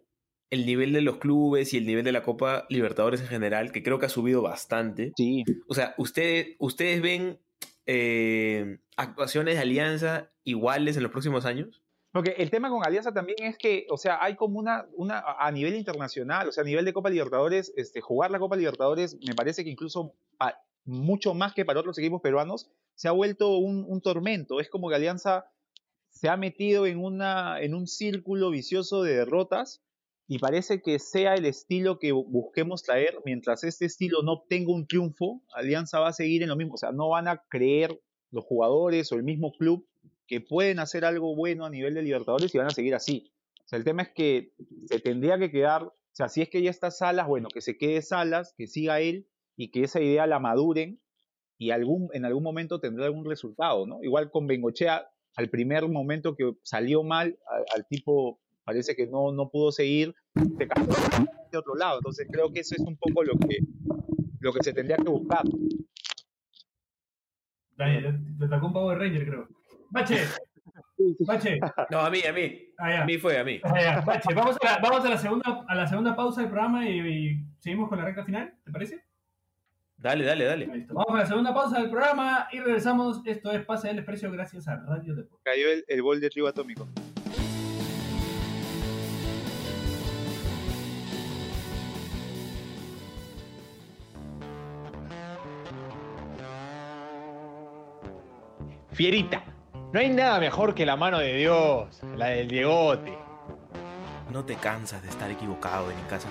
el 0.52 0.66
nivel 0.68 0.94
de 0.94 1.02
los 1.02 1.18
clubes 1.18 1.74
y 1.74 1.78
el 1.78 1.88
nivel 1.88 2.04
de 2.06 2.12
la 2.12 2.22
Copa 2.22 2.68
Libertadores 2.70 3.22
en 3.22 3.28
general, 3.28 3.72
que 3.72 3.82
creo 3.82 3.98
que 3.98 4.06
ha 4.06 4.10
subido 4.10 4.44
bastante. 4.44 5.12
Sí, 5.18 5.44
O 5.68 5.74
sea, 5.74 5.96
ustedes, 5.98 6.56
ustedes 6.60 7.02
ven 7.02 7.40
eh, 7.86 8.80
actuaciones 8.96 9.56
de 9.56 9.62
Alianza 9.62 10.30
iguales 10.44 10.98
en 10.98 11.04
los 11.04 11.12
próximos 11.12 11.46
años. 11.46 11.82
Porque 12.12 12.36
el 12.38 12.52
tema 12.52 12.70
con 12.70 12.86
Alianza 12.86 13.12
también 13.12 13.38
es 13.42 13.58
que, 13.58 13.88
o 13.90 13.98
sea, 13.98 14.20
hay 14.22 14.36
como 14.36 14.60
una, 14.60 14.86
una 14.94 15.24
a 15.40 15.52
nivel 15.52 15.76
internacional, 15.76 16.48
o 16.48 16.52
sea, 16.52 16.62
a 16.62 16.66
nivel 16.66 16.86
de 16.86 16.94
Copa 16.94 17.10
Libertadores, 17.10 17.74
este, 17.76 18.02
jugar 18.02 18.30
la 18.30 18.38
Copa 18.38 18.56
Libertadores 18.56 19.18
me 19.28 19.34
parece 19.34 19.64
que 19.64 19.72
incluso 19.72 20.14
mucho 20.86 21.34
más 21.34 21.54
que 21.54 21.66
para 21.66 21.80
otros 21.80 21.98
equipos 21.98 22.22
peruanos, 22.22 22.70
se 22.96 23.08
ha 23.08 23.12
vuelto 23.12 23.58
un, 23.58 23.86
un 23.88 24.02
tormento. 24.02 24.60
Es 24.60 24.70
como 24.70 24.90
que 24.90 24.96
Alianza 24.96 25.46
se 26.10 26.30
ha 26.30 26.38
metido 26.38 26.86
en, 26.86 27.00
una, 27.04 27.60
en 27.62 27.74
un 27.74 27.88
círculo 27.88 28.52
vicioso 28.52 29.02
de 29.04 29.16
derrotas 29.16 29.82
y 30.28 30.40
parece 30.40 30.82
que 30.82 31.00
sea 31.00 31.36
el 31.36 31.46
estilo 31.46 32.00
que 32.00 32.14
bu- 32.14 32.26
busquemos 32.28 32.84
traer, 32.84 33.18
mientras 33.26 33.64
este 33.64 33.86
estilo 33.86 34.24
no 34.24 34.34
obtenga 34.34 34.72
un 34.72 34.88
triunfo, 34.88 35.42
Alianza 35.54 36.00
va 36.00 36.10
a 36.10 36.14
seguir 36.14 36.44
en 36.44 36.50
lo 36.50 36.56
mismo. 36.56 36.76
O 36.76 36.78
sea, 36.78 36.92
no 36.92 37.10
van 37.10 37.28
a 37.28 37.44
creer 37.50 38.00
los 38.32 38.46
jugadores 38.46 39.12
o 39.12 39.16
el 39.16 39.24
mismo 39.24 39.52
club 39.52 39.86
que 40.28 40.40
pueden 40.42 40.80
hacer 40.80 41.04
algo 41.06 41.36
bueno 41.36 41.66
a 41.66 41.70
nivel 41.70 41.94
de 41.94 42.02
Libertadores 42.02 42.54
y 42.56 42.58
van 42.58 42.68
a 42.68 42.72
seguir 42.72 42.96
así. 42.96 43.32
O 43.66 43.68
sea, 43.68 43.78
el 43.78 43.84
tema 43.86 44.04
es 44.04 44.10
que 44.16 44.54
se 44.88 45.00
tendría 45.00 45.38
que 45.38 45.52
quedar, 45.52 45.84
o 45.84 45.94
sea, 46.12 46.30
si 46.30 46.42
es 46.42 46.50
que 46.50 46.62
ya 46.62 46.70
está 46.70 46.90
Salas, 46.90 47.28
bueno, 47.28 47.50
que 47.54 47.62
se 47.62 47.78
quede 47.78 48.02
Salas, 48.02 48.54
que 48.58 48.68
siga 48.68 49.02
él 49.02 49.28
y 49.58 49.72
que 49.72 49.84
esa 49.84 50.02
idea 50.02 50.26
la 50.26 50.40
maduren 50.40 51.00
y 51.58 51.72
algún, 51.72 52.10
en 52.14 52.26
algún 52.26 52.44
momento 52.44 52.80
tendrá 52.80 53.06
algún 53.06 53.26
resultado, 53.26 53.86
¿no? 53.86 54.02
Igual 54.04 54.32
con 54.32 54.48
Bengochea, 54.48 55.08
al 55.36 55.50
primer 55.50 55.88
momento 55.90 56.36
que 56.36 56.54
salió 56.64 57.04
mal, 57.04 57.38
al, 57.50 57.66
al 57.76 57.88
tipo 57.88 58.40
parece 58.64 58.96
que 58.96 59.08
no, 59.08 59.32
no 59.32 59.50
pudo 59.50 59.72
seguir, 59.72 60.14
se 60.58 60.68
cayó 60.68 60.88
de 61.52 61.58
otro 61.58 61.76
lado. 61.76 61.98
Entonces 62.00 62.28
creo 62.32 62.52
que 62.52 62.62
eso 62.62 62.76
es 62.76 62.82
un 62.82 62.98
poco 62.98 63.24
lo 63.24 63.34
que, 63.38 63.58
lo 64.40 64.54
que 64.54 64.64
se 64.64 64.74
tendría 64.74 64.98
que 64.98 65.10
buscar. 65.10 65.44
Dale, 67.76 68.20
te 68.40 68.46
atacó 68.46 68.68
un 68.68 68.74
Power 68.74 68.98
Ranger, 69.00 69.26
creo. 69.26 69.48
Bache, 69.90 70.18
Bache, 71.26 71.60
No, 71.92 72.00
a 72.00 72.10
mí, 72.10 72.20
a 72.28 72.32
mí. 72.34 72.74
ah. 72.78 73.02
A 73.02 73.06
mí 73.06 73.18
fue, 73.18 73.38
a 73.38 73.44
mí. 73.44 73.60
Ah. 73.64 74.02
Bache, 74.06 74.34
vamos 74.34 74.58
a 74.62 74.66
la, 74.66 74.78
vamos 74.80 75.06
a 75.06 75.10
la 75.10 75.18
segunda, 75.18 75.66
a 75.68 75.76
la 75.76 75.88
segunda 75.88 76.16
pausa 76.16 76.42
del 76.42 76.50
programa 76.50 76.88
y, 76.88 77.00
y 77.00 77.46
seguimos 77.60 77.90
con 77.90 77.98
la 77.98 78.06
recta 78.06 78.24
final, 78.24 78.54
¿te 78.64 78.72
parece? 78.72 79.04
Dale, 79.98 80.26
dale, 80.26 80.46
dale. 80.46 80.68
Listo. 80.68 80.94
Vamos 80.94 81.16
a 81.16 81.20
la 81.20 81.26
segunda 81.26 81.54
pausa 81.54 81.80
del 81.80 81.90
programa 81.90 82.48
y 82.52 82.60
regresamos. 82.60 83.22
Esto 83.26 83.52
es 83.52 83.66
Pase 83.66 83.88
del 83.88 83.98
Desprecio 83.98 84.32
gracias 84.32 84.68
a 84.68 84.76
Radio 84.76 85.16
Deportes. 85.16 85.44
Cayó 85.44 85.72
el, 85.72 85.86
el 85.88 86.02
gol 86.02 86.20
de 86.20 86.30
trigo 86.30 86.48
atómico. 86.48 86.88
Fierita, 98.94 99.44
no 99.92 100.00
hay 100.00 100.10
nada 100.10 100.40
mejor 100.40 100.76
que 100.76 100.86
la 100.86 100.96
mano 100.96 101.18
de 101.18 101.34
Dios, 101.36 102.02
la 102.16 102.28
del 102.28 102.48
Diegote. 102.48 103.18
¿No 104.32 104.46
te 104.46 104.56
cansas 104.56 105.02
de 105.02 105.10
estar 105.10 105.32
equivocado 105.32 105.90
en 105.90 106.00
casa? 106.08 106.28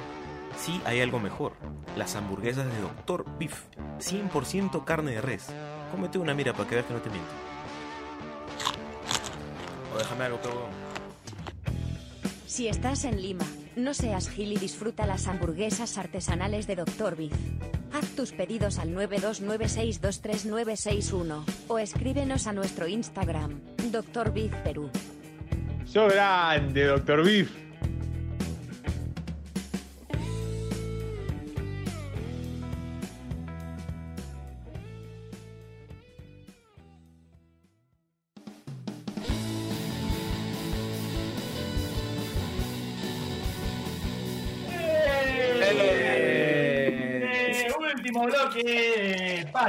Sí, 0.57 0.81
hay 0.85 1.01
algo 1.01 1.19
mejor. 1.19 1.55
Las 1.97 2.15
hamburguesas 2.15 2.67
de 2.67 2.81
Dr. 2.81 3.25
Beef. 3.37 3.65
100% 3.99 4.85
carne 4.85 5.11
de 5.13 5.21
res. 5.21 5.53
Cómete 5.91 6.19
una 6.19 6.35
mira 6.35 6.53
para 6.53 6.69
que 6.69 6.77
veas 6.77 6.87
que 6.87 6.95
no 6.95 7.01
te 7.01 7.11
miento. 7.11 7.31
O 9.93 9.99
déjame 9.99 10.25
algo, 10.25 10.41
cabrón. 10.41 10.71
Si 12.47 12.69
estás 12.69 13.05
en 13.05 13.21
Lima, 13.21 13.45
no 13.75 13.93
seas 13.93 14.29
gil 14.29 14.53
y 14.53 14.57
disfruta 14.57 15.05
las 15.05 15.27
hamburguesas 15.27 15.99
artesanales 15.99 16.69
de 16.69 16.77
Dr. 16.77 17.17
Beef. 17.17 17.33
Haz 17.93 18.09
tus 18.17 18.33
pedidos 18.33 18.79
al 18.79 18.95
929623961 18.95 21.45
o 21.69 21.79
escríbenos 21.79 22.47
a 22.47 22.53
nuestro 22.53 22.89
Instagram, 22.89 23.61
Dr. 23.91 24.33
Beef 24.33 24.55
Perú. 24.65 24.89
¡Sos 25.85 26.11
grande, 26.13 26.87
Doctor 26.87 27.23
Beef! 27.23 27.62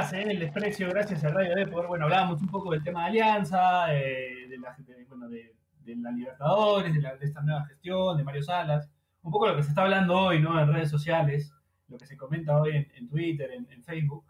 Pase 0.04 0.22
el 0.30 0.38
desprecio 0.38 0.88
gracias 0.88 1.24
a 1.24 1.28
Radio 1.30 1.54
Depor. 1.56 1.86
Bueno, 1.88 2.04
hablábamos 2.04 2.40
un 2.40 2.48
poco 2.48 2.70
del 2.72 2.82
tema 2.82 3.02
de 3.02 3.06
Alianza, 3.08 3.94
eh, 3.94 4.46
de, 4.48 4.58
la, 4.58 4.74
de- 4.78 5.04
bueno, 5.06 5.28
de, 5.28 5.54
de 5.80 5.96
la 5.96 6.10
Libertadores, 6.10 6.92
de, 6.94 7.00
la- 7.00 7.16
de 7.16 7.24
esta 7.26 7.40
nueva 7.42 7.64
gestión, 7.66 8.16
de 8.16 8.24
Mario 8.24 8.42
Salas, 8.42 8.88
un 9.22 9.30
poco 9.32 9.48
lo 9.48 9.56
que 9.56 9.62
se 9.62 9.70
está 9.70 9.82
hablando 9.82 10.14
hoy 10.14 10.40
¿no? 10.40 10.60
en 10.60 10.72
redes 10.72 10.90
sociales, 10.90 11.52
lo 11.88 11.96
que 11.98 12.06
se 12.06 12.16
comenta 12.16 12.60
hoy 12.60 12.76
en, 12.76 12.88
en 12.96 13.08
Twitter, 13.08 13.50
en, 13.52 13.66
en 13.70 13.82
Facebook, 13.84 14.24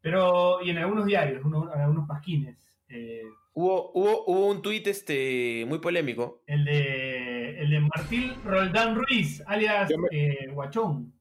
pero 0.00 0.60
y 0.62 0.70
en 0.70 0.78
algunos 0.78 1.06
diarios, 1.06 1.44
uno- 1.44 1.72
en 1.72 1.80
algunos 1.80 2.06
pasquines. 2.06 2.56
eh, 2.88 3.22
Hubo, 3.56 3.92
hubo, 3.94 4.24
hubo 4.26 4.46
un 4.48 4.62
tuit 4.62 4.84
este, 4.88 5.64
muy 5.68 5.78
polémico. 5.78 6.42
el, 6.46 6.64
de, 6.64 7.60
el 7.60 7.70
de 7.70 7.80
Martín 7.80 8.32
Roldán 8.44 8.96
Ruiz, 8.96 9.42
alias 9.46 9.90
me- 9.96 10.08
eh, 10.18 10.48
Guachón. 10.52 11.12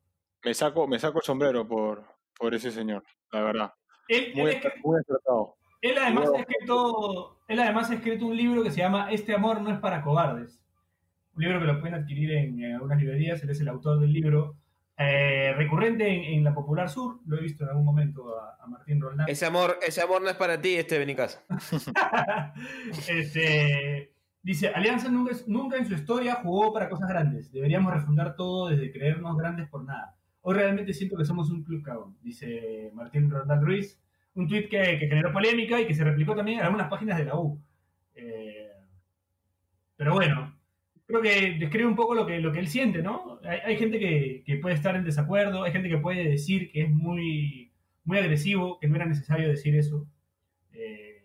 Me 0.44 0.54
saco, 0.54 0.88
me 0.88 0.98
saco 1.00 1.20
el 1.20 1.24
sombrero 1.24 1.68
por, 1.68 2.04
por 2.38 2.54
ese 2.54 2.72
señor, 2.72 3.04
la 3.32 3.42
verdad. 3.42 3.74
Él, 4.08 4.32
él 4.36 4.42
Muy, 4.42 4.52
es 4.52 4.62
que- 4.62 4.72
muy 4.84 5.00
acertado. 5.00 5.56
Él 5.82 5.98
además, 5.98 6.30
ha 6.34 6.40
escrito, 6.40 7.40
él 7.48 7.60
además 7.60 7.92
ha 7.92 7.96
escrito 7.96 8.26
un 8.26 8.38
libro 8.38 8.64
que 8.64 8.72
se 8.72 8.78
llama 8.78 9.12
Este 9.12 9.34
amor 9.36 9.60
no 9.62 9.70
es 9.72 9.80
para 9.80 10.02
cobardes. 10.02 10.60
Un 11.36 11.44
libro 11.44 11.60
que 11.60 11.66
lo 11.66 11.80
pueden 11.82 11.96
adquirir 11.96 12.32
en, 12.32 12.64
en 12.64 12.76
algunas 12.76 12.98
librerías. 13.00 13.42
Él 13.44 13.50
es 13.50 13.60
el 13.60 13.68
autor 13.68 14.00
del 14.00 14.14
libro. 14.14 14.56
eh, 14.98 15.54
recurrente 15.58 16.08
en, 16.08 16.24
en 16.36 16.44
la 16.44 16.54
Popular 16.54 16.88
Sur. 16.90 17.20
Lo 17.26 17.38
he 17.38 17.42
visto 17.42 17.64
en 17.64 17.72
algún 17.72 17.84
momento 17.84 18.40
a, 18.40 18.64
a 18.64 18.68
Martín 18.68 19.02
Roldán. 19.02 19.28
Ese 19.28 19.46
amor, 19.46 19.78
ese 19.86 20.02
amor 20.02 20.22
no 20.22 20.30
es 20.30 20.36
para 20.38 20.62
ti, 20.62 20.76
este 20.76 20.98
Benicasa. 21.00 21.44
Este, 23.10 24.14
dice, 24.42 24.68
Alianza 24.70 25.10
nunca, 25.10 25.36
nunca 25.48 25.78
en 25.78 25.86
su 25.88 25.94
historia 25.96 26.36
jugó 26.36 26.72
para 26.74 26.90
cosas 26.90 27.10
grandes. 27.10 27.52
Deberíamos 27.52 27.94
refundar 27.94 28.36
todo 28.36 28.70
desde 28.70 28.92
creernos 28.92 29.38
grandes 29.38 29.68
por 29.70 29.84
nada. 29.84 30.16
Hoy 30.46 30.56
realmente 30.56 30.94
siento 30.94 31.16
que 31.18 31.26
somos 31.26 31.50
un 31.50 31.64
club 31.64 31.82
cagón, 31.82 32.18
dice 32.22 32.92
Martín 32.94 33.30
Roldán 33.30 33.66
Ruiz. 33.66 33.98
Un 34.36 34.48
tuit 34.48 34.70
que, 34.70 35.00
que 35.00 35.08
generó 35.08 35.32
polémica 35.32 35.80
y 35.80 35.88
que 35.88 35.94
se 35.94 36.04
replicó 36.04 36.36
también 36.36 36.60
en 36.60 36.66
algunas 36.66 36.90
páginas 36.90 37.18
de 37.18 37.26
la 37.26 37.38
U. 37.40 37.62
Eh, 38.16 38.72
pero 39.96 40.14
bueno, 40.14 40.58
creo 41.06 41.22
que 41.22 41.58
describe 41.60 41.88
un 41.88 41.96
poco 41.96 42.14
lo 42.14 42.26
que, 42.26 42.40
lo 42.40 42.52
que 42.52 42.60
él 42.60 42.68
siente, 42.68 43.02
¿no? 43.02 43.40
Hay, 43.44 43.60
hay 43.60 43.78
gente 43.78 44.00
que, 44.00 44.44
que 44.46 44.58
puede 44.58 44.76
estar 44.76 44.96
en 44.96 45.06
desacuerdo, 45.06 45.64
hay 45.64 45.72
gente 45.72 45.88
que 45.88 45.98
puede 45.98 46.28
decir 46.28 46.72
que 46.72 46.82
es 46.82 46.90
muy, 46.90 47.72
muy 48.04 48.18
agresivo, 48.18 48.80
que 48.80 48.88
no 48.88 48.96
era 48.96 49.06
necesario 49.06 49.48
decir 49.48 49.76
eso. 49.76 50.08
Eh, 50.74 51.24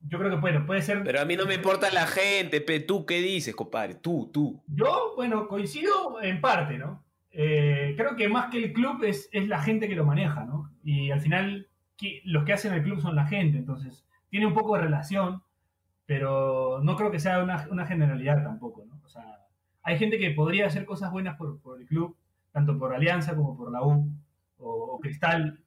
yo 0.00 0.18
creo 0.18 0.30
que 0.30 0.36
bueno, 0.36 0.64
puede 0.64 0.82
ser. 0.82 1.02
Pero 1.02 1.20
a 1.20 1.24
mí 1.24 1.34
no 1.34 1.46
me 1.46 1.54
importa 1.54 1.90
la 1.90 2.06
gente, 2.06 2.60
pe. 2.60 2.78
¿Tú 2.78 3.04
qué 3.04 3.20
dices, 3.20 3.56
compadre? 3.56 3.96
Tú, 3.96 4.30
tú. 4.32 4.62
Yo, 4.68 5.14
bueno, 5.16 5.48
coincido 5.48 6.22
en 6.22 6.40
parte, 6.40 6.78
¿no? 6.78 7.05
Eh, 7.38 7.92
creo 7.98 8.16
que 8.16 8.30
más 8.30 8.50
que 8.50 8.56
el 8.56 8.72
club 8.72 9.04
es, 9.04 9.28
es 9.30 9.46
la 9.46 9.60
gente 9.60 9.88
que 9.88 9.94
lo 9.94 10.06
maneja, 10.06 10.46
¿no? 10.46 10.72
Y 10.82 11.10
al 11.10 11.20
final 11.20 11.68
los 12.24 12.44
que 12.44 12.54
hacen 12.54 12.72
el 12.72 12.82
club 12.82 13.02
son 13.02 13.14
la 13.14 13.26
gente, 13.26 13.58
entonces 13.58 14.06
tiene 14.30 14.46
un 14.46 14.54
poco 14.54 14.74
de 14.74 14.80
relación, 14.80 15.42
pero 16.06 16.80
no 16.82 16.96
creo 16.96 17.10
que 17.10 17.20
sea 17.20 17.42
una, 17.42 17.66
una 17.70 17.84
generalidad 17.84 18.42
tampoco, 18.42 18.86
¿no? 18.86 18.98
O 19.04 19.08
sea, 19.10 19.22
hay 19.82 19.98
gente 19.98 20.18
que 20.18 20.30
podría 20.30 20.66
hacer 20.66 20.86
cosas 20.86 21.12
buenas 21.12 21.36
por, 21.36 21.60
por 21.60 21.78
el 21.78 21.86
club, 21.86 22.16
tanto 22.52 22.78
por 22.78 22.94
Alianza 22.94 23.36
como 23.36 23.54
por 23.54 23.70
la 23.70 23.82
U 23.82 24.10
o, 24.56 24.98
Cristal, 24.98 25.60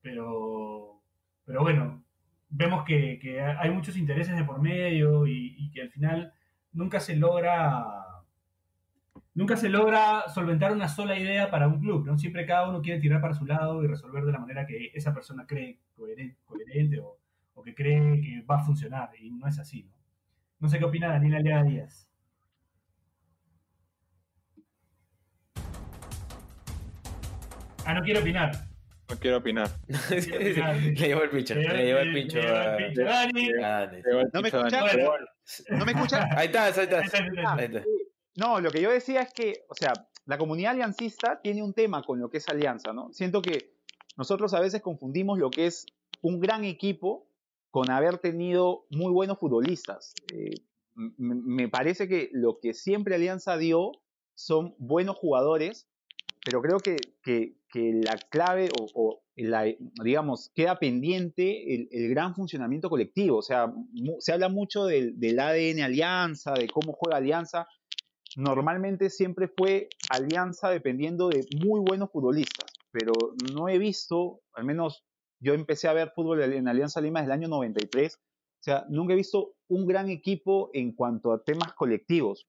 pero, 0.00 1.02
pero 1.44 1.60
bueno, 1.60 2.02
vemos 2.48 2.82
que, 2.84 3.42
hay 3.58 3.70
muchos 3.70 3.98
intereses 3.98 4.34
de 4.36 4.44
por 4.44 4.58
medio 4.58 5.26
y 5.26 5.70
que 5.70 5.82
al 5.82 5.90
final 5.90 6.32
nunca 6.72 6.98
se 6.98 7.14
logra 7.14 8.03
nunca 9.34 9.56
se 9.56 9.68
logra 9.68 10.28
solventar 10.28 10.72
una 10.72 10.88
sola 10.88 11.18
idea 11.18 11.50
para 11.50 11.68
un 11.68 11.80
club, 11.80 12.06
¿no? 12.06 12.16
Siempre 12.16 12.46
cada 12.46 12.68
uno 12.68 12.80
quiere 12.80 13.00
tirar 13.00 13.20
para 13.20 13.34
su 13.34 13.44
lado 13.44 13.82
y 13.82 13.86
resolver 13.86 14.24
de 14.24 14.32
la 14.32 14.38
manera 14.38 14.66
que 14.66 14.90
esa 14.94 15.12
persona 15.12 15.46
cree 15.46 15.80
coherente, 15.96 16.38
coherente 16.44 17.00
o, 17.00 17.18
o 17.54 17.62
que 17.62 17.74
cree 17.74 18.20
que 18.20 18.42
va 18.42 18.56
a 18.56 18.64
funcionar, 18.64 19.10
y 19.20 19.30
no 19.30 19.46
es 19.46 19.58
así, 19.58 19.82
¿no? 19.82 19.92
No 20.60 20.68
sé 20.68 20.78
qué 20.78 20.84
opina 20.84 21.08
Daniel 21.08 21.34
Alea 21.34 21.62
Díaz. 21.64 22.08
Ah, 27.84 27.92
no 27.92 28.02
quiero 28.02 28.20
opinar. 28.20 28.50
No 29.10 29.16
quiero 29.18 29.36
opinar. 29.36 29.68
le 30.10 30.94
llevó 30.94 31.22
el 31.24 31.30
pincho, 31.30 31.54
le 31.54 31.84
llevó 31.84 31.98
el 32.00 32.14
pincho. 32.14 32.38
Le 32.40 32.86
el. 32.86 34.30
¿No 34.32 34.40
me 34.40 34.48
escuchan? 34.48 34.80
Bueno, 34.80 35.26
¿No 35.70 35.84
me 35.84 35.92
escuchan? 35.92 36.28
Ahí 36.34 36.46
está, 36.46 36.64
ahí 36.64 36.70
está. 36.70 36.98
ahí 36.98 37.04
está, 37.04 37.54
ahí 37.54 37.64
está. 37.66 37.82
No, 38.36 38.60
lo 38.60 38.70
que 38.70 38.80
yo 38.80 38.90
decía 38.90 39.20
es 39.22 39.32
que, 39.32 39.64
o 39.68 39.74
sea, 39.74 39.92
la 40.26 40.38
comunidad 40.38 40.72
aliancista 40.72 41.40
tiene 41.42 41.62
un 41.62 41.74
tema 41.74 42.02
con 42.02 42.18
lo 42.18 42.30
que 42.30 42.38
es 42.38 42.48
alianza, 42.48 42.92
¿no? 42.92 43.12
Siento 43.12 43.42
que 43.42 43.74
nosotros 44.16 44.54
a 44.54 44.60
veces 44.60 44.80
confundimos 44.82 45.38
lo 45.38 45.50
que 45.50 45.66
es 45.66 45.86
un 46.22 46.40
gran 46.40 46.64
equipo 46.64 47.28
con 47.70 47.90
haber 47.90 48.18
tenido 48.18 48.86
muy 48.90 49.12
buenos 49.12 49.38
futbolistas. 49.38 50.14
Eh, 50.32 50.54
me 50.94 51.68
parece 51.68 52.06
que 52.08 52.30
lo 52.32 52.60
que 52.60 52.72
siempre 52.72 53.16
Alianza 53.16 53.56
dio 53.56 53.90
son 54.34 54.74
buenos 54.78 55.16
jugadores, 55.16 55.88
pero 56.44 56.62
creo 56.62 56.78
que, 56.78 56.96
que- 57.22 57.56
la 57.74 58.16
clave 58.30 58.68
o, 58.80 58.86
o 58.94 59.22
la, 59.34 59.64
digamos, 60.04 60.52
queda 60.54 60.78
pendiente 60.78 61.74
el, 61.90 62.08
gran 62.08 62.36
funcionamiento 62.36 62.88
colectivo. 62.88 63.38
O 63.38 63.42
sea, 63.42 63.74
se 64.20 64.32
habla 64.32 64.48
mucho 64.48 64.84
del 64.84 65.40
ADN 65.40 65.82
Alianza, 65.82 66.52
de 66.54 66.68
cómo 66.68 66.92
juega 66.92 67.16
Alianza. 67.16 67.66
Normalmente 68.36 69.10
siempre 69.10 69.48
fue 69.48 69.88
Alianza 70.10 70.68
dependiendo 70.70 71.28
de 71.28 71.46
muy 71.64 71.80
buenos 71.80 72.10
futbolistas, 72.10 72.72
pero 72.90 73.12
no 73.52 73.68
he 73.68 73.78
visto, 73.78 74.40
al 74.52 74.64
menos 74.64 75.04
yo 75.40 75.54
empecé 75.54 75.88
a 75.88 75.92
ver 75.92 76.12
fútbol 76.14 76.42
en 76.42 76.66
Alianza 76.68 77.00
Lima 77.00 77.20
desde 77.20 77.32
el 77.32 77.38
año 77.40 77.48
93, 77.48 78.16
o 78.16 78.20
sea, 78.64 78.86
nunca 78.88 79.12
he 79.12 79.16
visto 79.16 79.56
un 79.68 79.86
gran 79.86 80.08
equipo 80.08 80.70
en 80.72 80.92
cuanto 80.94 81.32
a 81.32 81.42
temas 81.42 81.74
colectivos. 81.74 82.48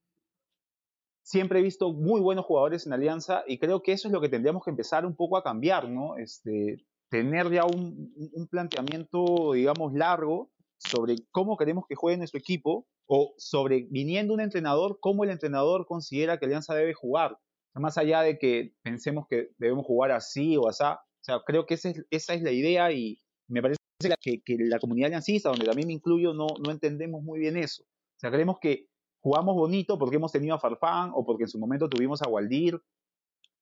Siempre 1.23 1.59
he 1.59 1.63
visto 1.63 1.91
muy 1.91 2.21
buenos 2.21 2.45
jugadores 2.45 2.85
en 2.85 2.93
Alianza 2.93 3.43
y 3.47 3.57
creo 3.57 3.81
que 3.81 3.91
eso 3.93 4.07
es 4.07 4.11
lo 4.13 4.21
que 4.21 4.29
tendríamos 4.29 4.63
que 4.63 4.69
empezar 4.69 5.05
un 5.05 5.15
poco 5.15 5.37
a 5.37 5.43
cambiar, 5.43 5.89
¿no? 5.89 6.17
Este, 6.17 6.85
tener 7.09 7.51
ya 7.51 7.65
un, 7.65 8.13
un- 8.33 8.47
planteamiento, 8.47 9.53
digamos, 9.53 9.93
largo 9.93 10.51
sobre 10.77 11.15
cómo 11.31 11.57
queremos 11.57 11.85
que 11.87 11.95
juegue 11.95 12.17
nuestro 12.17 12.39
equipo 12.39 12.87
o 13.07 13.33
sobre, 13.37 13.87
viniendo 13.89 14.33
un 14.33 14.41
entrenador, 14.41 14.99
cómo 14.99 15.23
el 15.23 15.29
entrenador 15.29 15.85
considera 15.85 16.37
que 16.37 16.45
Alianza 16.45 16.75
debe 16.75 16.93
jugar. 16.93 17.37
Más 17.73 17.97
allá 17.97 18.21
de 18.21 18.37
que 18.37 18.73
pensemos 18.83 19.27
que 19.29 19.49
debemos 19.57 19.85
jugar 19.85 20.11
así 20.11 20.55
o 20.57 20.69
así, 20.69 20.83
o 20.83 21.23
sea, 21.25 21.41
creo 21.45 21.65
que 21.65 21.73
esa 21.73 21.89
es, 21.89 22.05
esa 22.09 22.33
es 22.33 22.41
la 22.41 22.51
idea 22.51 22.91
y 22.91 23.19
me 23.47 23.61
parece 23.61 23.79
que, 24.21 24.41
que 24.41 24.57
la 24.59 24.79
comunidad 24.79 25.07
aliancista, 25.07 25.49
donde 25.49 25.65
también 25.65 25.87
me 25.87 25.93
incluyo, 25.93 26.33
no, 26.33 26.47
no 26.63 26.71
entendemos 26.71 27.21
muy 27.23 27.39
bien 27.39 27.57
eso. 27.57 27.83
O 27.83 28.19
sea, 28.19 28.31
creemos 28.31 28.59
que 28.59 28.87
jugamos 29.21 29.55
bonito 29.55 29.97
porque 29.97 30.17
hemos 30.17 30.31
tenido 30.31 30.55
a 30.55 30.59
Farfán 30.59 31.11
o 31.13 31.25
porque 31.25 31.43
en 31.43 31.49
su 31.49 31.59
momento 31.59 31.89
tuvimos 31.89 32.21
a 32.21 32.29
Waldir. 32.29 32.79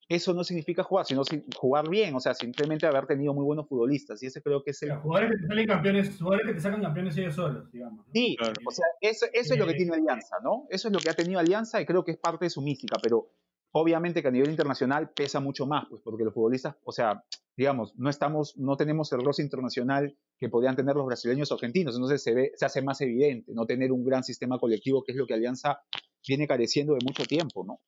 Eso 0.09 0.33
no 0.33 0.43
significa 0.43 0.83
jugar, 0.83 1.05
sino 1.05 1.23
si- 1.23 1.43
jugar 1.57 1.89
bien, 1.89 2.13
o 2.15 2.19
sea, 2.19 2.33
simplemente 2.33 2.85
haber 2.85 3.07
tenido 3.07 3.33
muy 3.33 3.45
buenos 3.45 3.67
futbolistas. 3.67 4.21
Y 4.21 4.25
ese 4.27 4.41
creo 4.41 4.63
que 4.63 4.71
es 4.71 4.83
el, 4.83 4.89
Los 4.89 5.01
jugadores 5.01 5.31
que 5.31 5.41
te 5.41 5.47
salen 5.47 5.67
campeones, 5.67 6.17
jugadores 6.19 6.47
que 6.47 6.53
te 6.55 6.59
sacan 6.61 6.81
campeones 6.81 7.17
ellos 7.17 7.35
solos, 7.35 7.71
digamos. 7.71 8.05
¿no? 8.05 8.11
Sí, 8.13 8.35
Claro. 8.37 8.53
o 8.67 8.71
sea, 8.71 8.85
eso, 9.01 9.25
eso 9.33 9.53
es 9.53 9.59
lo 9.59 9.65
que 9.65 9.71
Eh, 9.71 9.75
tiene 9.77 9.93
Alianza, 9.95 10.37
¿no? 10.43 10.67
Eso 10.69 10.87
es 10.89 10.93
lo 10.93 10.99
que 10.99 11.09
ha 11.09 11.13
tenido 11.13 11.39
Alianza 11.39 11.79
y 11.81 11.85
creo 11.85 12.03
que 12.03 12.11
es 12.11 12.17
parte 12.17 12.45
de 12.45 12.49
su 12.49 12.61
mística, 12.61 12.97
pero 13.01 13.29
obviamente 13.71 14.21
que 14.21 14.27
a 14.27 14.31
nivel 14.31 14.49
internacional 14.49 15.09
pesa 15.15 15.39
mucho 15.39 15.65
más, 15.65 15.85
pues 15.89 16.01
porque 16.03 16.23
los 16.25 16.33
futbolistas, 16.33 16.75
o 16.83 16.91
sea, 16.91 17.23
digamos, 17.55 17.93
no 17.97 18.09
estamos, 18.09 18.57
no 18.57 18.75
tenemos 18.77 19.11
el 19.13 19.23
roce 19.23 19.41
internacional 19.41 20.15
que 20.37 20.49
podrían 20.49 20.75
tener 20.75 20.95
los 20.95 21.05
brasileños 21.05 21.49
o 21.51 21.55
argentinos, 21.55 21.95
entonces 21.95 22.21
se 22.21 22.33
ve, 22.33 22.51
se 22.55 22.65
hace 22.65 22.81
más 22.81 22.99
evidente 23.01 23.51
no 23.53 23.65
tener 23.65 23.91
un 23.91 24.03
gran 24.03 24.23
sistema 24.23 24.59
colectivo, 24.59 25.03
que 25.03 25.13
es 25.13 25.17
lo 25.17 25.25
que 25.25 25.33
Alianza 25.35 25.79
viene 26.27 26.47
careciendo 26.47 26.93
de 26.93 26.99
mucho 27.05 27.23
tiempo, 27.23 27.63
¿no? 27.65 27.79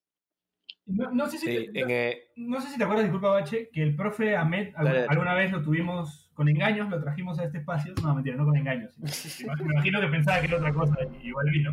No, 0.88 1.10
no 1.12 1.26
sé 1.28 1.38
si 1.40 1.48
Sí, 1.48 1.70
te, 1.74 1.80
en, 1.82 1.90
eh, 1.90 2.18
no 2.36 2.62
sé 2.62 2.70
si 2.70 2.78
te 2.78 2.84
acuerdas, 2.84 3.06
disculpa 3.06 3.30
Bache, 3.30 3.70
que 3.74 3.82
el 3.82 3.96
profe 3.96 4.36
Ahmed 4.36 4.74
Dale. 4.76 5.06
alguna 5.10 5.34
vez 5.34 5.52
lo 5.52 5.62
tuvimos 5.64 6.30
con 6.36 6.48
engaños, 6.48 6.90
lo 6.90 7.02
trajimos 7.02 7.40
a 7.40 7.44
este 7.46 7.58
espacio. 7.60 7.94
No, 8.04 8.14
mentira, 8.14 8.36
no 8.36 8.46
con 8.46 8.56
engaños. 8.56 8.94
sino- 9.06 9.54
me 9.64 9.74
imagino 9.74 10.00
que 10.02 10.08
pensaba 10.08 10.40
que 10.42 10.48
era 10.48 10.58
otra 10.58 10.74
cosa 10.74 10.96
igual 11.24 11.50
vino. 11.52 11.72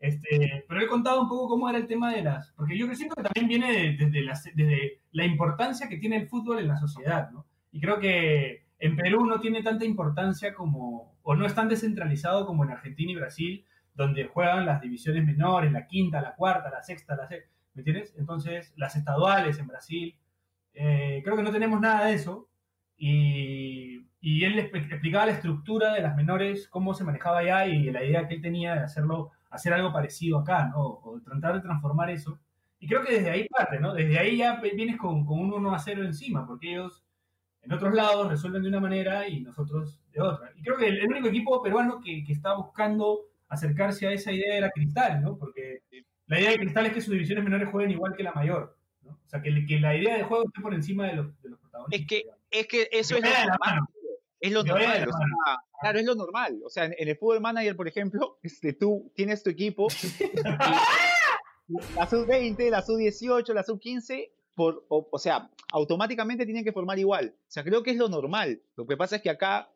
Este, 0.00 0.64
pero 0.68 0.80
él 0.80 0.86
contaba 0.88 1.20
un 1.20 1.28
poco 1.28 1.48
cómo 1.48 1.68
era 1.68 1.78
el 1.78 1.86
tema 1.86 2.12
de 2.12 2.22
las... 2.22 2.52
Porque 2.52 2.78
yo 2.78 2.92
siento 2.94 3.14
que 3.16 3.22
también 3.22 3.48
viene 3.48 3.72
de- 3.72 3.96
desde, 4.06 4.22
la, 4.22 4.32
desde 4.54 5.00
la 5.12 5.24
importancia 5.24 5.88
que 5.88 5.96
tiene 5.98 6.16
el 6.16 6.28
fútbol 6.28 6.58
en 6.60 6.68
la 6.68 6.76
sociedad, 6.78 7.30
¿no? 7.30 7.46
Y 7.72 7.80
creo 7.80 7.98
que 7.98 8.66
en 8.78 8.96
Perú 8.96 9.26
no 9.26 9.40
tiene 9.40 9.62
tanta 9.62 9.84
importancia 9.84 10.54
como... 10.54 11.16
o 11.22 11.34
no 11.34 11.46
es 11.46 11.54
tan 11.54 11.68
descentralizado 11.68 12.46
como 12.46 12.64
en 12.64 12.70
Argentina 12.70 13.10
y 13.12 13.16
Brasil, 13.16 13.64
donde 13.94 14.24
juegan 14.24 14.66
las 14.66 14.80
divisiones 14.80 15.24
menores, 15.24 15.72
la 15.72 15.86
quinta, 15.88 16.20
la 16.20 16.34
cuarta, 16.36 16.70
la 16.70 16.82
sexta, 16.82 17.16
la 17.16 17.26
sexta. 17.26 17.52
¿Me 17.78 17.82
entiendes? 17.82 18.12
Entonces, 18.18 18.72
las 18.74 18.96
estaduales 18.96 19.56
en 19.60 19.68
Brasil, 19.68 20.18
eh, 20.74 21.20
creo 21.22 21.36
que 21.36 21.44
no 21.44 21.52
tenemos 21.52 21.80
nada 21.80 22.06
de 22.06 22.14
eso. 22.14 22.48
Y, 22.96 24.04
y 24.20 24.44
él 24.44 24.58
explicaba 24.58 25.26
la 25.26 25.32
estructura 25.32 25.94
de 25.94 26.02
las 26.02 26.16
menores, 26.16 26.66
cómo 26.68 26.92
se 26.92 27.04
manejaba 27.04 27.38
allá 27.38 27.66
y 27.66 27.92
la 27.92 28.02
idea 28.02 28.26
que 28.26 28.34
él 28.34 28.42
tenía 28.42 28.74
de 28.74 28.80
hacerlo, 28.80 29.30
hacer 29.50 29.72
algo 29.72 29.92
parecido 29.92 30.40
acá, 30.40 30.66
¿no? 30.66 30.80
O 30.80 31.20
tratar 31.24 31.54
de 31.54 31.60
transformar 31.60 32.10
eso. 32.10 32.40
Y 32.80 32.88
creo 32.88 33.04
que 33.04 33.14
desde 33.14 33.30
ahí 33.30 33.46
parte, 33.48 33.78
¿no? 33.78 33.94
Desde 33.94 34.18
ahí 34.18 34.38
ya 34.38 34.56
vienes 34.60 34.96
con, 34.96 35.24
con 35.24 35.38
un 35.38 35.52
1 35.52 35.72
a 35.72 35.78
0 35.78 36.04
encima, 36.04 36.44
porque 36.48 36.72
ellos 36.72 37.04
en 37.62 37.72
otros 37.72 37.94
lados 37.94 38.28
resuelven 38.28 38.62
de 38.64 38.70
una 38.70 38.80
manera 38.80 39.28
y 39.28 39.42
nosotros 39.42 40.00
de 40.10 40.20
otra. 40.20 40.50
Y 40.56 40.62
creo 40.62 40.76
que 40.76 40.88
el, 40.88 40.98
el 40.98 41.06
único 41.12 41.28
equipo 41.28 41.62
peruano 41.62 42.00
que, 42.00 42.24
que 42.24 42.32
está 42.32 42.54
buscando 42.54 43.20
acercarse 43.48 44.08
a 44.08 44.12
esa 44.12 44.32
idea 44.32 44.56
era 44.56 44.70
Cristal, 44.70 45.22
¿no? 45.22 45.38
Porque 45.38 45.57
la 46.28 46.40
idea 46.40 46.50
de 46.52 46.58
Cristal 46.58 46.86
es 46.86 46.92
que 46.92 47.00
sus 47.00 47.12
divisiones 47.12 47.44
menores 47.44 47.68
jueguen 47.70 47.90
igual 47.90 48.14
que 48.16 48.22
la 48.22 48.32
mayor, 48.32 48.76
¿no? 49.02 49.10
O 49.12 49.28
sea, 49.28 49.42
que, 49.42 49.66
que 49.66 49.80
la 49.80 49.96
idea 49.96 50.16
de 50.16 50.24
juego 50.24 50.44
esté 50.46 50.60
por 50.62 50.74
encima 50.74 51.06
de 51.08 51.14
los, 51.16 51.42
de 51.42 51.50
los 51.50 51.58
protagonistas. 51.60 52.00
Es 52.00 52.06
que, 52.06 52.24
es 52.50 52.66
que 52.66 52.88
eso 52.92 53.16
Que 53.16 53.20
es 53.22 53.44
lo 53.44 53.50
normal. 53.50 53.80
Es 54.40 54.52
lo 54.52 54.62
Que 54.64 54.70
normal, 54.70 55.00
la 55.00 55.06
o 55.06 55.18
sea, 55.18 55.58
claro, 55.80 55.98
es 55.98 56.06
lo 56.06 56.14
normal. 56.14 56.60
O 56.64 56.70
sea, 56.70 56.84
en, 56.84 56.94
en 56.96 57.08
el 57.08 57.16
fútbol 57.16 57.40
manager, 57.40 57.74
por 57.76 57.88
ejemplo, 57.88 58.38
este, 58.42 58.72
tú 58.72 59.10
tienes 59.16 59.42
tu 59.42 59.50
equipo, 59.50 59.88
la 61.96 62.06
sub-20, 62.06 62.70
la 62.70 62.82
sub-18, 62.82 63.52
la 63.52 63.62
sub-15, 63.62 64.30
por, 64.54 64.84
o, 64.88 65.08
o 65.10 65.18
sea, 65.18 65.50
automáticamente 65.72 66.44
tienen 66.44 66.64
que 66.64 66.72
formar 66.72 66.98
igual. 66.98 67.34
O 67.36 67.50
sea, 67.50 67.64
creo 67.64 67.82
que 67.82 67.90
es 67.90 67.96
lo 67.96 68.08
normal. 68.08 68.60
Lo 68.76 68.86
que 68.86 68.96
pasa 68.96 69.16
es 69.16 69.22
que 69.22 69.30
acá 69.30 69.70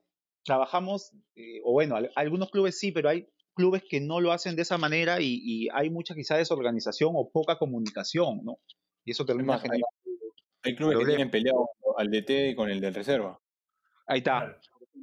trabajamos, 0.44 1.12
eh, 1.36 1.60
o 1.64 1.72
bueno, 1.72 1.96
al- 1.96 2.10
algunos 2.16 2.50
clubes 2.50 2.78
sí, 2.78 2.90
pero 2.92 3.08
hay 3.08 3.28
clubes 3.54 3.82
que 3.88 4.00
no 4.00 4.20
lo 4.20 4.32
hacen 4.32 4.56
de 4.56 4.62
esa 4.62 4.78
manera 4.78 5.20
y, 5.20 5.40
y 5.44 5.68
hay 5.72 5.90
mucha 5.90 6.14
quizá 6.14 6.36
desorganización 6.36 7.12
o 7.14 7.30
poca 7.30 7.56
comunicación, 7.58 8.40
¿no? 8.44 8.58
Y 9.04 9.10
eso 9.12 9.24
termina 9.24 9.58
generando... 9.58 9.86
Hay 10.64 10.76
clubes 10.76 10.98
que 10.98 11.06
tienen 11.06 11.30
peleado 11.30 11.68
al 11.98 12.08
DT 12.10 12.54
con 12.56 12.70
el 12.70 12.80
del 12.80 12.94
reserva. 12.94 13.38
Ahí 14.06 14.18
está. 14.18 14.38
Claro. 14.40 14.58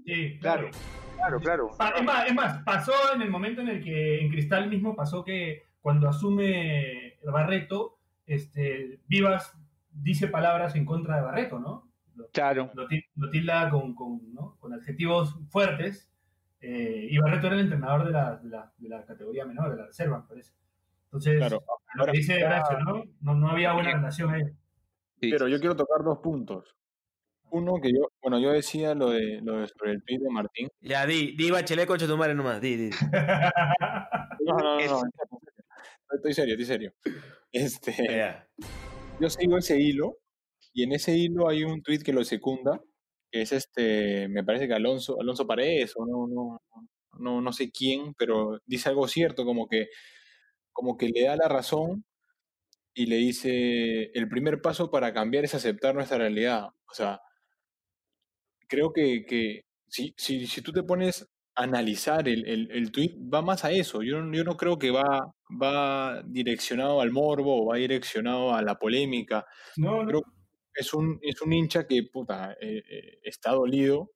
Sí, 0.06 0.38
Claro, 0.40 0.70
claro, 1.16 1.40
claro. 1.40 1.70
Es 1.98 2.04
más, 2.04 2.28
es 2.28 2.34
más, 2.34 2.64
pasó 2.64 2.94
en 3.14 3.22
el 3.22 3.30
momento 3.30 3.60
en 3.62 3.68
el 3.68 3.84
que 3.84 4.22
en 4.22 4.32
Cristal 4.32 4.70
mismo 4.70 4.96
pasó 4.96 5.24
que 5.24 5.64
cuando 5.82 6.08
asume 6.08 7.18
Barreto, 7.26 7.98
este, 8.26 9.00
Vivas 9.08 9.54
dice 9.92 10.28
palabras 10.28 10.76
en 10.76 10.86
contra 10.86 11.18
de 11.18 11.22
Barreto, 11.24 11.60
¿no? 11.60 11.92
Lo, 12.16 12.30
Claro. 12.30 12.70
lo 12.74 12.88
til- 12.88 13.06
lo 13.16 13.30
tilda 13.30 13.70
con, 13.70 13.96
con, 13.96 14.34
¿no? 14.34 14.56
con 14.60 14.74
adjetivos 14.74 15.36
fuertes. 15.50 16.09
Eh, 16.62 17.08
y 17.10 17.18
Barreto 17.20 17.48
era 17.48 17.56
el 17.56 17.62
entrenador 17.62 18.06
de 18.06 18.12
la, 18.12 18.36
de, 18.38 18.50
la, 18.50 18.74
de 18.78 18.90
la 18.90 19.06
categoría 19.06 19.46
menor, 19.46 19.72
de 19.72 19.78
la 19.78 19.86
reserva, 19.88 20.20
me 20.22 20.28
parece. 20.28 20.54
Entonces, 21.06 21.38
Claro. 21.38 21.64
lo 21.96 22.06
que 22.06 22.12
dice 22.12 22.44
Horacio, 22.44 22.80
¿no? 22.80 23.04
¿no? 23.22 23.36
No 23.36 23.50
había 23.50 23.74
buena 23.74 23.94
relación 23.94 24.30
ahí. 24.32 24.44
Sí, 25.22 25.32
Pero 25.32 25.48
yo 25.48 25.60
quiero 25.60 25.76
tocar 25.76 26.04
dos 26.04 26.20
puntos. 26.20 26.76
Uno 27.52 27.80
que 27.82 27.90
yo, 27.92 28.10
bueno, 28.22 28.40
yo 28.40 28.52
decía 28.52 28.94
lo 28.94 29.10
de, 29.10 29.40
lo 29.42 29.60
de 29.62 29.68
sobre 29.68 29.94
el 29.94 30.04
tweet 30.04 30.20
de 30.20 30.30
Martín. 30.30 30.68
ya, 30.82 31.06
di, 31.08 31.36
di 31.36 31.50
Bachelet 31.50 31.88
concha 31.88 32.06
tu 32.06 32.16
madre 32.16 32.36
nomás, 32.36 32.62
di, 32.62 32.76
di. 32.76 32.90
No, 34.46 34.56
no, 34.58 34.76
no, 34.76 34.80
Es- 34.80 34.92
no, 34.92 35.02
estoy 36.16 36.34
serio, 36.34 36.54
estoy 36.54 36.66
serio. 36.66 36.94
Este, 37.52 38.36
yo 39.20 39.30
sigo 39.30 39.58
ese 39.58 39.80
hilo 39.80 40.18
y 40.74 40.84
en 40.84 40.92
ese 40.94 41.16
hilo 41.18 41.50
hay 41.50 41.64
un 41.64 41.82
tweet 41.82 42.00
que 42.00 42.14
lo 42.14 42.24
secunda, 42.24 42.80
que 43.32 43.42
es 43.44 43.52
este, 43.52 44.28
me 44.30 44.44
parece 44.44 44.68
que 44.68 44.74
Alonso, 44.74 45.20
Alonso 45.20 45.48
Paredes 45.48 45.94
o 45.98 46.06
no, 46.06 46.28
no, 46.28 46.62
no, 47.20 47.42
no 47.42 47.54
sé 47.54 47.72
quién, 47.72 48.14
pero 48.16 48.60
dice 48.66 48.90
algo 48.90 49.08
cierto, 49.08 49.46
como 49.46 49.68
que, 49.68 49.88
como 50.74 50.98
que 50.98 51.10
le 51.10 51.24
da 51.26 51.36
la 51.38 51.48
razón 51.50 52.06
y 52.94 53.06
le 53.08 53.18
dice, 53.18 54.12
el 54.14 54.30
primer 54.30 54.62
paso 54.62 54.92
para 54.92 55.14
cambiar 55.14 55.46
es 55.46 55.56
aceptar 55.56 55.96
nuestra 55.96 56.18
realidad. 56.20 56.68
O 56.90 56.94
sea, 56.94 57.22
creo 58.68 58.92
que, 58.94 59.26
que 59.26 59.62
si, 59.88 60.14
si, 60.18 60.46
si 60.48 60.62
tú 60.62 60.72
te 60.72 60.84
pones 60.84 61.28
a 61.56 61.64
analizar 61.64 62.28
el, 62.28 62.48
el, 62.48 62.72
el 62.72 62.92
tweet, 62.92 63.16
va 63.34 63.42
más 63.42 63.66
a 63.66 63.72
eso. 63.72 64.02
Yo, 64.04 64.22
no- 64.22 64.36
yo 64.36 64.44
no 64.44 64.56
creo 64.58 64.78
que 64.80 64.92
va, 64.92 65.34
va 65.62 66.22
direccionado 66.26 67.02
al 67.02 67.12
morbo 67.12 67.64
o 67.64 67.68
va 67.68 67.78
direccionado 67.78 68.54
a 68.54 68.62
la 68.62 68.76
polémica. 68.80 69.46
No, 69.76 70.04
no. 70.04 70.22
Es 70.80 70.94
un, 70.94 71.20
es 71.22 71.42
un 71.42 71.52
hincha 71.52 71.86
que, 71.86 72.04
puta, 72.04 72.54
eh, 72.54 72.82
eh, 72.90 73.20
está 73.24 73.52
dolido 73.52 74.14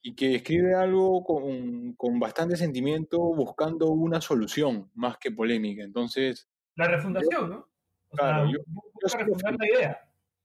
y 0.00 0.14
que 0.14 0.36
escribe 0.36 0.74
algo 0.76 1.24
con, 1.24 1.94
con 1.94 2.20
bastante 2.20 2.56
sentimiento 2.56 3.18
buscando 3.18 3.90
una 3.90 4.20
solución 4.20 4.92
más 4.94 5.18
que 5.18 5.32
polémica. 5.32 5.82
Entonces, 5.82 6.48
La 6.76 6.86
refundación, 6.86 7.50
¿no? 7.50 7.68
O 8.10 8.16
Claro, 8.16 8.44
sea, 8.48 8.52
yo- 8.52 8.64
yo 9.02 9.18
refundar 9.18 9.56
la 9.58 9.66
idea. 9.66 10.00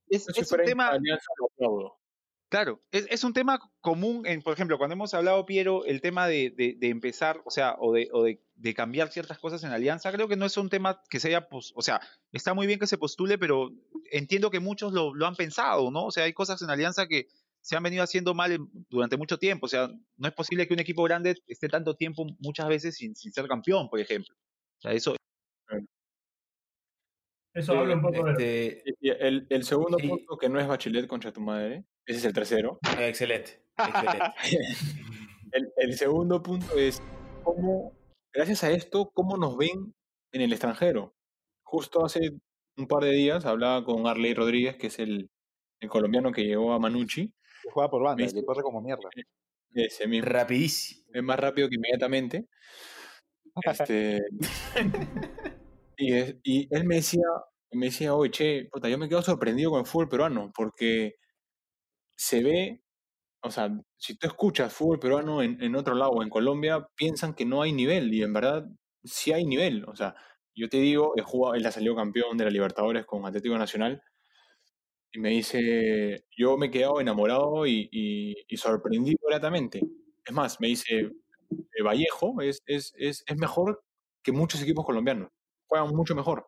Es, 0.09 0.25
yo 0.33 0.41
es 0.41 0.51
un 0.51 0.63
tema, 0.63 0.87
Alianza 0.87 1.25
lo 1.39 1.45
aplaudo. 1.53 2.00
Claro, 2.51 2.81
es, 2.91 3.07
es 3.09 3.23
un 3.23 3.31
tema 3.31 3.61
común, 3.79 4.27
en, 4.27 4.41
por 4.41 4.51
ejemplo, 4.53 4.77
cuando 4.77 4.93
hemos 4.93 5.13
hablado, 5.13 5.45
Piero, 5.45 5.85
el 5.85 6.01
tema 6.01 6.27
de, 6.27 6.53
empezar, 6.81 7.41
o 7.45 7.49
sea, 7.49 7.77
o, 7.79 7.93
de, 7.93 8.09
o 8.11 8.23
de, 8.23 8.73
cambiar 8.73 9.09
ciertas 9.09 9.39
cosas 9.39 9.63
en 9.63 9.71
alianza, 9.71 10.11
creo 10.11 10.27
que 10.27 10.35
no 10.35 10.45
es 10.45 10.57
un 10.57 10.67
tema 10.67 11.01
que 11.09 11.21
se 11.21 11.29
haya, 11.29 11.47
pos- 11.47 11.71
o 11.77 11.81
sea, 11.81 12.01
está 12.33 12.53
muy 12.53 12.67
bien 12.67 12.77
que 12.77 12.87
se 12.87 12.97
postule, 12.97 13.37
pero 13.37 13.71
entiendo 14.11 14.51
que 14.51 14.59
muchos 14.59 14.91
lo, 14.91 15.13
han 15.25 15.37
pensado, 15.37 15.91
¿no? 15.91 16.03
O 16.07 16.11
sea, 16.11 16.25
hay 16.25 16.33
cosas 16.33 16.61
en 16.61 16.69
alianza 16.69 17.07
que 17.07 17.29
se 17.61 17.77
han 17.77 17.83
venido 17.83 18.03
haciendo 18.03 18.33
mal 18.33 18.59
durante 18.89 19.15
mucho 19.15 19.37
tiempo, 19.39 19.67
o 19.67 19.69
sea, 19.69 19.87
no 20.17 20.27
es 20.27 20.33
posible 20.33 20.67
que 20.67 20.73
un 20.73 20.81
equipo 20.81 21.03
grande 21.03 21.41
esté 21.47 21.69
tanto 21.69 21.95
tiempo 21.95 22.25
muchas 22.39 22.67
veces 22.67 22.97
sin, 22.97 23.15
sin 23.15 23.31
ser 23.31 23.47
campeón, 23.47 23.87
por 23.89 24.01
ejemplo. 24.01 24.35
O 24.79 24.81
sea, 24.81 24.91
eso, 24.91 25.15
Eso 27.53 27.73
Sí, 27.73 27.77
habla 27.77 27.95
un 27.95 28.01
poco 28.01 28.23
de... 28.33 28.67
Este, 28.67 28.93
y 29.01 29.09
el, 29.09 29.45
el 29.49 29.63
segundo 29.63 29.97
Sí. 29.99 30.07
punto, 30.07 30.37
que 30.37 30.49
no 30.49 30.59
es 30.59 30.67
Bachelet 30.67 31.07
contra 31.07 31.31
tu 31.33 31.41
madre, 31.41 31.83
ese 32.05 32.19
es 32.19 32.25
el 32.25 32.33
tercero. 32.33 32.79
ah, 32.83 33.05
excelente, 33.07 33.63
excelente. 33.77 34.31
El, 35.53 35.69
el 35.75 35.97
segundo 35.97 36.41
punto 36.41 36.77
es 36.77 37.01
cómo, 37.43 37.91
gracias 38.33 38.63
a 38.63 38.71
esto, 38.71 39.11
cómo 39.13 39.35
nos 39.35 39.57
ven 39.57 39.93
en 40.31 40.41
el 40.41 40.53
extranjero. 40.53 41.13
Justo 41.63 42.05
hace 42.05 42.31
un 42.77 42.87
par 42.87 43.03
de 43.03 43.11
días 43.11 43.45
hablaba 43.45 43.83
con 43.83 44.07
Arley 44.07 44.33
Rodríguez, 44.33 44.77
que 44.77 44.87
es 44.87 44.97
el, 44.99 45.29
el 45.81 45.89
colombiano 45.89 46.31
que 46.31 46.45
llegó 46.45 46.71
a 46.71 46.79
Manucci, 46.79 47.33
Que 47.63 47.69
juega 47.69 47.89
por 47.89 48.01
banda, 48.01 48.25
le 48.25 48.45
corre 48.45 48.61
como 48.63 48.79
mierda. 48.81 49.09
ese 49.73 50.07
mismo, 50.07 50.29
Rapidísimo. 50.29 51.03
es 51.13 51.21
más 51.23 51.37
rápido 51.37 51.67
que 51.67 51.75
inmediatamente. 51.75 52.45
Este, 53.65 54.21
y, 55.97 56.13
es- 56.13 56.35
y 56.43 56.67
él 56.75 56.85
me 56.85 56.95
decía, 56.95 57.21
me 57.71 57.87
decía, 57.87 58.13
oye, 58.15 58.31
che, 58.31 58.65
puta, 58.71 58.89
yo 58.89 58.97
me 58.97 59.09
quedo 59.09 59.21
sorprendido 59.21 59.71
con 59.71 59.81
el 59.81 59.85
fútbol 59.85 60.09
peruano, 60.09 60.51
porque 60.55 61.15
se 62.15 62.43
ve, 62.43 62.81
o 63.43 63.51
sea, 63.51 63.71
si 63.97 64.17
tú 64.17 64.27
escuchas 64.27 64.73
fútbol 64.73 64.99
peruano 64.99 65.43
en, 65.43 65.61
en 65.63 65.75
otro 65.75 65.95
lado, 65.95 66.21
en 66.23 66.29
Colombia, 66.29 66.87
piensan 66.95 67.35
que 67.35 67.45
no 67.45 67.61
hay 67.61 67.73
nivel, 67.73 68.13
y 68.13 68.23
en 68.23 68.33
verdad 68.33 68.67
sí 69.03 69.33
hay 69.33 69.45
nivel. 69.45 69.85
O 69.87 69.95
sea, 69.95 70.15
yo 70.55 70.69
te 70.69 70.77
digo, 70.79 71.13
he 71.17 71.23
jugado, 71.23 71.55
él 71.55 71.65
ha 71.67 71.71
salido 71.73 71.95
campeón 71.95 72.37
de 72.37 72.45
la 72.45 72.51
Libertadores 72.51 73.05
con 73.05 73.25
Atlético 73.27 73.57
Nacional, 73.57 74.03
y 75.13 75.19
me 75.19 75.29
dice, 75.29 76.25
yo 76.37 76.57
me 76.57 76.67
he 76.67 76.71
quedado 76.71 77.01
enamorado 77.01 77.65
y, 77.67 77.89
y, 77.91 78.35
y 78.47 78.57
sorprendido 78.57 79.19
gratamente. 79.27 79.81
Es 80.25 80.33
más, 80.33 80.59
me 80.61 80.67
dice, 80.67 80.99
eh, 81.51 81.83
Vallejo 81.83 82.41
es, 82.41 82.61
es, 82.65 82.93
es, 82.97 83.23
es 83.27 83.37
mejor 83.37 83.83
que 84.23 84.31
muchos 84.31 84.61
equipos 84.61 84.85
colombianos, 84.85 85.29
juegan 85.71 85.95
mucho 85.95 86.15
mejor. 86.15 86.45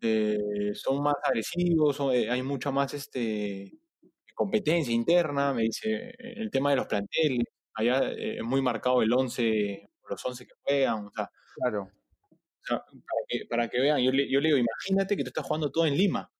Eh, 0.00 0.72
son 0.74 1.02
más 1.02 1.14
agresivos, 1.24 1.96
son- 1.96 2.14
eh, 2.14 2.30
hay 2.30 2.42
mucha 2.42 2.70
más 2.72 2.94
este, 2.94 3.72
competencia 4.34 4.94
interna, 4.94 5.54
me 5.54 5.62
dice, 5.64 6.10
eh, 6.10 6.34
el 6.38 6.50
tema 6.50 6.70
de 6.70 6.76
los 6.76 6.86
planteles, 6.86 7.44
allá 7.74 8.02
eh, 8.12 8.38
es 8.38 8.44
muy 8.44 8.62
marcado 8.62 9.02
el 9.02 9.12
11, 9.12 9.90
los 10.08 10.24
11 10.26 10.46
que 10.46 10.54
juegan, 10.62 11.06
o 11.06 11.12
sea, 11.12 11.30
Claro. 11.56 11.82
o 11.84 11.90
sea, 12.64 12.78
para, 12.80 13.22
que, 13.28 13.46
para 13.50 13.68
que 13.68 13.80
vean, 13.80 14.00
yo 14.02 14.12
le, 14.12 14.30
yo 14.30 14.40
le 14.40 14.48
digo, 14.50 14.58
imagínate 14.58 15.16
que 15.16 15.24
tú 15.24 15.28
estás 15.30 15.46
jugando 15.46 15.70
todo 15.72 15.86
en 15.86 15.96
Lima. 15.96 16.30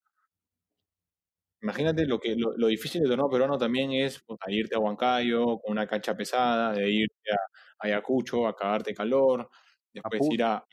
Imagínate 1.61 2.05
lo 2.05 2.19
que 2.19 2.35
lo, 2.35 2.57
lo 2.57 2.67
difícil 2.67 3.01
del 3.01 3.11
torneo 3.11 3.29
peruano 3.29 3.57
también 3.57 3.93
es 3.93 4.21
irte 4.47 4.75
a 4.75 4.79
Huancayo 4.79 5.59
con 5.59 5.71
una 5.71 5.87
cancha 5.87 6.15
pesada, 6.15 6.73
de 6.73 6.89
irte 6.89 7.31
a, 7.31 7.35
a 7.35 7.87
Ayacucho 7.87 8.47
a 8.47 8.55
cagarte 8.55 8.93
calor, 8.93 9.49
después 9.93 10.21
ir 10.31 10.43
a, 10.43 10.65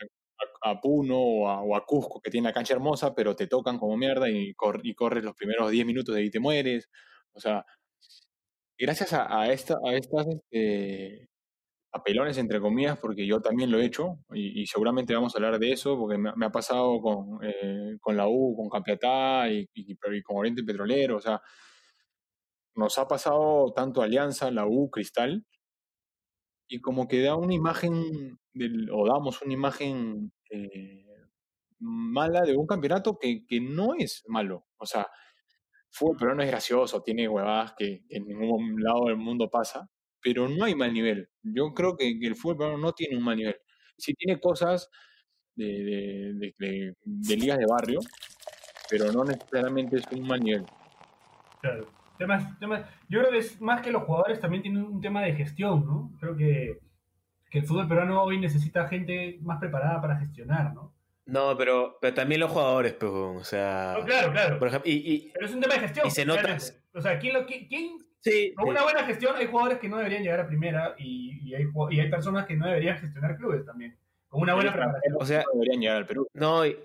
a, 0.62 0.80
Puno 0.80 1.18
o 1.18 1.48
a, 1.48 1.62
o 1.62 1.86
Cusco, 1.86 2.20
que 2.20 2.30
tiene 2.30 2.48
la 2.48 2.52
cancha 2.54 2.74
hermosa, 2.74 3.14
pero 3.14 3.36
te 3.36 3.46
tocan 3.46 3.78
como 3.78 3.96
mierda 3.96 4.28
y, 4.30 4.54
cor- 4.54 4.80
y 4.84 4.94
corres 4.94 5.24
los 5.24 5.34
primeros 5.34 5.70
10 5.70 5.86
minutos 5.86 6.14
de 6.14 6.22
ahí 6.22 6.30
te 6.30 6.40
mueres. 6.40 6.88
O 7.32 7.40
sea, 7.40 7.64
gracias 8.78 9.12
a, 9.12 9.40
a, 9.40 9.52
esta, 9.52 9.74
a 9.84 9.94
estas 9.94 10.26
este, 10.28 11.28
papelones, 11.90 12.38
entre 12.38 12.61
comillas, 12.61 12.98
porque 12.98 13.26
yo 13.26 13.40
también 13.40 13.70
lo 13.70 13.80
he 13.80 13.84
hecho, 13.86 14.18
y, 14.32 14.66
seguramente 14.66 15.14
vamos 15.14 15.34
a 15.34 15.38
hablar 15.38 15.58
de 15.58 15.72
eso, 15.72 15.98
porque 15.98 16.18
me, 16.18 16.32
me 16.36 16.46
ha 16.46 16.50
pasado 16.50 17.00
con, 17.00 17.40
eh, 17.42 17.96
con 18.00 18.16
la 18.16 18.28
U, 18.28 18.56
con 18.56 18.68
Capiatá 18.68 19.48
y, 19.50 19.66
con 20.22 20.38
Oriente 20.38 20.62
Petrolero, 20.64 21.16
o 21.16 21.20
sea, 21.20 21.40
nos 22.74 22.98
ha 22.98 23.06
pasado 23.06 23.72
tanto 23.74 24.02
Alianza, 24.02 24.50
la 24.50 24.66
U, 24.66 24.90
Cristal, 24.90 25.44
y 26.68 26.80
como 26.80 27.08
que 27.08 27.22
da 27.22 27.36
una 27.36 27.54
imagen, 27.54 28.38
o 28.92 29.06
damos 29.06 29.42
una 29.42 29.52
imagen 29.52 30.32
eh, 30.51 31.07
mala 31.78 32.42
de 32.42 32.57
un 32.57 32.66
campeonato 32.66 33.18
que, 33.18 33.46
que 33.46 33.61
no 33.61 33.94
es 33.94 34.24
malo, 34.28 34.66
o 34.76 34.86
sea, 34.86 35.07
fútbol 35.90 36.16
peruano 36.16 36.42
es 36.42 36.51
gracioso, 36.51 37.03
tiene 37.03 37.28
huevadas 37.28 37.74
que, 37.76 38.05
en 38.09 38.26
ningún 38.26 38.82
lado 38.82 39.07
del 39.07 39.16
mundo 39.16 39.51
pasa, 39.51 39.88
pero 40.22 40.48
no 40.48 40.64
hay 40.64 40.74
mal 40.74 40.92
nivel. 40.92 41.28
Yo 41.42 41.72
creo 41.74 41.96
que, 41.96 42.18
el 42.20 42.36
fútbol 42.36 42.59
peruano 42.59 42.78
no 42.78 42.92
tiene 42.92 43.16
un 43.16 43.24
mal 43.24 43.36
nivel. 43.36 43.57
Sí 43.96 44.14
tiene 44.14 44.40
cosas 44.40 44.88
de, 45.57 46.34
de- 46.59 47.36
ligas 47.36 47.59
de 47.59 47.66
barrio, 47.66 48.01
pero 48.88 49.12
no 49.12 49.24
necesariamente 49.24 49.96
es 49.96 50.05
un 50.12 50.26
mal 50.26 50.40
nivel. 50.40 50.64
Claro. 51.61 51.86
Temas, 52.18 52.44
yo 53.09 53.20
creo 53.20 53.30
que 53.30 53.38
es 53.38 53.59
más 53.62 53.80
que 53.80 53.90
los 53.90 54.03
jugadores 54.03 54.38
también 54.40 54.62
tienen 54.62 54.82
un 54.82 55.01
tema 55.01 55.22
de 55.22 55.32
gestión, 55.32 55.86
¿no? 55.86 56.12
Creo 56.20 56.36
que, 56.36 56.78
que 57.51 57.59
el 57.59 57.66
fútbol 57.66 57.88
peruano 57.88 58.22
hoy 58.22 58.38
necesita 58.38 58.88
gente 58.88 59.38
más 59.42 59.59
preparada 59.59 60.01
para 60.01 60.16
gestionar, 60.16 60.72
¿no? 60.72 60.94
No, 61.26 61.57
pero, 61.57 61.98
pero 62.01 62.14
también 62.14 62.40
los 62.40 62.51
jugadores, 62.51 62.92
pues, 62.94 63.11
o 63.12 63.44
sea. 63.44 63.94
No, 63.98 64.05
claro, 64.05 64.32
claro. 64.32 64.59
Por 64.59 64.68
ejemplo, 64.68 64.90
y, 64.90 64.94
y- 64.96 65.30
Pero 65.32 65.46
es 65.46 65.53
un 65.53 65.61
tema 65.61 65.74
de 65.74 65.80
gestión. 65.80 66.07
y 66.07 66.11
se 66.11 66.24
nota-. 66.24 66.57
O 66.94 67.01
sea, 67.01 67.18
¿quién, 67.18 67.34
lo, 67.34 67.46
quién, 67.46 67.68
quién- 67.68 67.98
sí, 68.20 68.53
con 68.57 68.68
una 68.68 68.82
buena 68.82 69.05
gestión 69.05 69.36
hay 69.36 69.46
jugadores 69.46 69.78
que 69.78 69.88
no 69.88 69.98
deberían 69.98 70.22
llegar 70.22 70.40
a 70.40 70.46
primera 70.48 70.94
y, 70.98 71.38
y 71.48 71.55
hay, 71.55 71.64
y 71.90 72.01
hay 72.01 72.11
personas 72.11 72.46
que 72.46 72.57
no 72.57 72.66
deberían 72.66 72.98
gestionar 72.98 73.36
clubes 73.36 73.64
también. 73.64 73.96
Con 74.28 74.42
una 74.42 74.55
buena 74.55 74.72
preparación. 74.72 75.16
o 75.18 75.24
sea, 75.24 75.40
No 75.46 75.53
deberían 75.61 75.80
llegar 75.80 75.96
al 75.98 76.07
Perú. 76.07 76.26
no, 76.34 76.66
y, 76.66 76.76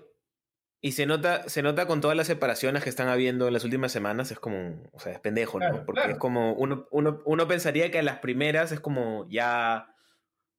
y 0.80 0.92
se 0.92 1.06
nota, 1.06 1.48
se 1.48 1.62
nota 1.62 1.86
con 1.86 2.00
todas 2.00 2.16
las 2.16 2.26
separaciones 2.28 2.84
que 2.84 2.90
están 2.90 3.08
habiendo 3.08 3.46
en 3.48 3.52
las 3.52 3.64
últimas 3.64 3.90
semanas, 3.90 4.30
es 4.30 4.38
como, 4.38 4.82
o 4.92 5.00
sea, 5.00 5.12
es 5.12 5.18
pendejo, 5.20 5.58
¿no? 5.58 5.84
Porque 5.84 6.00
claro. 6.02 6.12
es 6.12 6.18
como, 6.18 6.52
uno, 6.52 6.86
uno, 6.92 7.22
uno 7.24 7.48
pensaría 7.48 7.90
que 7.90 7.98
a 7.98 8.02
las 8.02 8.18
primeras 8.18 8.70
es 8.70 8.78
como 8.80 9.28
ya, 9.28 9.88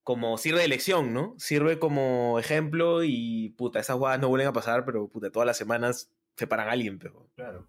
como 0.07 0.37
sirve 0.37 0.59
de 0.59 0.65
elección, 0.67 1.11
¿no? 1.11 1.33
Sirve 1.37 1.79
como 1.79 2.39
ejemplo 2.39 3.03
y 3.03 3.49
puta, 3.57 3.81
esas 3.81 3.97
jugadas 3.97 4.21
no 4.21 4.29
vuelven 4.29 4.47
a 4.47 4.53
pasar, 4.53 4.85
pero 4.85 5.09
puta, 5.09 5.29
todas 5.29 5.45
las 5.45 5.57
semanas 5.57 6.13
separan 6.37 6.69
a 6.69 6.71
alguien, 6.71 6.97
pero. 6.97 7.27
Claro. 7.35 7.67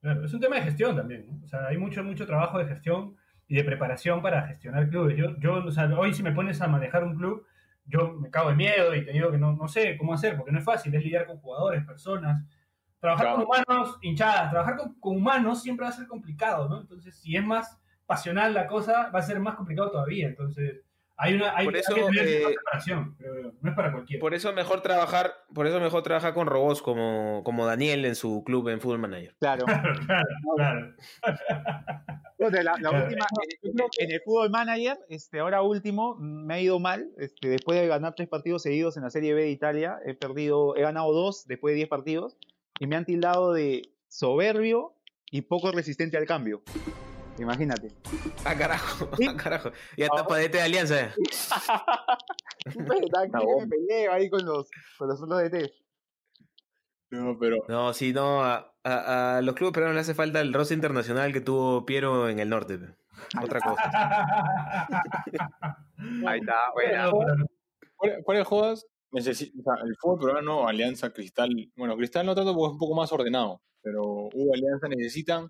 Claro, 0.00 0.24
es 0.24 0.32
un 0.32 0.40
tema 0.40 0.56
de 0.56 0.62
gestión 0.62 0.96
también. 0.96 1.26
¿no? 1.26 1.44
O 1.44 1.46
sea, 1.46 1.66
hay 1.66 1.76
mucho, 1.76 2.02
mucho 2.02 2.24
trabajo 2.24 2.58
de 2.58 2.64
gestión 2.64 3.16
y 3.46 3.56
de 3.56 3.64
preparación 3.64 4.22
para 4.22 4.46
gestionar 4.46 4.88
clubes. 4.88 5.18
Yo, 5.18 5.38
yo 5.40 5.56
o 5.56 5.70
sea, 5.70 5.84
hoy 5.98 6.14
si 6.14 6.22
me 6.22 6.32
pones 6.32 6.58
a 6.62 6.68
manejar 6.68 7.04
un 7.04 7.14
club, 7.16 7.44
yo 7.84 8.14
me 8.14 8.30
cago 8.30 8.48
de 8.48 8.56
miedo 8.56 8.94
y 8.94 9.04
te 9.04 9.12
digo 9.12 9.30
que 9.30 9.36
no, 9.36 9.52
no 9.52 9.68
sé 9.68 9.98
cómo 9.98 10.14
hacer, 10.14 10.38
porque 10.38 10.52
no 10.52 10.60
es 10.60 10.64
fácil, 10.64 10.94
es 10.94 11.04
lidiar 11.04 11.26
con 11.26 11.36
jugadores, 11.36 11.84
personas. 11.84 12.46
Trabajar 12.98 13.26
Claro. 13.26 13.46
con 13.46 13.46
humanos, 13.46 13.98
hinchadas, 14.00 14.50
trabajar 14.50 14.78
con, 14.78 14.98
con 14.98 15.16
humanos 15.18 15.62
siempre 15.62 15.84
va 15.84 15.90
a 15.90 15.92
ser 15.92 16.06
complicado, 16.06 16.66
¿no? 16.66 16.80
Entonces, 16.80 17.14
si 17.20 17.36
es 17.36 17.44
más 17.44 17.78
pasional 18.06 18.54
la 18.54 18.66
cosa, 18.66 19.10
va 19.10 19.18
a 19.18 19.22
ser 19.22 19.38
más 19.38 19.54
complicado 19.54 19.90
todavía. 19.90 20.28
Entonces, 20.28 20.87
hay 21.20 21.34
una 21.34 21.56
hay, 21.56 21.64
Por 21.66 21.74
hay 21.74 21.80
eso, 21.80 21.94
que 21.94 22.02
tener 22.04 22.28
eh, 22.28 22.42
preparación, 22.46 23.16
pero 23.18 23.52
no 23.60 23.70
es 23.70 23.76
para 23.76 23.92
cualquiera. 23.92 24.20
Por 24.20 24.34
eso 24.34 24.52
mejor 24.52 24.80
trabajar, 24.82 25.32
por 25.52 25.66
eso 25.66 25.80
mejor 25.80 26.02
trabajar 26.04 26.32
con 26.32 26.46
robots 26.46 26.80
como, 26.80 27.42
como 27.44 27.66
Daniel 27.66 28.04
en 28.04 28.14
su 28.14 28.44
club 28.44 28.68
en 28.68 28.80
Football 28.80 29.00
Manager. 29.00 29.34
Claro. 29.40 29.66
claro, 30.06 30.24
claro. 30.56 30.94
Bueno, 32.38 32.62
la, 32.62 32.62
la 32.62 32.76
Claro. 32.78 33.04
última, 33.04 33.26
en, 33.62 34.06
en 34.06 34.12
el 34.12 34.20
fútbol 34.24 34.50
manager, 34.50 34.96
este, 35.08 35.40
ahora 35.40 35.62
último, 35.62 36.14
me 36.20 36.54
ha 36.54 36.60
ido 36.60 36.78
mal. 36.78 37.10
Este, 37.18 37.48
después 37.48 37.80
de 37.80 37.88
ganar 37.88 38.14
tres 38.14 38.28
partidos 38.28 38.62
seguidos 38.62 38.96
en 38.96 39.02
la 39.02 39.10
Serie 39.10 39.34
B 39.34 39.42
de 39.42 39.50
Italia, 39.50 39.98
he 40.06 40.14
perdido, 40.14 40.76
he 40.76 40.82
ganado 40.82 41.12
dos 41.12 41.46
después 41.48 41.72
de 41.72 41.76
diez 41.76 41.88
partidos 41.88 42.36
y 42.78 42.86
me 42.86 42.94
han 42.94 43.04
tildado 43.04 43.52
de 43.52 43.82
soberbio 44.06 44.94
y 45.32 45.42
poco 45.42 45.72
resistente 45.72 46.16
al 46.16 46.26
cambio. 46.26 46.62
Imagínate. 47.38 47.92
Ah, 48.44 48.54
carajo, 48.56 49.08
Sí. 49.16 49.26
ah, 49.28 49.36
carajo. 49.36 49.70
Ya 49.96 50.06
está 50.06 50.26
padete 50.26 50.58
de 50.58 50.64
alianza. 50.64 50.96
Aquí 52.66 52.78
me 52.78 53.66
peleo 53.68 54.12
ahí 54.12 54.28
con 54.28 54.44
los, 54.44 54.68
con 54.98 55.08
los 55.08 55.22
otros 55.22 55.42
DT. 55.42 55.70
No, 57.10 57.38
pero 57.38 57.56
No, 57.68 57.94
sí, 57.94 58.12
no, 58.12 58.44
a, 58.44 58.74
a- 58.84 59.38
a 59.38 59.42
los 59.42 59.54
clubes 59.54 59.72
peruanos 59.72 59.94
le 59.94 60.00
hace 60.02 60.14
falta 60.14 60.40
el 60.40 60.52
roce 60.52 60.74
internacional 60.74 61.32
que 61.32 61.40
tuvo 61.40 61.86
Piero 61.86 62.28
en 62.28 62.38
el 62.38 62.50
norte. 62.50 62.78
Otra 63.42 63.60
cosa. 63.60 63.82
Ahí 66.26 66.40
está, 66.40 66.54
buena. 66.74 67.10
Jodas, 68.44 68.86
necesi- 69.10 69.52
o 69.58 69.62
sea, 69.62 69.74
el 69.84 69.96
fútbol 69.96 70.18
peruano, 70.20 70.68
Alianza, 70.68 71.10
Cristal, 71.10 71.50
bueno, 71.76 71.96
Cristal 71.96 72.26
no 72.26 72.34
tanto 72.34 72.54
porque 72.54 72.66
es 72.68 72.72
un 72.74 72.78
poco 72.78 72.94
más 72.94 73.10
ordenado, 73.12 73.62
pero 73.82 74.02
U, 74.04 74.52
Alianza 74.52 74.88
necesitan 74.88 75.48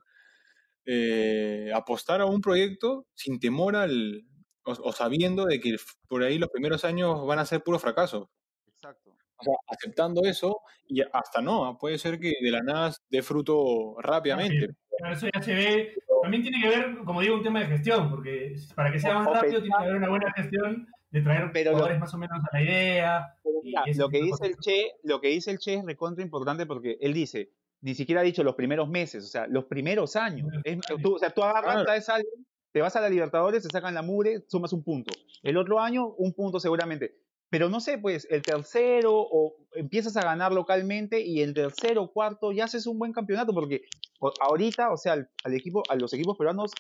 eh, 0.87 1.71
apostar 1.75 2.21
a 2.21 2.27
un 2.27 2.41
proyecto 2.41 3.07
sin 3.15 3.39
temor 3.39 3.77
al, 3.77 4.25
o, 4.65 4.73
o 4.73 4.93
sabiendo 4.93 5.45
de 5.47 5.61
que 5.61 5.77
por 6.09 6.23
ahí 6.23 6.39
los 6.39 6.49
primeros 6.51 6.85
años 6.85 7.27
van 7.27 7.39
a 7.39 7.47
ser 7.47 7.63
puro 7.63 7.79
fracaso. 7.79 8.31
Exacto. 8.67 9.11
O 9.41 9.45
sea, 9.45 9.55
aceptando 9.69 10.25
eso 10.25 10.61
y 10.87 11.01
hasta 11.13 11.41
no, 11.41 11.65
ah, 11.67 11.79
puede 11.79 11.99
ser 11.99 12.19
que 12.19 12.33
de 12.43 12.51
la 12.51 12.61
nada 12.61 12.93
dé 13.09 13.23
fruto 13.23 13.97
rápidamente. 14.01 14.75
Claro, 14.99 15.15
Eso 15.15 15.29
ya 15.33 15.43
se 15.43 15.55
ve. 15.55 15.95
También 16.23 16.43
tiene 16.43 16.61
que 16.61 16.69
ver, 16.69 16.99
como 17.05 17.21
digo, 17.21 17.37
un 17.37 17.43
tema 17.45 17.61
de 17.61 17.67
gestión, 17.67 18.11
porque 18.11 18.57
para 18.75 18.91
que 18.91 18.99
sea 18.99 19.15
más 19.15 19.27
rápido 19.33 19.61
tiene 19.61 19.77
que 19.79 19.85
haber 19.85 19.95
una 19.95 20.09
buena 20.09 20.33
gestión 20.33 20.89
de 21.11 21.23
traer 21.23 21.51
Pero 21.53 21.71
lo- 21.71 21.77
jugadores 21.77 22.01
más 22.01 22.13
o 22.15 22.19
menos 22.19 22.39
a 22.45 22.57
la 22.57 22.63
idea. 22.63 23.35
Lo 23.97 24.09
que 24.09 24.23
dice 24.23 24.47
el. 24.47 24.57
Che, 24.57 24.93
lo 25.05 25.21
que 25.21 25.29
dice 25.29 25.53
el 25.53 25.59
Che 25.59 25.75
es 25.75 25.85
recontra 25.85 26.25
importante 26.25 26.67
porque 26.67 26.99
él 27.01 27.15
dice, 27.15 27.53
ni 27.81 27.95
siquiera 27.95 28.21
ha 28.21 28.25
dicho 28.25 28.43
los 28.43 28.55
primeros 28.55 28.89
meses, 28.89 29.25
o 29.25 29.29
sea, 29.29 29.47
los 29.47 29.65
primeros 29.67 30.17
años. 30.17 30.49
Es- 30.65 30.79
tú, 31.03 31.15
o 31.15 31.19
sea, 31.19 31.31
tú 31.31 31.43
agarras, 31.43 31.77
traes 31.85 32.09
a 32.09 32.17
alguien, 32.17 32.47
te 32.73 32.81
vas 32.81 32.97
a 32.97 33.01
la 33.01 33.09
Libertadores, 33.09 33.63
te 33.63 33.71
sacan 33.71 33.95
la 33.95 34.03
mure, 34.03 34.45
sumas 34.49 34.73
un 34.73 34.83
punto. 34.83 35.15
El 35.43 35.57
otro 35.57 35.81
año, 35.81 36.09
un 36.19 36.33
punto 36.35 36.59
seguramente. 36.61 37.15
pero 37.51 37.71
no 37.71 37.81
sé, 37.81 37.97
pues 37.97 38.27
el 38.31 38.43
tercero 38.43 39.15
o 39.17 39.55
empiezas 39.73 40.19
a 40.19 40.23
ganar 40.23 40.53
localmente 40.53 41.23
y 41.23 41.41
el 41.41 41.55
tercero 41.55 42.03
o 42.03 42.13
cuarto 42.13 42.53
ya 42.53 42.65
haces 42.65 42.87
un 42.87 42.99
buen 42.99 43.13
campeonato 43.15 43.55
porque 43.55 43.81
ahorita, 44.41 44.93
o 44.93 44.99
sea, 44.99 45.15
al, 45.15 45.31
al 45.45 45.55
equipo, 45.55 45.83
a 45.89 45.97
los 45.97 46.13
equipos 46.13 46.37
peruanos, 46.37 46.73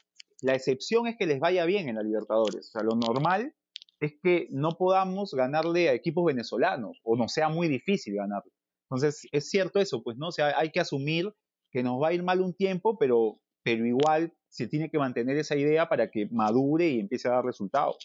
la 0.42 0.54
excepción 0.54 1.06
es 1.06 1.16
que 1.16 1.24
les 1.26 1.40
vaya 1.40 1.64
bien 1.64 1.88
en 1.88 1.94
la 1.96 2.02
Libertadores. 2.02 2.68
O 2.68 2.70
sea, 2.72 2.82
lo 2.82 2.96
normal 2.96 3.54
es 4.00 4.12
que 4.22 4.48
no 4.50 4.72
podamos 4.76 5.32
ganarle 5.32 5.88
a 5.88 5.94
equipos 5.94 6.26
venezolanos 6.26 7.00
o 7.02 7.16
no 7.16 7.28
sea 7.28 7.48
muy 7.48 7.66
difícil 7.68 8.14
ganarle. 8.16 8.52
Entonces, 8.90 9.26
es 9.32 9.50
cierto 9.50 9.80
eso, 9.80 10.02
pues, 10.02 10.16
¿no? 10.18 10.28
O 10.28 10.32
sea, 10.32 10.54
hay 10.58 10.70
que 10.70 10.80
asumir 10.80 11.32
que 11.70 11.82
nos 11.82 12.00
va 12.02 12.08
a 12.08 12.12
ir 12.14 12.22
mal 12.22 12.40
un 12.40 12.54
tiempo, 12.54 12.96
pero, 12.98 13.40
pero 13.62 13.86
igual 13.86 14.32
se 14.48 14.66
tiene 14.68 14.90
que 14.90 14.98
mantener 14.98 15.36
esa 15.36 15.56
idea 15.56 15.88
para 15.88 16.10
que 16.10 16.26
madure 16.30 16.88
y 16.88 17.00
empiece 17.00 17.28
a 17.28 17.32
dar 17.32 17.44
resultados. 17.44 17.98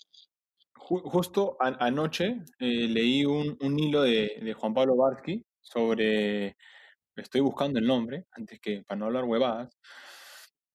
Ju- 0.75 1.01
justo 1.05 1.55
an- 1.59 1.77
anoche 1.79 2.41
eh, 2.59 2.88
leí 2.89 3.25
un, 3.25 3.57
un 3.61 3.79
hilo 3.79 4.01
de, 4.03 4.39
de 4.43 4.53
Juan 4.53 4.73
Pablo 4.73 4.95
Barsky 4.97 5.43
sobre, 5.61 6.57
estoy 7.15 7.41
buscando 7.41 7.79
el 7.79 7.86
nombre, 7.88 8.25
antes 8.34 8.59
que 8.59 8.84
para 8.88 8.99
no 8.99 9.05
hablar 9.05 9.25
huevadas, 9.25 9.77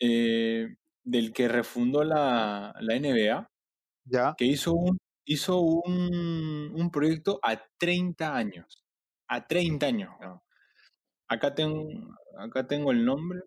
eh, 0.01 0.69
del 1.05 1.33
que 1.33 1.49
refundó 1.49 2.05
la, 2.05 2.75
la 2.81 2.95
NBA, 2.97 3.51
¿Ya? 4.05 4.35
que 4.37 4.45
hizo 4.47 4.75
un, 4.75 4.99
hizo 5.27 5.61
un, 5.61 6.73
un 6.75 6.91
proyecto 6.91 7.41
a 7.43 7.63
30 7.79 8.37
años. 8.37 8.85
A 9.29 9.47
30 9.47 9.87
años. 9.87 10.11
¿no? 10.21 10.43
Acá, 11.29 11.55
tengo, 11.55 11.89
acá 12.39 12.67
tengo 12.67 12.91
el 12.91 13.05
nombre. 13.05 13.41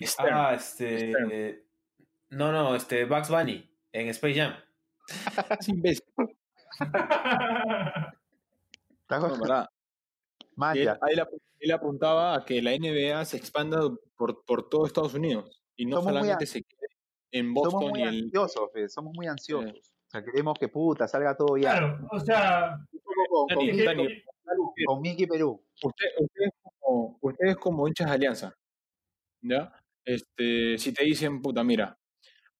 Stern. 0.00 0.34
Ah, 0.34 0.54
este. 0.54 1.64
No, 2.30 2.50
no, 2.50 2.74
este, 2.74 3.04
Bugs 3.04 3.28
Bunny 3.28 3.70
en 3.92 4.08
Space 4.08 4.34
Jam. 4.34 4.54
Es 5.60 5.68
imbécil. 5.68 6.04
No, 9.12 10.72
él, 10.72 10.90
él 11.60 11.70
apuntaba 11.70 12.34
a 12.34 12.44
que 12.46 12.62
la 12.62 12.70
NBA 12.70 13.24
se 13.26 13.36
expanda 13.36 13.78
por, 14.16 14.42
por 14.44 14.68
todo 14.68 14.86
Estados 14.86 15.14
Unidos 15.14 15.62
y 15.76 15.86
no 15.86 15.96
Somos 15.96 16.12
solamente 16.12 16.46
se 16.46 16.62
quede 16.62 16.86
en 17.30 17.54
Somos 17.54 17.72
Boston 17.72 17.90
muy 17.90 18.00
y 18.00 18.02
el... 18.02 18.24
ansiosos, 18.24 18.72
fe, 18.72 18.88
somos 18.88 19.12
muy 19.14 19.26
ansiosos. 19.26 19.92
O 20.06 20.10
sea, 20.10 20.24
queremos 20.24 20.58
que 20.58 20.68
puta 20.68 21.06
salga 21.06 21.36
todo 21.36 21.56
ya. 21.56 21.78
Claro, 21.78 22.08
o 22.10 22.20
sea, 22.20 22.76
Con, 22.90 23.48
con, 23.48 23.66
Dani, 23.66 23.82
Dani, 23.82 24.08
con 24.86 25.00
Mickey 25.00 25.26
Perú. 25.26 25.62
usted- 25.82 26.06
ustedes, 26.20 26.50
como, 26.80 27.18
ustedes 27.20 27.56
como 27.56 27.88
hinchas 27.88 28.08
de 28.08 28.12
Alianza, 28.14 28.54
¿ya? 29.42 29.72
Este, 30.04 30.78
si 30.78 30.92
te 30.92 31.04
dicen, 31.04 31.40
puta, 31.42 31.62
mira, 31.64 31.98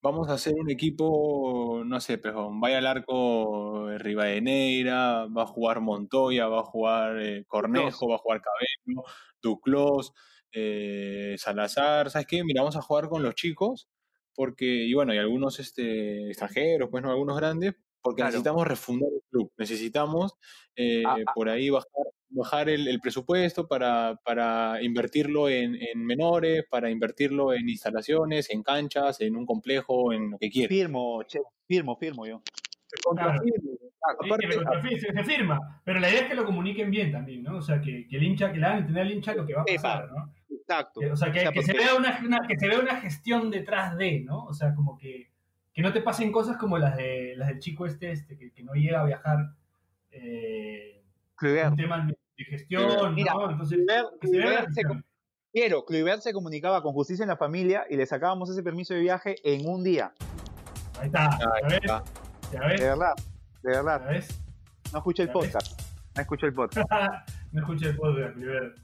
vamos 0.02 0.28
a 0.28 0.34
hacer 0.34 0.54
un 0.56 0.70
equipo, 0.70 1.82
no 1.84 2.00
sé, 2.00 2.18
pero 2.18 2.50
vaya 2.54 2.78
al 2.78 2.86
arco 2.86 3.90
eh, 3.90 3.98
Rivadeneira, 3.98 5.26
va 5.26 5.42
a 5.42 5.46
jugar 5.46 5.80
Montoya, 5.80 6.48
va 6.48 6.60
a 6.60 6.64
jugar 6.64 7.20
eh, 7.22 7.44
Cornejo, 7.46 8.08
va 8.08 8.16
a 8.16 8.18
jugar 8.18 8.42
Cabello, 8.42 9.04
Duclos, 9.42 10.12
eh, 10.52 11.34
Salazar, 11.38 12.10
¿sabes 12.10 12.26
qué? 12.26 12.44
Mira, 12.44 12.62
vamos 12.62 12.76
a 12.76 12.82
jugar 12.82 13.08
con 13.08 13.22
los 13.22 13.34
chicos, 13.34 13.88
porque, 14.34 14.66
y 14.66 14.94
bueno, 14.94 15.14
y 15.14 15.18
algunos 15.18 15.60
este, 15.60 16.28
extranjeros, 16.28 16.88
pues 16.90 17.02
no, 17.02 17.10
algunos 17.10 17.36
grandes, 17.36 17.74
porque 18.03 18.16
Claro. 18.22 18.30
necesitamos 18.32 18.66
refundar 18.66 19.09
el 19.14 19.22
club, 19.30 19.53
necesitamos 19.57 20.34
eh, 20.76 21.03
Ah, 21.07 21.16
ah. 21.26 21.32
por 21.34 21.48
ahí 21.48 21.70
bajar, 21.70 21.88
bajar 22.30 22.68
el, 22.70 22.88
el 22.88 23.00
presupuesto 23.00 23.68
para, 23.68 24.18
para 24.24 24.82
invertirlo 24.82 25.48
en, 25.48 25.74
en 25.76 26.05
menores, 26.05 26.64
para 26.70 26.90
invertirlo 26.90 27.53
en 27.53 27.68
instalaciones, 27.68 28.50
en 28.50 28.62
canchas, 28.62 29.20
en 29.20 29.36
un 29.36 29.44
complejo, 29.46 30.12
en 30.12 30.30
lo 30.30 30.38
que 30.38 30.50
quieras. 30.50 30.68
Firmo, 30.70 31.22
che, 31.24 31.40
firmo, 31.68 31.96
firmo 31.96 32.26
yo. 32.26 32.42
Claro. 33.14 33.40
Aparte, 34.24 34.46
Sí, 34.88 34.98
se, 34.98 35.12
se 35.12 35.24
firma, 35.24 35.80
pero 35.84 36.00
la 36.00 36.11
idea 36.11 36.22
es 36.22 36.26
que 36.28 36.34
lo 36.34 36.44
comuniquen 36.44 36.90
bien 36.90 37.12
también, 37.12 37.42
¿no? 37.44 37.59
O 37.59 37.62
sea, 37.62 37.80
que, 37.80 38.07
que 38.09 38.16
el 38.16 38.22
hincha, 38.24 38.53
que 38.53 38.59
le 38.59 38.66
hagan 38.66 38.78
entender 38.80 39.03
al 39.05 39.12
hincha 39.12 39.34
lo 39.34 39.46
que 39.46 39.55
va 39.55 39.62
a 39.62 39.64
pasar, 39.64 40.11
¿no? 40.11 40.32
Exacto. 40.50 41.00
Que- 41.00 41.11
o 41.12 41.16
sea, 41.16 41.30
que, 41.30 41.38
O 41.38 41.42
sea, 41.42 41.53
que 41.53 41.62
se 41.62 41.72
vea 41.72 41.94
una, 41.94 42.20
una- 42.24 42.40
que 42.48 42.59
se 42.59 42.66
vea 42.66 42.80
una 42.80 42.96
gestión 43.00 43.50
detrás 43.50 43.96
de, 43.96 44.20
¿no? 44.20 44.44
O 44.46 44.53
sea, 44.53 44.74
como 44.74 44.98
que, 44.98 45.30
que 45.74 45.82
no 45.82 45.92
te 45.92 46.02
pasen 46.02 46.30
cosas 46.32 46.56
como 46.56 46.78
las 46.78 46.96
de 46.96 47.34
las 47.36 47.48
del 47.48 47.58
chico 47.58 47.86
este, 47.86 48.12
este 48.12 48.36
que, 48.36 48.52
que 48.52 48.62
no 48.62 48.74
llega 48.74 49.00
a 49.00 49.04
viajar, 49.04 49.54
eh, 50.10 51.02
Kluivert. 51.36 51.70
un 51.70 51.76
tema 51.76 52.06
de 52.06 52.44
gestión, 52.44 53.14
Mira, 53.14 53.32
¿no? 53.34 53.50
Entonces, 53.50 53.78
Kluivert- 53.78 54.18
que 54.20 54.28
se 54.28 54.36
vea 54.38 54.44
la 54.46 54.50
Kluivert 54.52 54.72
se 54.74 54.82
gestión. 54.82 55.04
Quiero, 55.52 55.84
Kluivert 55.84 56.20
se 56.22 56.32
comunicaba 56.32 56.82
con 56.82 56.92
Justicia 56.92 57.22
en 57.24 57.28
la 57.28 57.36
Familia 57.36 57.84
y 57.90 57.96
le 57.96 58.06
sacábamos 58.06 58.48
ese 58.50 58.62
permiso 58.62 58.94
de 58.94 59.00
viaje 59.00 59.36
en 59.44 59.68
un 59.68 59.84
día. 59.84 60.12
Ahí 61.00 61.06
está, 61.06 61.28
¿ya 61.38 61.46
Ahí 61.54 61.62
ves? 61.64 61.74
está. 61.82 62.04
¿Ya 62.52 62.60
De 62.60 62.66
verdad, 62.84 63.14
de 63.62 63.72
¿Ya 63.72 63.82
verdad. 63.82 64.08
ves? 64.08 64.42
No 64.92 64.98
escucho 64.98 65.22
el 65.22 65.28
¿Ya 65.28 65.34
ves? 65.34 65.50
podcast. 65.52 65.80
No 66.16 66.20
escucho 66.22 66.46
el 66.46 66.52
podcast. 66.54 66.90
no 67.52 67.60
escuché 67.60 67.88
el 67.88 67.96
podcast, 67.96 68.34
Cliver. 68.36 68.74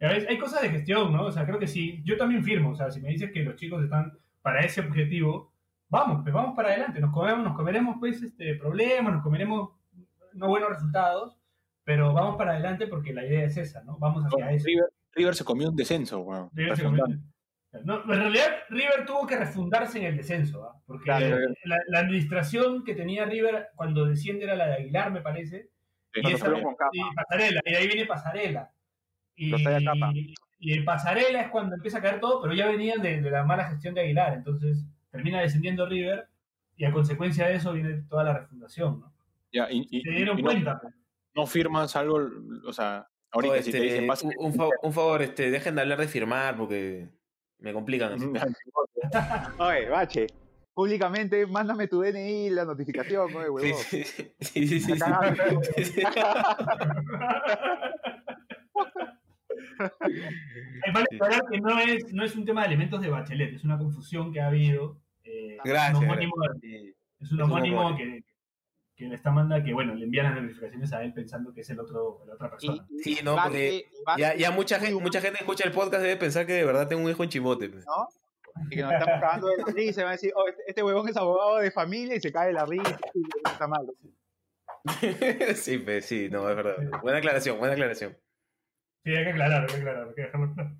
Ya 0.00 0.08
ves, 0.08 0.26
Hay 0.28 0.38
cosas 0.38 0.62
de 0.62 0.68
gestión, 0.70 1.12
¿no? 1.12 1.24
O 1.26 1.32
sea, 1.32 1.46
creo 1.46 1.58
que 1.58 1.66
sí. 1.66 2.02
Yo 2.04 2.16
también 2.16 2.42
firmo. 2.44 2.70
O 2.70 2.74
sea, 2.74 2.90
si 2.90 3.00
me 3.00 3.08
dices 3.10 3.30
que 3.32 3.42
los 3.42 3.56
chicos 3.56 3.82
están 3.82 4.18
para 4.42 4.60
ese 4.60 4.80
objetivo, 4.82 5.52
vamos, 5.88 6.22
pues 6.22 6.34
vamos 6.34 6.54
para 6.56 6.68
adelante. 6.70 7.00
Nos 7.00 7.12
comemos, 7.12 7.44
nos 7.44 7.56
comeremos, 7.56 7.96
pues, 8.00 8.22
este, 8.22 8.54
problemas, 8.56 9.12
nos 9.14 9.22
comeremos 9.22 9.70
no 10.34 10.48
buenos 10.48 10.68
resultados, 10.70 11.38
pero 11.84 12.12
vamos 12.12 12.36
para 12.36 12.52
adelante 12.52 12.86
porque 12.86 13.12
la 13.14 13.24
idea 13.24 13.44
es 13.44 13.56
esa, 13.56 13.82
¿no? 13.84 13.96
Vamos 13.98 14.24
hacia 14.24 14.50
eso. 14.52 14.66
River, 14.66 14.86
River 15.14 15.34
se 15.34 15.44
comió 15.44 15.68
un 15.70 15.76
descenso, 15.76 16.20
weón. 16.20 16.50
River 16.52 16.76
se 16.76 16.82
convierte- 16.84 17.18
No, 17.84 18.02
en 18.02 18.20
realidad, 18.20 18.48
River 18.70 19.06
tuvo 19.06 19.26
que 19.26 19.36
refundarse 19.36 19.98
en 19.98 20.04
el 20.06 20.16
descenso, 20.16 20.64
¿ah? 20.64 20.80
porque 20.86 21.04
Claro. 21.04 21.36
la, 21.64 21.76
la 21.88 21.98
administración 22.00 22.84
que 22.84 22.94
tenía 22.94 23.24
River 23.24 23.68
cuando 23.76 24.04
desciende 24.06 24.44
era 24.44 24.56
la 24.56 24.66
de 24.66 24.74
Aguilar, 24.74 25.10
me 25.10 25.20
parece, 25.20 25.70
Sí, 26.12 26.20
y, 26.24 26.32
esa- 26.32 26.50
con 26.50 26.60
y 26.92 27.14
Pasarela, 27.14 27.60
y 27.64 27.70
de 27.70 27.76
ahí 27.76 27.86
viene 27.86 28.06
Pasarela. 28.06 28.70
Y, 29.36 29.52
y 30.58 30.72
en 30.72 30.84
Pasarela 30.86 31.42
es 31.42 31.48
cuando 31.50 31.76
empieza 31.76 31.98
a 31.98 32.02
caer 32.02 32.20
todo, 32.20 32.40
pero 32.40 32.54
ya 32.54 32.66
venían 32.66 33.02
de, 33.02 33.20
de 33.20 33.30
la 33.30 33.44
mala 33.44 33.64
gestión 33.68 33.94
de 33.94 34.00
Aguilar, 34.02 34.32
entonces 34.32 34.84
termina 35.10 35.40
descendiendo 35.40 35.86
River 35.86 36.28
y 36.76 36.84
a 36.84 36.92
consecuencia 36.92 37.46
de 37.46 37.54
eso 37.54 37.72
viene 37.72 38.02
toda 38.08 38.24
la 38.24 38.34
refundación, 38.38 39.00
¿no? 39.00 39.12
Ya, 39.52 39.70
y, 39.70 39.86
y- 39.90 40.02
Se 40.02 40.10
dieron 40.10 40.38
y 40.38 40.42
no, 40.42 40.48
cuenta. 40.48 40.78
pues. 40.80 40.94
no 41.34 41.46
firmas 41.46 41.96
algo, 41.96 42.20
o 42.66 42.72
sea, 42.72 43.08
ahorita 43.30 43.54
O, 43.54 43.62
si 43.62 43.70
te 43.70 43.78
este, 43.78 44.00
dicen 44.02 44.10
a- 44.10 44.14
un, 44.38 44.46
un 44.46 44.54
fa- 44.54 44.68
un 44.82 44.92
favor, 44.92 45.22
este, 45.22 45.50
dejen 45.50 45.74
de 45.74 45.80
hablar 45.82 45.98
de 45.98 46.08
firmar 46.08 46.56
porque 46.56 47.08
me 47.58 47.72
complican. 47.72 48.12
así. 48.14 48.24
Oye, 49.58 49.88
Bache, 49.88 50.26
públicamente 50.74 51.46
mándame 51.46 51.88
tu 51.88 52.02
DNI 52.02 52.46
y 52.46 52.50
la 52.50 52.64
notificación, 52.66 53.34
oye, 53.34 53.46
Sí, 53.46 53.50
huevón. 53.50 53.82
sí, 53.84 54.04
sí, 54.04 54.32
sí, 54.40 54.80
sí, 54.80 54.92
Sí. 59.76 61.18
Que 61.50 61.60
no 61.60 61.78
es, 61.80 62.12
no 62.12 62.24
es 62.24 62.36
un 62.36 62.44
tema 62.44 62.62
de 62.62 62.68
elementos 62.68 63.00
de 63.00 63.08
Bachelet, 63.08 63.54
es 63.54 63.64
una 63.64 63.78
confusión 63.78 64.32
que 64.32 64.40
ha 64.40 64.48
habido. 64.48 65.00
eh, 65.24 65.58
Gracias. 65.64 65.98
un 65.98 66.04
homónimo, 66.04 66.34
gracias. 66.36 66.94
es 67.20 67.32
un 67.32 67.42
homónimo 67.42 67.96
que, 67.96 68.24
que 68.94 69.04
le 69.06 69.14
está 69.14 69.30
mandando, 69.30 69.64
que 69.64 69.72
bueno, 69.74 69.94
le 69.94 70.04
envían 70.04 70.26
las 70.34 70.42
notificaciones 70.42 70.92
a 70.92 71.02
él 71.02 71.12
pensando 71.12 71.52
que 71.52 71.60
es 71.62 71.70
el 71.70 71.80
otro, 71.80 72.22
la 72.26 72.34
otra 72.34 72.50
persona. 72.50 72.86
y 72.90 73.02
Sí, 73.02 73.18
no, 73.24 73.36
porque 73.36 73.86
Ya, 74.16 74.34
ya 74.34 74.50
mucha 74.50 74.78
gente, 74.78 75.00
mucha 75.02 75.20
gente 75.20 75.38
escucha 75.40 75.64
el 75.64 75.72
podcast 75.72 76.02
y 76.02 76.06
debe 76.08 76.20
pensar 76.20 76.46
que 76.46 76.52
de 76.54 76.64
verdad 76.64 76.88
tengo 76.88 77.02
un 77.02 77.10
hijo 77.10 77.22
en 77.22 77.28
chimote. 77.30 77.68
pues. 77.68 77.84
¿no? 77.86 78.08
Y 78.70 78.76
que 78.76 78.82
nos 78.82 78.92
estamos 78.92 79.20
cagando 79.20 79.48
de 79.48 79.56
la 79.58 79.64
risa 79.66 79.80
y 79.82 79.92
se 79.92 80.02
va 80.02 80.08
a 80.08 80.12
decir, 80.12 80.32
oh, 80.34 80.48
este, 80.48 80.62
este 80.68 80.82
huevón 80.82 81.06
es 81.08 81.16
abogado 81.18 81.58
de 81.58 81.70
familia 81.70 82.14
y 82.16 82.20
se 82.20 82.32
cae 82.32 82.46
de 82.46 82.52
la 82.54 82.64
risa 82.64 82.98
y 83.12 83.22
está 83.50 83.66
mal. 83.68 83.86
sí, 85.56 85.78
pues, 85.78 86.06
sí, 86.06 86.28
no, 86.30 86.48
es 86.48 86.56
verdad. 86.56 86.76
Buena 87.02 87.18
aclaración, 87.18 87.58
buena 87.58 87.74
aclaración. 87.74 88.16
Sí, 89.06 89.14
hay 89.14 89.22
que 89.22 89.30
aclarar, 89.30 89.60
hay 89.62 89.66
que 89.68 89.76
aclarar, 89.76 90.08
hay 90.08 90.14
que 90.16 90.22
dejarlo 90.22 90.52
claro. 90.52 90.70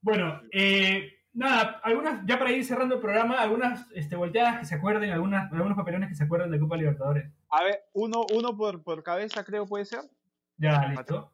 Bueno, 0.00 0.40
eh, 0.52 1.12
nada, 1.34 1.80
algunas, 1.84 2.24
ya 2.24 2.38
para 2.38 2.50
ir 2.50 2.64
cerrando 2.64 2.94
el 2.94 3.00
programa, 3.02 3.42
algunas 3.42 3.90
este, 3.92 4.16
volteadas 4.16 4.58
que 4.60 4.64
se 4.64 4.74
acuerden, 4.76 5.10
algunas, 5.10 5.52
algunos 5.52 5.76
papelones 5.76 6.08
que 6.08 6.14
se 6.14 6.24
acuerden 6.24 6.50
de 6.50 6.58
Copa 6.58 6.78
Libertadores. 6.78 7.30
A 7.50 7.62
ver, 7.62 7.84
uno, 7.92 8.24
uno 8.32 8.56
por, 8.56 8.82
por 8.82 9.02
cabeza 9.02 9.44
creo 9.44 9.66
puede 9.66 9.84
ser. 9.84 10.00
Ya, 10.56 10.86
listo. 10.88 11.30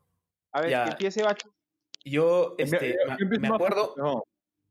A 0.50 0.60
ver, 0.62 0.70
Ya. 0.70 0.84
que 0.86 0.90
empiece 0.90 1.22
Bache. 1.22 1.48
Yo, 2.04 2.56
este, 2.58 2.96
yo 3.08 3.14
me- 3.28 3.36
empiezo 3.36 3.54
acuerdo. 3.54 3.94
No, 3.96 4.24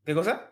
¿Qué 0.04 0.14
cosa? 0.14 0.52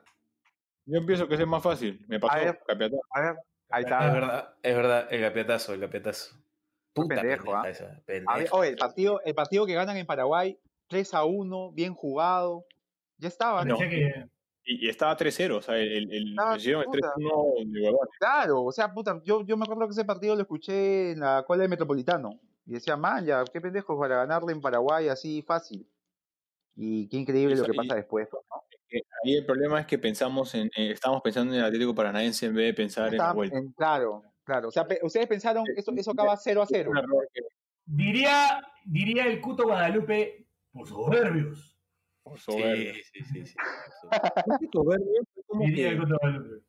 yo 0.86 1.06
pienso 1.06 1.28
que 1.28 1.36
es 1.36 1.46
más 1.46 1.62
fácil. 1.62 2.06
Me 2.08 2.22
pasó, 2.22 2.36
A 2.36 2.40
ver. 2.40 2.60
Capiatá. 2.66 2.96
A 3.12 3.22
ver, 3.22 3.36
ahí 3.70 3.84
Es 3.84 3.92
está. 3.92 4.14
verdad, 4.14 4.56
es 4.64 4.76
verdad, 4.78 5.08
el 5.12 5.22
gapiatazo, 5.22 5.74
el 5.74 5.82
gapiatazo. 5.82 6.38
Puta 6.94 7.16
pendejo, 7.16 7.52
pendeja 7.52 7.62
¿ah? 7.64 7.70
esa, 7.70 8.02
A 8.32 8.38
ver, 8.38 8.48
oye, 8.52 8.70
el 8.70 8.78
partido, 8.78 9.22
el 9.26 9.36
partido 9.36 9.66
que 9.66 9.74
ganan 9.74 9.98
en 9.98 10.06
Paraguay, 10.06 10.58
3 10.90 11.14
a 11.14 11.24
1, 11.24 11.72
bien 11.72 11.94
jugado. 11.94 12.66
Ya 13.18 13.28
estaba, 13.28 13.64
¿no? 13.64 13.78
Que, 13.78 14.26
Y, 14.66 14.86
y 14.86 14.90
estaba 14.90 15.16
3-0, 15.18 15.56
o 15.58 15.62
sea, 15.62 15.78
el, 15.78 15.92
el, 15.92 16.14
el- 16.14 16.36
Ah, 16.40 16.56
el 16.60 16.84
puta. 16.86 17.00
3-1 17.18 17.72
de 17.72 17.82
huevones. 17.82 18.10
Claro, 18.20 18.64
o 18.64 18.72
sea, 18.72 18.94
puta, 18.94 19.22
yo, 19.24 19.44
yo 19.46 19.56
me 19.58 19.64
acuerdo 19.64 19.86
que 19.88 19.92
ese 19.94 20.06
partido 20.06 20.36
lo 20.36 20.42
escuché 20.42 21.12
en 21.12 21.22
la 21.22 21.44
cola 21.48 21.62
del 21.62 21.70
Metropolitano. 21.70 22.40
Y 22.66 22.74
decía, 22.74 22.96
man, 22.98 23.26
ya, 23.26 23.44
qué 23.52 23.60
pendejos 23.62 23.98
para 23.98 24.18
ganarle 24.18 24.52
en 24.54 24.62
Paraguay 24.62 25.08
así 25.08 25.42
fácil. 25.42 25.88
Y 26.76 27.08
qué 27.10 27.18
increíble 27.18 27.56
lo 27.56 27.64
que 27.66 27.72
Y- 27.74 27.78
pasa 27.78 27.96
después, 27.96 28.28
¿no? 28.32 28.40
Ahí 29.24 29.36
el 29.36 29.46
problema 29.46 29.80
es 29.82 29.86
que 29.86 29.98
pensamos 30.00 30.54
en, 30.56 30.68
eh, 30.76 30.92
estamos 30.92 31.22
pensando 31.22 31.54
en 31.54 31.60
el 31.60 31.66
Atlético 31.66 31.94
Paranaense 31.94 32.48
en 32.48 32.56
vez 32.56 32.66
de 32.68 32.74
pensar 32.74 33.06
en 33.12 33.18
la 33.18 33.24
Está- 33.26 33.34
vuelta. 33.34 33.58
en- 33.58 33.72
claro, 33.74 34.24
Claro, 34.44 34.70
o 34.70 34.72
sea, 34.72 34.88
pe- 34.88 35.00
ustedes 35.04 35.28
pensaron, 35.28 35.64
eso, 35.76 35.92
eso 35.96 36.10
acaba 36.12 36.36
0 36.36 36.64
a 36.64 36.66
0. 36.66 36.90
Un 36.90 36.98
error 36.98 37.28
que 37.32 37.42
Diría, 37.86 38.62
diría 38.84 39.26
el 39.28 39.42
Cuto 39.42 39.64
Guadalupe, 39.66 40.48
por 40.72 40.88
soberbios. 40.88 41.76
por 42.24 42.40
Sí, 42.40 42.52
soberbio. 42.52 42.94
sí, 42.94 43.24
sí, 43.24 43.46
sí. 43.46 43.56
Como 45.48 45.66
que- 45.66 45.96
Guadalupe. 45.96 46.64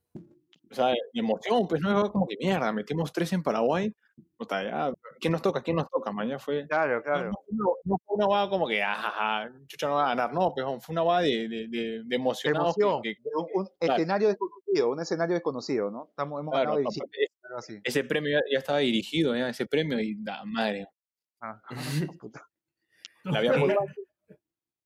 o 0.71 0.75
sea, 0.75 0.87
de 0.89 0.97
emoción, 1.15 1.67
pues 1.69 1.81
no 1.83 2.05
es 2.05 2.11
como 2.11 2.27
que 2.27 2.37
mierda, 2.39 2.73
metimos 2.73 3.13
tres 3.13 3.33
en 3.33 3.43
Paraguay. 3.43 3.95
Puta, 4.37 4.63
ya, 4.63 4.93
¿quién 5.19 5.33
nos 5.33 5.43
toca? 5.43 5.63
¿Quién 5.63 5.77
nos 5.77 5.89
toca? 5.89 6.13
Man? 6.13 6.29
Ya 6.29 6.39
fue. 6.39 6.67
Claro, 6.69 6.97
No, 6.99 7.03
claro. 7.03 7.31
no, 7.51 7.65
no 7.85 7.97
fue 8.05 8.17
una 8.17 8.27
guada 8.27 8.49
como 8.51 8.69
que, 8.69 8.83
ajaja, 8.83 9.51
chucha 9.67 9.89
no 9.89 9.95
va 9.95 10.05
a 10.07 10.09
ganar, 10.15 10.33
no, 10.33 10.53
pero 10.55 10.79
fue 10.81 10.93
una 10.93 11.03
guada 11.03 11.23
de, 11.23 11.49
de, 11.49 11.69
de, 11.69 12.03
de 12.05 12.17
emocionados 12.17 12.75
que- 12.77 12.83
Emoción. 12.83 13.03
que, 13.03 13.17
Un, 13.35 13.47
un 13.55 13.67
Claro. 13.79 13.95
escenario 13.95 14.29
desconocido, 14.29 14.91
un 14.91 15.01
escenario 15.01 15.35
desconocido, 15.35 15.91
¿no? 15.91 16.07
Estamos, 16.11 16.41
hemos 16.41 16.53
claro, 16.53 16.71
ganado 16.75 16.89
algo 17.45 17.59
así. 17.59 17.81
ese 17.83 18.05
premio 18.05 18.33
ya, 18.39 18.41
ya 18.53 18.59
estaba 18.59 18.79
dirigido, 18.79 19.35
ya, 19.37 19.49
ese 19.49 19.67
premio, 19.67 19.99
y 20.01 20.15
da 20.23 20.45
madre. 20.45 20.87
Ah, 21.41 21.61
puta. 22.21 22.47
La 23.25 23.39
había 23.39 23.53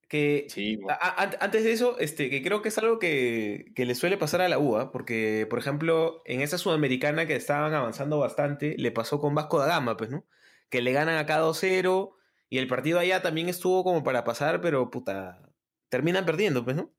Que 0.08 0.46
Sí, 0.48 0.78
a- 0.88 0.92
a- 0.94 1.22
an- 1.22 1.36
antes 1.40 1.64
de 1.64 1.72
eso, 1.72 1.98
este, 1.98 2.28
que 2.30 2.42
creo 2.42 2.60
que 2.62 2.68
es 2.68 2.78
algo 2.78 2.98
que, 2.98 3.72
que 3.74 3.86
le 3.86 3.94
suele 3.94 4.18
pasar 4.18 4.42
a 4.42 4.48
la 4.48 4.58
UA, 4.58 4.92
porque, 4.92 5.46
por 5.48 5.58
ejemplo, 5.58 6.22
en 6.26 6.40
esa 6.42 6.58
sudamericana 6.58 7.26
que 7.26 7.34
estaban 7.36 7.72
avanzando 7.74 8.18
bastante, 8.18 8.76
le 8.78 8.92
pasó 8.92 9.18
con 9.18 9.34
Vasco 9.34 9.58
da 9.58 9.66
Gama, 9.66 9.96
pues, 9.96 10.10
¿no? 10.10 10.26
Que 10.68 10.82
le 10.82 10.92
ganan 10.92 11.16
acá 11.16 11.38
2-0 11.40 12.16
y 12.50 12.58
el 12.58 12.68
partido 12.68 12.98
allá 12.98 13.22
también 13.22 13.48
estuvo 13.48 13.82
como 13.82 14.04
para 14.04 14.24
pasar, 14.24 14.60
pero 14.60 14.90
puta, 14.90 15.40
terminan 15.88 16.26
perdiendo, 16.26 16.64
pues, 16.64 16.76
¿no? 16.76 16.92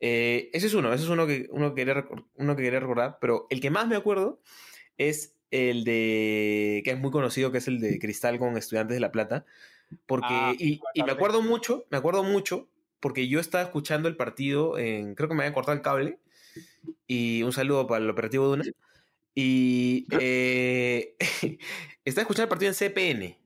Eh, 0.00 0.50
ese 0.52 0.66
es 0.68 0.74
uno, 0.74 0.92
ese 0.92 1.04
es 1.04 1.10
uno 1.10 1.26
que, 1.26 1.48
uno, 1.50 1.74
que 1.74 1.84
quería, 1.84 2.06
uno 2.34 2.54
que 2.56 2.62
quería 2.62 2.80
recordar, 2.80 3.18
pero 3.20 3.46
el 3.50 3.60
que 3.60 3.70
más 3.70 3.88
me 3.88 3.96
acuerdo 3.96 4.40
es 4.96 5.36
el 5.50 5.84
de, 5.84 6.82
que 6.84 6.90
es 6.92 6.98
muy 6.98 7.10
conocido, 7.10 7.50
que 7.50 7.58
es 7.58 7.66
el 7.68 7.80
de 7.80 7.98
Cristal 7.98 8.38
con 8.38 8.56
Estudiantes 8.56 8.94
de 8.94 9.00
La 9.00 9.10
Plata, 9.10 9.44
porque, 10.06 10.26
Ah, 10.30 10.52
y, 10.58 10.80
y 10.94 11.02
me 11.02 11.12
acuerdo 11.12 11.42
mucho, 11.42 11.84
me 11.90 11.98
acuerdo 11.98 12.22
mucho, 12.22 12.68
porque 13.00 13.28
yo 13.28 13.40
estaba 13.40 13.64
escuchando 13.64 14.08
el 14.08 14.16
partido, 14.16 14.78
en, 14.78 15.14
creo 15.14 15.28
que 15.28 15.34
me 15.34 15.42
había 15.44 15.54
cortado 15.54 15.76
el 15.76 15.82
cable, 15.82 16.18
y 17.06 17.42
un 17.42 17.52
saludo 17.52 17.86
para 17.86 18.02
el 18.04 18.10
operativo 18.10 18.46
Duna, 18.46 18.64
y 19.34 20.06
eh, 20.20 21.16
estaba 22.04 22.22
escuchando 22.22 22.44
el 22.44 22.48
partido 22.48 22.70
en 22.70 22.74
CPN, 22.74 23.38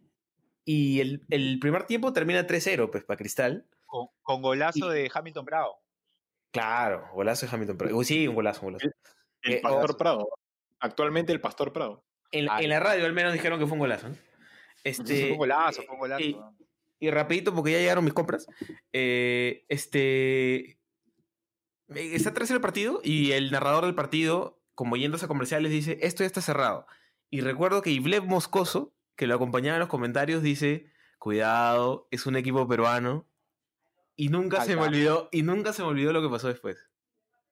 y 0.65 1.01
el, 1.01 1.25
el 1.31 1.59
primer 1.61 1.85
tiempo 1.85 2.13
termina 2.13 2.47
3-0, 2.47 2.91
pues, 2.91 3.05
para 3.05 3.17
Cristal, 3.19 3.67
Con, 3.87 4.09
con 4.23 4.43
golazo 4.43 4.93
Y- 4.93 4.99
de 4.99 5.11
Hamilton 5.13 5.45
Bravo. 5.45 5.79
Claro, 6.53 7.09
golazo 7.15 7.47
de 7.47 7.53
Hamilton. 7.55 7.79
Prado. 7.79 8.05
Sí, 8.05 8.29
un 8.29 8.35
golazo, 8.35 8.61
un 8.61 8.73
golazo. 8.75 8.87
el 9.43 9.53
Eh, 9.55 9.61
Pastor 9.63 9.97
Prado. 9.97 10.29
Actualmente 10.81 11.33
el 11.33 11.41
Pastor 11.41 11.73
Prado. 11.73 12.05
En, 12.31 12.47
Ah, 12.51 12.61
en 12.63 12.69
la 12.69 12.79
radio 12.79 13.07
al 13.07 13.13
menos 13.15 13.33
dijeron 13.33 13.59
que 13.59 13.67
fue 13.67 13.73
un 13.75 13.79
golazo. 13.81 14.09
¿no? 14.11 14.17
Este, 14.85 15.37
y-. 16.21 16.37
Y 16.99 17.11
rapidito, 17.11 17.53
porque 17.55 17.73
ya 17.73 17.79
llegaron 17.79 18.05
mis 18.05 18.15
compras. 18.15 18.47
eh, 18.93 19.65
este. 19.69 20.71
eh, 20.71 20.79
Está 21.89 22.33
tercero 22.33 22.57
el 22.59 22.63
partido 22.63 23.01
y 23.03 23.33
el 23.33 23.51
narrador 23.51 23.85
del 23.85 23.95
partido, 23.95 24.61
como 24.75 24.97
yéndose 24.97 25.25
a 25.25 25.29
comerciales, 25.29 25.71
dice: 25.73 25.99
Esto 26.03 26.23
ya 26.23 26.27
está 26.29 26.41
cerrado. 26.41 26.87
Y 27.31 27.41
recuerdo 27.41 27.83
que 27.83 27.91
Ivlev 27.91 28.25
Moscoso, 28.25 28.93
que 29.17 29.27
lo 29.27 29.35
acompañaba 29.35 29.77
en 29.77 29.81
los 29.81 29.89
comentarios, 29.89 30.43
dice: 30.43 30.87
Cuidado, 31.19 32.09
es 32.11 32.27
un 32.27 32.37
equipo 32.37 32.67
peruano. 32.69 33.27
Y 34.15 34.29
nunca 34.29 34.65
se 34.65 34.77
me 34.77 34.83
olvidó, 34.83 35.29
y 35.33 35.43
nunca 35.43 35.73
se 35.73 35.83
me 35.83 35.89
olvidó 35.89 36.13
lo 36.13 36.23
que 36.23 36.29
pasó 36.29 36.49
después. 36.49 36.77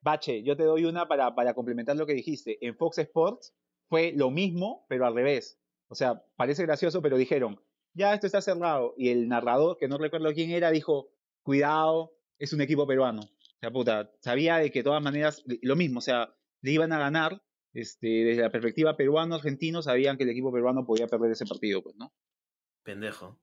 Bache, 0.02 0.42
yo 0.42 0.56
te 0.56 0.62
doy 0.62 0.84
una 0.84 1.08
para, 1.08 1.34
para 1.34 1.54
complementar 1.54 1.96
lo 1.96 2.06
que 2.06 2.14
dijiste. 2.14 2.58
En 2.64 2.76
Fox 2.76 2.98
Sports 2.98 3.54
fue 3.88 4.12
lo 4.16 4.30
mismo, 4.30 4.86
pero 4.88 5.06
al 5.06 5.14
revés. 5.14 5.59
O 5.90 5.94
sea, 5.94 6.22
parece 6.36 6.62
gracioso, 6.62 7.02
pero 7.02 7.18
dijeron, 7.18 7.60
ya 7.94 8.14
esto 8.14 8.26
está 8.26 8.40
cerrado. 8.40 8.94
Y 8.96 9.08
el 9.08 9.28
narrador, 9.28 9.76
que 9.76 9.88
no 9.88 9.98
recuerdo 9.98 10.32
quién 10.32 10.50
era, 10.50 10.70
dijo, 10.70 11.10
cuidado, 11.42 12.12
es 12.38 12.52
un 12.52 12.60
equipo 12.60 12.86
peruano. 12.86 13.22
O 13.22 13.58
sea, 13.60 13.70
puta, 13.70 14.10
sabía 14.20 14.56
de 14.56 14.70
que 14.70 14.80
de 14.80 14.84
todas 14.84 15.02
maneras, 15.02 15.42
lo 15.62 15.76
mismo, 15.76 15.98
o 15.98 16.02
sea, 16.02 16.34
le 16.62 16.72
iban 16.72 16.92
a 16.92 16.98
ganar. 16.98 17.42
Este, 17.72 18.08
desde 18.24 18.42
la 18.42 18.50
perspectiva 18.50 18.96
peruano-argentino, 18.96 19.80
sabían 19.80 20.16
que 20.16 20.24
el 20.24 20.30
equipo 20.30 20.52
peruano 20.52 20.84
podía 20.84 21.06
perder 21.06 21.30
ese 21.32 21.46
partido, 21.46 21.82
pues, 21.82 21.94
¿no? 21.96 22.12
Pendejo. 22.82 23.38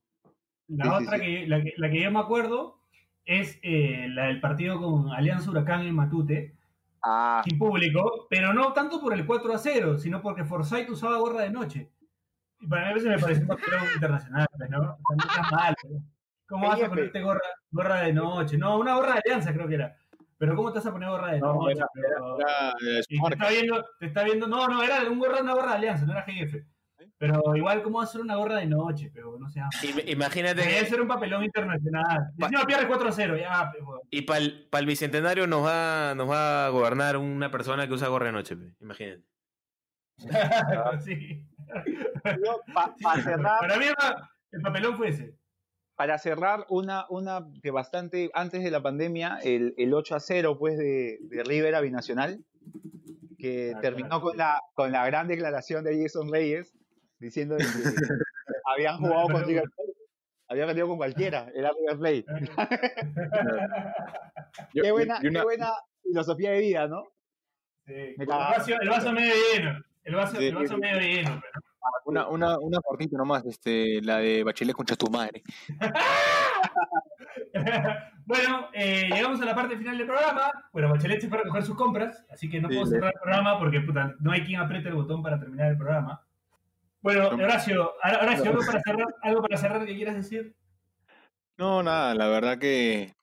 La 0.68 0.84
Sí, 0.84 0.90
sí, 0.90 1.04
otra 1.06 1.18
sí. 1.18 1.24
Que, 1.24 1.48
la, 1.48 1.64
que, 1.64 1.74
la 1.78 1.90
que 1.90 2.02
yo 2.02 2.12
me 2.12 2.20
acuerdo 2.20 2.82
es 3.24 3.58
eh, 3.64 4.08
la 4.10 4.28
del 4.28 4.42
partido 4.42 4.82
con 4.82 5.12
Alianza 5.12 5.50
Huracán 5.50 5.86
en 5.86 5.96
Matute, 5.96 6.58
Ah, 7.04 7.42
sin 7.46 7.58
público, 7.58 8.28
pero 8.30 8.54
no 8.54 8.74
tanto 8.74 9.00
por 9.00 9.14
el 9.14 9.26
4 9.26 9.54
a 9.54 9.58
0, 9.58 9.98
sino 9.98 10.22
porque 10.22 10.44
Forsyth 10.44 10.90
usaba 10.90 11.18
gorra 11.18 11.44
de 11.44 11.52
noche. 11.52 11.90
Y 12.60 12.68
para 12.68 12.86
mí 12.86 12.92
a 12.92 12.94
veces 12.96 13.10
me 13.10 13.20
pareció 13.20 13.42
un 13.44 13.48
papelón 13.48 13.84
internacional, 13.94 14.48
pues, 14.58 14.70
¿no? 14.70 14.80
O 14.80 14.84
sea, 14.84 15.16
no 15.18 15.26
está 15.26 15.42
mal. 15.56 15.76
pues. 15.82 15.94
¿Cómo 16.48 16.64
vas 16.68 16.74
a 16.76 16.78
Felipe. 16.78 16.96
ponerte 16.96 17.22
gorra, 17.22 17.42
gorra 17.72 18.02
de 18.02 18.14
noche? 18.14 18.58
No, 18.58 18.78
una 18.80 18.96
gorra 18.96 19.14
de 19.16 19.22
Alianza 19.26 19.54
creo 19.54 19.68
que 19.68 19.76
era. 19.76 19.96
Pero 20.38 20.56
¿cómo 20.56 20.72
te 20.72 20.80
vas 20.80 20.86
a 20.86 20.92
poner 20.92 21.10
gorra 21.10 21.32
de 21.34 21.40
No, 21.40 21.54
noche? 21.56 21.74
era- 21.78 21.88
Pero- 21.94 22.40
Era 22.40 22.74
te 23.28 23.34
está 23.34 23.50
viendo, 23.50 23.86
te 24.00 24.06
está 24.06 24.24
viendo, 24.24 24.48
no, 24.48 24.68
no, 24.68 24.82
era 24.84 25.02
un 25.10 25.20
gorra, 25.20 25.42
una 25.42 25.54
gorra 25.54 25.72
de 25.72 25.78
Alianza, 25.78 26.06
no 26.06 26.14
era 26.14 26.24
GF. 26.26 26.64
Pero 27.20 27.42
igual, 27.56 27.82
¿cómo 27.82 27.98
va 27.98 28.04
a 28.04 28.08
ser 28.08 28.22
una 28.22 28.36
gorra 28.36 28.58
de 28.58 28.68
noche? 28.68 29.10
Pero 29.14 29.38
no 29.40 29.50
sé. 29.50 29.60
Im- 29.84 30.08
Imagínate 30.08 30.62
Debe 30.62 30.86
ser 30.86 31.02
un 31.02 31.08
papelón 31.08 31.44
internacional. 31.44 32.30
Pa- 32.38 32.46
Encima 32.46 32.66
pierde 32.66 32.88
4 32.88 33.10
a 33.10 33.12
0, 33.12 33.36
ya, 33.38 33.70
pero. 33.74 34.02
Y 34.12 34.22
para 34.22 34.40
el, 34.40 34.86
bicentenario 34.86 35.48
nos 35.48 35.66
va, 35.66 36.14
nos 36.16 36.30
va 36.30 36.68
a 36.68 36.70
gobernar 36.70 37.18
una 37.18 37.50
persona 37.50 37.88
que 37.88 37.94
usa 37.94 38.08
gorra 38.08 38.28
de 38.28 38.32
noche, 38.34 38.56
pe, 38.56 38.76
imagínate. 38.80 39.24
sí. 41.06 41.46
para 42.74 43.22
cerrar, 43.24 43.60
Para 43.60 43.78
mí 43.78 43.86
el 43.86 43.96
pa- 43.96 44.30
el 44.52 44.62
papelón 44.62 44.98
fue 44.98 45.10
ese. 45.10 45.36
para 45.96 46.18
cerrar, 46.18 46.66
una, 46.70 47.06
una 47.10 47.46
que 47.62 47.70
bastante 47.72 48.30
antes 48.34 48.64
de 48.64 48.72
la 48.72 48.82
pandemia, 48.82 49.40
el, 49.44 49.74
el 49.78 49.94
8 49.94 50.16
a 50.16 50.20
0 50.20 50.58
pues, 50.58 50.78
de, 50.78 51.18
de 51.22 51.44
River 51.44 51.76
a 51.76 51.82
Binacional, 51.82 52.44
que 53.38 53.74
Ah, 53.76 53.80
terminó 53.82 54.08
claro. 54.10 54.22
con 54.24 54.38
la, 54.38 54.62
con 54.74 54.92
la 54.92 55.06
gran 55.06 55.28
declaración 55.28 55.84
de 55.84 56.02
Jason 56.02 56.32
Reyes, 56.32 56.74
diciendo 57.20 57.58
que 57.58 57.64
habían 58.66 58.98
jugado 58.98 59.28
con 59.30 59.44
River 59.46 59.66
habían 60.50 60.68
perdido 60.68 60.88
con 60.88 60.98
cualquiera, 60.98 61.52
era 61.54 61.72
River 61.78 61.98
Plate. 62.00 62.26
Yo- 64.74 64.84
Qué 64.84 64.92
buena, 64.92 65.20
una- 65.20 65.30
qué 65.40 65.44
buena 65.44 65.72
filosofía 66.04 66.52
de 66.52 66.60
vida, 66.60 66.88
¿no? 66.88 67.04
Sí. 67.86 67.94
Me 68.18 68.24
El, 68.24 68.28
vaso, 68.28 68.72
el 68.82 68.90
vaso 68.90 69.12
medio 69.14 69.34
lleno. 69.54 69.80
El 70.08 70.16
vaso, 70.16 70.38
Sí, 70.38 70.46
el 70.48 70.56
vaso 70.56 70.78
medio 70.78 71.00
lleno. 71.02 71.42
pero- 71.42 71.66
Una, 72.06 72.28
una, 72.28 72.58
una 72.60 72.80
cortita 72.82 73.18
nomás, 73.18 73.46
este, 73.46 74.02
la 74.02 74.18
de 74.20 74.44
Bachelet 74.44 74.76
contra 74.76 74.96
tu 74.96 75.10
madre. 75.10 75.42
bueno, 78.26 78.70
eh, 78.74 79.10
llegamos 79.14 79.42
a 79.42 79.46
la 79.46 79.56
parte 79.56 79.78
final 79.78 79.98
del 79.98 80.08
programa. 80.08 80.52
Bueno, 80.72 80.90
Bachelet 80.90 81.22
se 81.22 81.28
fue 81.30 81.38
a 81.38 81.42
recoger 81.42 81.64
sus 81.64 81.76
compras, 81.76 82.26
así 82.30 82.50
que 82.50 82.60
no 82.62 82.70
Sí, 82.70 82.76
puedo 82.76 82.88
cerrar 82.88 83.14
el 83.14 83.20
programa 83.22 83.60
porque 83.60 83.82
puta, 83.82 84.16
no 84.20 84.32
hay 84.32 84.44
quien 84.44 84.60
apriete 84.60 84.90
el 84.90 84.96
botón 84.96 85.22
para 85.24 85.40
terminar 85.40 85.72
el 85.72 85.78
programa. 85.78 86.26
Bueno, 87.02 87.32
No. 87.32 87.44
Horacio, 87.44 87.94
Hora- 88.04 88.20
Horacio, 88.24 88.50
¿algo 88.52 88.66
para 88.66 88.82
cerrar, 88.82 89.08
algo 89.22 89.42
para 89.42 89.58
cerrar 89.58 89.86
que 89.86 89.96
quieras 89.96 90.16
decir? 90.16 90.56
No, 91.58 91.82
nada, 91.84 92.14
la 92.16 92.28
verdad 92.28 92.58
que 92.60 93.14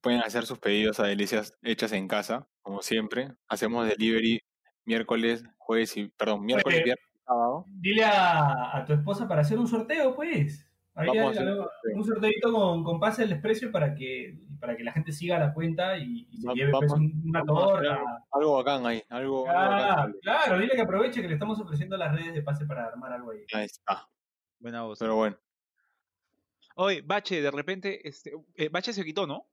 pueden 0.00 0.20
hacer 0.20 0.46
sus 0.46 0.58
pedidos 0.58 1.00
a 1.00 1.04
delicias 1.06 1.54
hechas 1.62 1.92
en 1.92 2.08
casa, 2.08 2.46
como 2.62 2.82
siempre. 2.82 3.32
Hacemos 3.48 3.86
delivery 3.88 4.40
miércoles, 4.88 5.44
jueves 5.58 5.96
y, 5.96 6.08
perdón, 6.08 6.44
miércoles, 6.44 6.78
Oye, 6.78 6.84
viernes 6.84 7.06
y 7.14 7.24
sábado. 7.24 7.64
Dile 7.68 8.04
a, 8.04 8.76
a 8.78 8.84
tu 8.84 8.92
esposa 8.94 9.28
para 9.28 9.42
hacer 9.42 9.58
un 9.58 9.68
sorteo, 9.68 10.16
pues. 10.16 10.64
Ahí 10.94 11.06
Vamos 11.06 11.36
a 11.36 11.40
hay 11.42 11.46
hacer 11.48 11.68
un 11.94 12.04
sorteito 12.04 12.52
con, 12.52 12.82
con 12.82 12.98
pase 12.98 13.22
del 13.22 13.30
desprecio 13.30 13.70
para 13.70 13.94
que, 13.94 14.36
para 14.58 14.76
que 14.76 14.82
la 14.82 14.90
gente 14.90 15.12
siga 15.12 15.38
la 15.38 15.54
cuenta 15.54 15.96
y, 15.96 16.26
y 16.28 16.38
se 16.38 16.48
Va- 16.48 16.54
lleve 16.54 16.72
pues, 16.72 16.90
vamos- 16.90 16.98
un- 17.12 17.22
una 17.28 17.40
a 17.40 17.44
torta. 17.44 18.00
Algo 18.32 18.54
bacán 18.56 18.84
ahí, 18.86 19.00
algo, 19.08 19.48
algo 19.48 19.60
Ah, 19.60 19.78
bacán. 19.96 20.14
claro, 20.22 20.58
dile 20.58 20.74
que 20.74 20.80
aproveche 20.82 21.22
que 21.22 21.28
le 21.28 21.34
estamos 21.34 21.60
ofreciendo 21.60 21.96
las 21.96 22.12
redes 22.12 22.34
de 22.34 22.42
pase 22.42 22.66
para 22.66 22.86
armar 22.86 23.12
algo 23.12 23.30
ahí. 23.30 23.44
Ahí 23.54 23.66
está. 23.66 24.08
Buena 24.58 24.82
voz. 24.82 24.98
Pero 24.98 25.14
bueno, 25.14 25.36
Oye, 26.74 27.02
Bache, 27.02 27.42
de 27.42 27.50
repente, 27.50 28.08
este, 28.08 28.32
eh, 28.54 28.68
Bache 28.68 28.92
se 28.92 29.04
quitó, 29.04 29.26
¿no? 29.26 29.46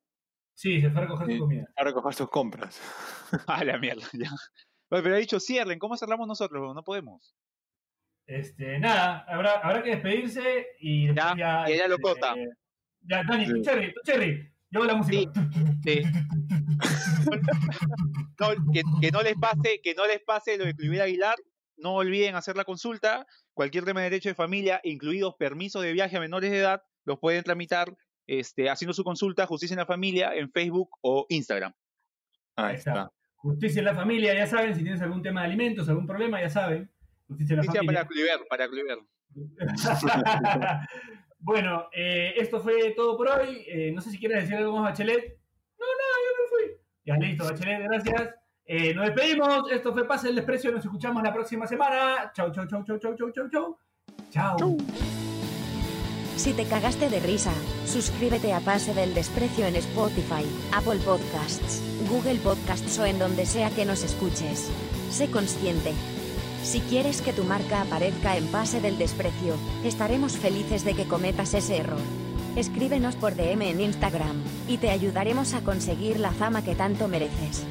Sí, 0.53 0.79
se 0.81 0.89
fue 0.89 1.01
a 1.01 1.05
recoger 1.05 1.27
Sí. 1.27 1.33
su 1.33 1.39
comida. 1.41 1.67
a 1.75 1.83
recoger 1.83 2.13
sus 2.13 2.29
compras. 2.29 2.79
Ah, 3.47 3.63
la 3.63 3.77
mierda, 3.77 4.07
ya. 4.13 4.29
Pero 4.89 5.15
ha 5.15 5.17
dicho 5.17 5.39
cierren, 5.39 5.79
¿cómo 5.79 5.97
cerramos 5.97 6.27
nosotros? 6.27 6.73
No 6.75 6.83
podemos. 6.83 7.35
Este, 8.27 8.79
nada, 8.79 9.23
habrá, 9.27 9.59
habrá 9.59 9.83
que 9.83 9.91
despedirse 9.91 10.67
y 10.79 11.13
Ya, 11.13 11.35
ya. 11.37 11.65
y 11.69 11.73
ella 11.73 11.87
lo 11.87 11.95
este, 11.95 12.01
corta. 12.01 12.35
Ya, 13.01 13.23
Dani, 13.27 13.45
Sí. 13.45 13.51
tu 13.53 13.61
cherry, 13.61 13.93
tu 13.93 14.01
cherry. 14.03 14.51
Yo 14.71 14.79
hago 14.79 14.87
la 14.87 14.95
música. 14.95 15.31
Sí. 15.83 16.01
No, 18.37 18.49
que, 18.73 18.81
que 19.01 19.11
no 19.11 19.21
les 19.21 19.35
pase, 19.35 19.79
que 19.81 19.95
no 19.95 20.05
les 20.05 20.19
pase 20.21 20.57
lo 20.57 20.65
de 20.65 20.75
Cluiver 20.75 21.01
Aguilar. 21.01 21.35
No 21.77 21.95
olviden 21.95 22.35
hacer 22.35 22.57
la 22.57 22.65
consulta. 22.65 23.25
Cualquier 23.53 23.85
tema 23.85 24.01
de 24.01 24.09
derecho 24.09 24.27
de 24.29 24.35
familia, 24.35 24.81
incluidos 24.83 25.35
permisos 25.35 25.81
de 25.81 25.93
viaje 25.93 26.17
a 26.17 26.19
menores 26.19 26.51
de 26.51 26.59
edad, 26.59 26.83
los 27.05 27.17
pueden 27.19 27.43
tramitar 27.43 27.95
este, 28.27 28.69
haciendo 28.69 28.93
su 28.93 29.05
consulta 29.05 29.45
Justicia 29.47 29.73
en 29.75 29.79
la 29.79 29.85
Familia 29.85 30.33
en 30.35 30.51
Facebook 30.51 30.89
o 31.01 31.25
Instagram. 31.29 31.73
Ahí 32.57 32.71
Ahí 32.71 32.75
está. 32.75 32.91
está. 32.91 33.11
Justicia 33.45 33.77
en 33.77 33.85
la 33.85 33.93
familia, 33.93 34.33
ya 34.33 34.47
saben, 34.47 34.73
si 34.73 34.81
tienes 34.81 34.99
algún 35.03 35.21
tema 35.21 35.41
de 35.41 35.45
alimentos, 35.45 35.87
algún 35.87 36.07
problema, 36.07 36.41
ya 36.41 36.49
saben. 36.49 36.89
Justicia 37.27 37.53
en 37.53 37.57
la 37.57 37.63
Justicia 37.63 37.81
familia. 37.81 37.99
para 37.99 38.07
Cluiver, 38.07 38.39
para 38.49 38.67
Cluiver. 38.67 38.97
bueno, 41.39 41.87
eh, 41.93 42.33
esto 42.37 42.59
fue 42.59 42.93
todo 42.95 43.15
por 43.15 43.29
hoy. 43.29 43.63
Eh, 43.67 43.91
no 43.93 44.01
sé 44.01 44.09
si 44.09 44.17
quieres 44.17 44.41
decir 44.41 44.55
algo 44.55 44.73
más, 44.73 44.89
Bachelet. 44.89 45.37
No, 45.77 45.85
no, 45.85 46.07
yo 46.25 46.31
me 46.41 46.49
fui. 46.49 46.77
Ya 47.05 47.17
listo, 47.17 47.43
Bachelet, 47.43 47.83
gracias. 47.83 48.35
Eh, 48.65 48.95
nos 48.95 49.05
despedimos. 49.05 49.71
Esto 49.71 49.93
fue 49.93 50.07
Pase 50.07 50.29
el 50.29 50.35
Desprecio. 50.37 50.71
Nos 50.71 50.83
escuchamos 50.83 51.21
la 51.21 51.31
próxima 51.31 51.67
semana. 51.67 52.31
Chau, 52.33 52.51
chau, 52.51 52.65
chau, 52.65 52.83
chau, 52.83 52.97
chau, 52.97 53.15
chau, 53.15 53.31
chau, 53.31 53.49
chau. 53.51 53.77
Chau. 54.31 54.77
Si 56.35 56.53
te 56.53 56.65
cagaste 56.65 57.09
de 57.09 57.19
risa, 57.19 57.53
suscríbete 57.85 58.53
a 58.53 58.59
Pase 58.59 58.93
del 58.93 59.13
Desprecio 59.13 59.65
en 59.67 59.75
Spotify, 59.77 60.43
Apple 60.73 60.99
Podcasts, 61.05 61.81
Google 62.07 62.35
Podcasts 62.35 62.97
o 62.99 63.05
en 63.05 63.19
donde 63.19 63.45
sea 63.45 63.69
que 63.69 63.85
nos 63.85 64.03
escuches. 64.03 64.69
Sé 65.11 65.29
consciente. 65.29 65.93
Si 66.63 66.79
quieres 66.79 67.21
que 67.21 67.33
tu 67.33 67.43
marca 67.43 67.81
aparezca 67.81 68.37
en 68.37 68.47
Pase 68.47 68.81
del 68.81 68.97
Desprecio, 68.97 69.55
estaremos 69.83 70.37
felices 70.37 70.83
de 70.83 70.93
que 70.93 71.07
cometas 71.07 71.53
ese 71.53 71.77
error. 71.77 71.99
Escríbenos 72.55 73.15
por 73.15 73.35
DM 73.35 73.61
en 73.63 73.81
Instagram, 73.81 74.41
y 74.67 74.77
te 74.77 74.89
ayudaremos 74.89 75.53
a 75.53 75.61
conseguir 75.61 76.19
la 76.19 76.31
fama 76.31 76.63
que 76.63 76.73
tanto 76.73 77.07
mereces. 77.07 77.63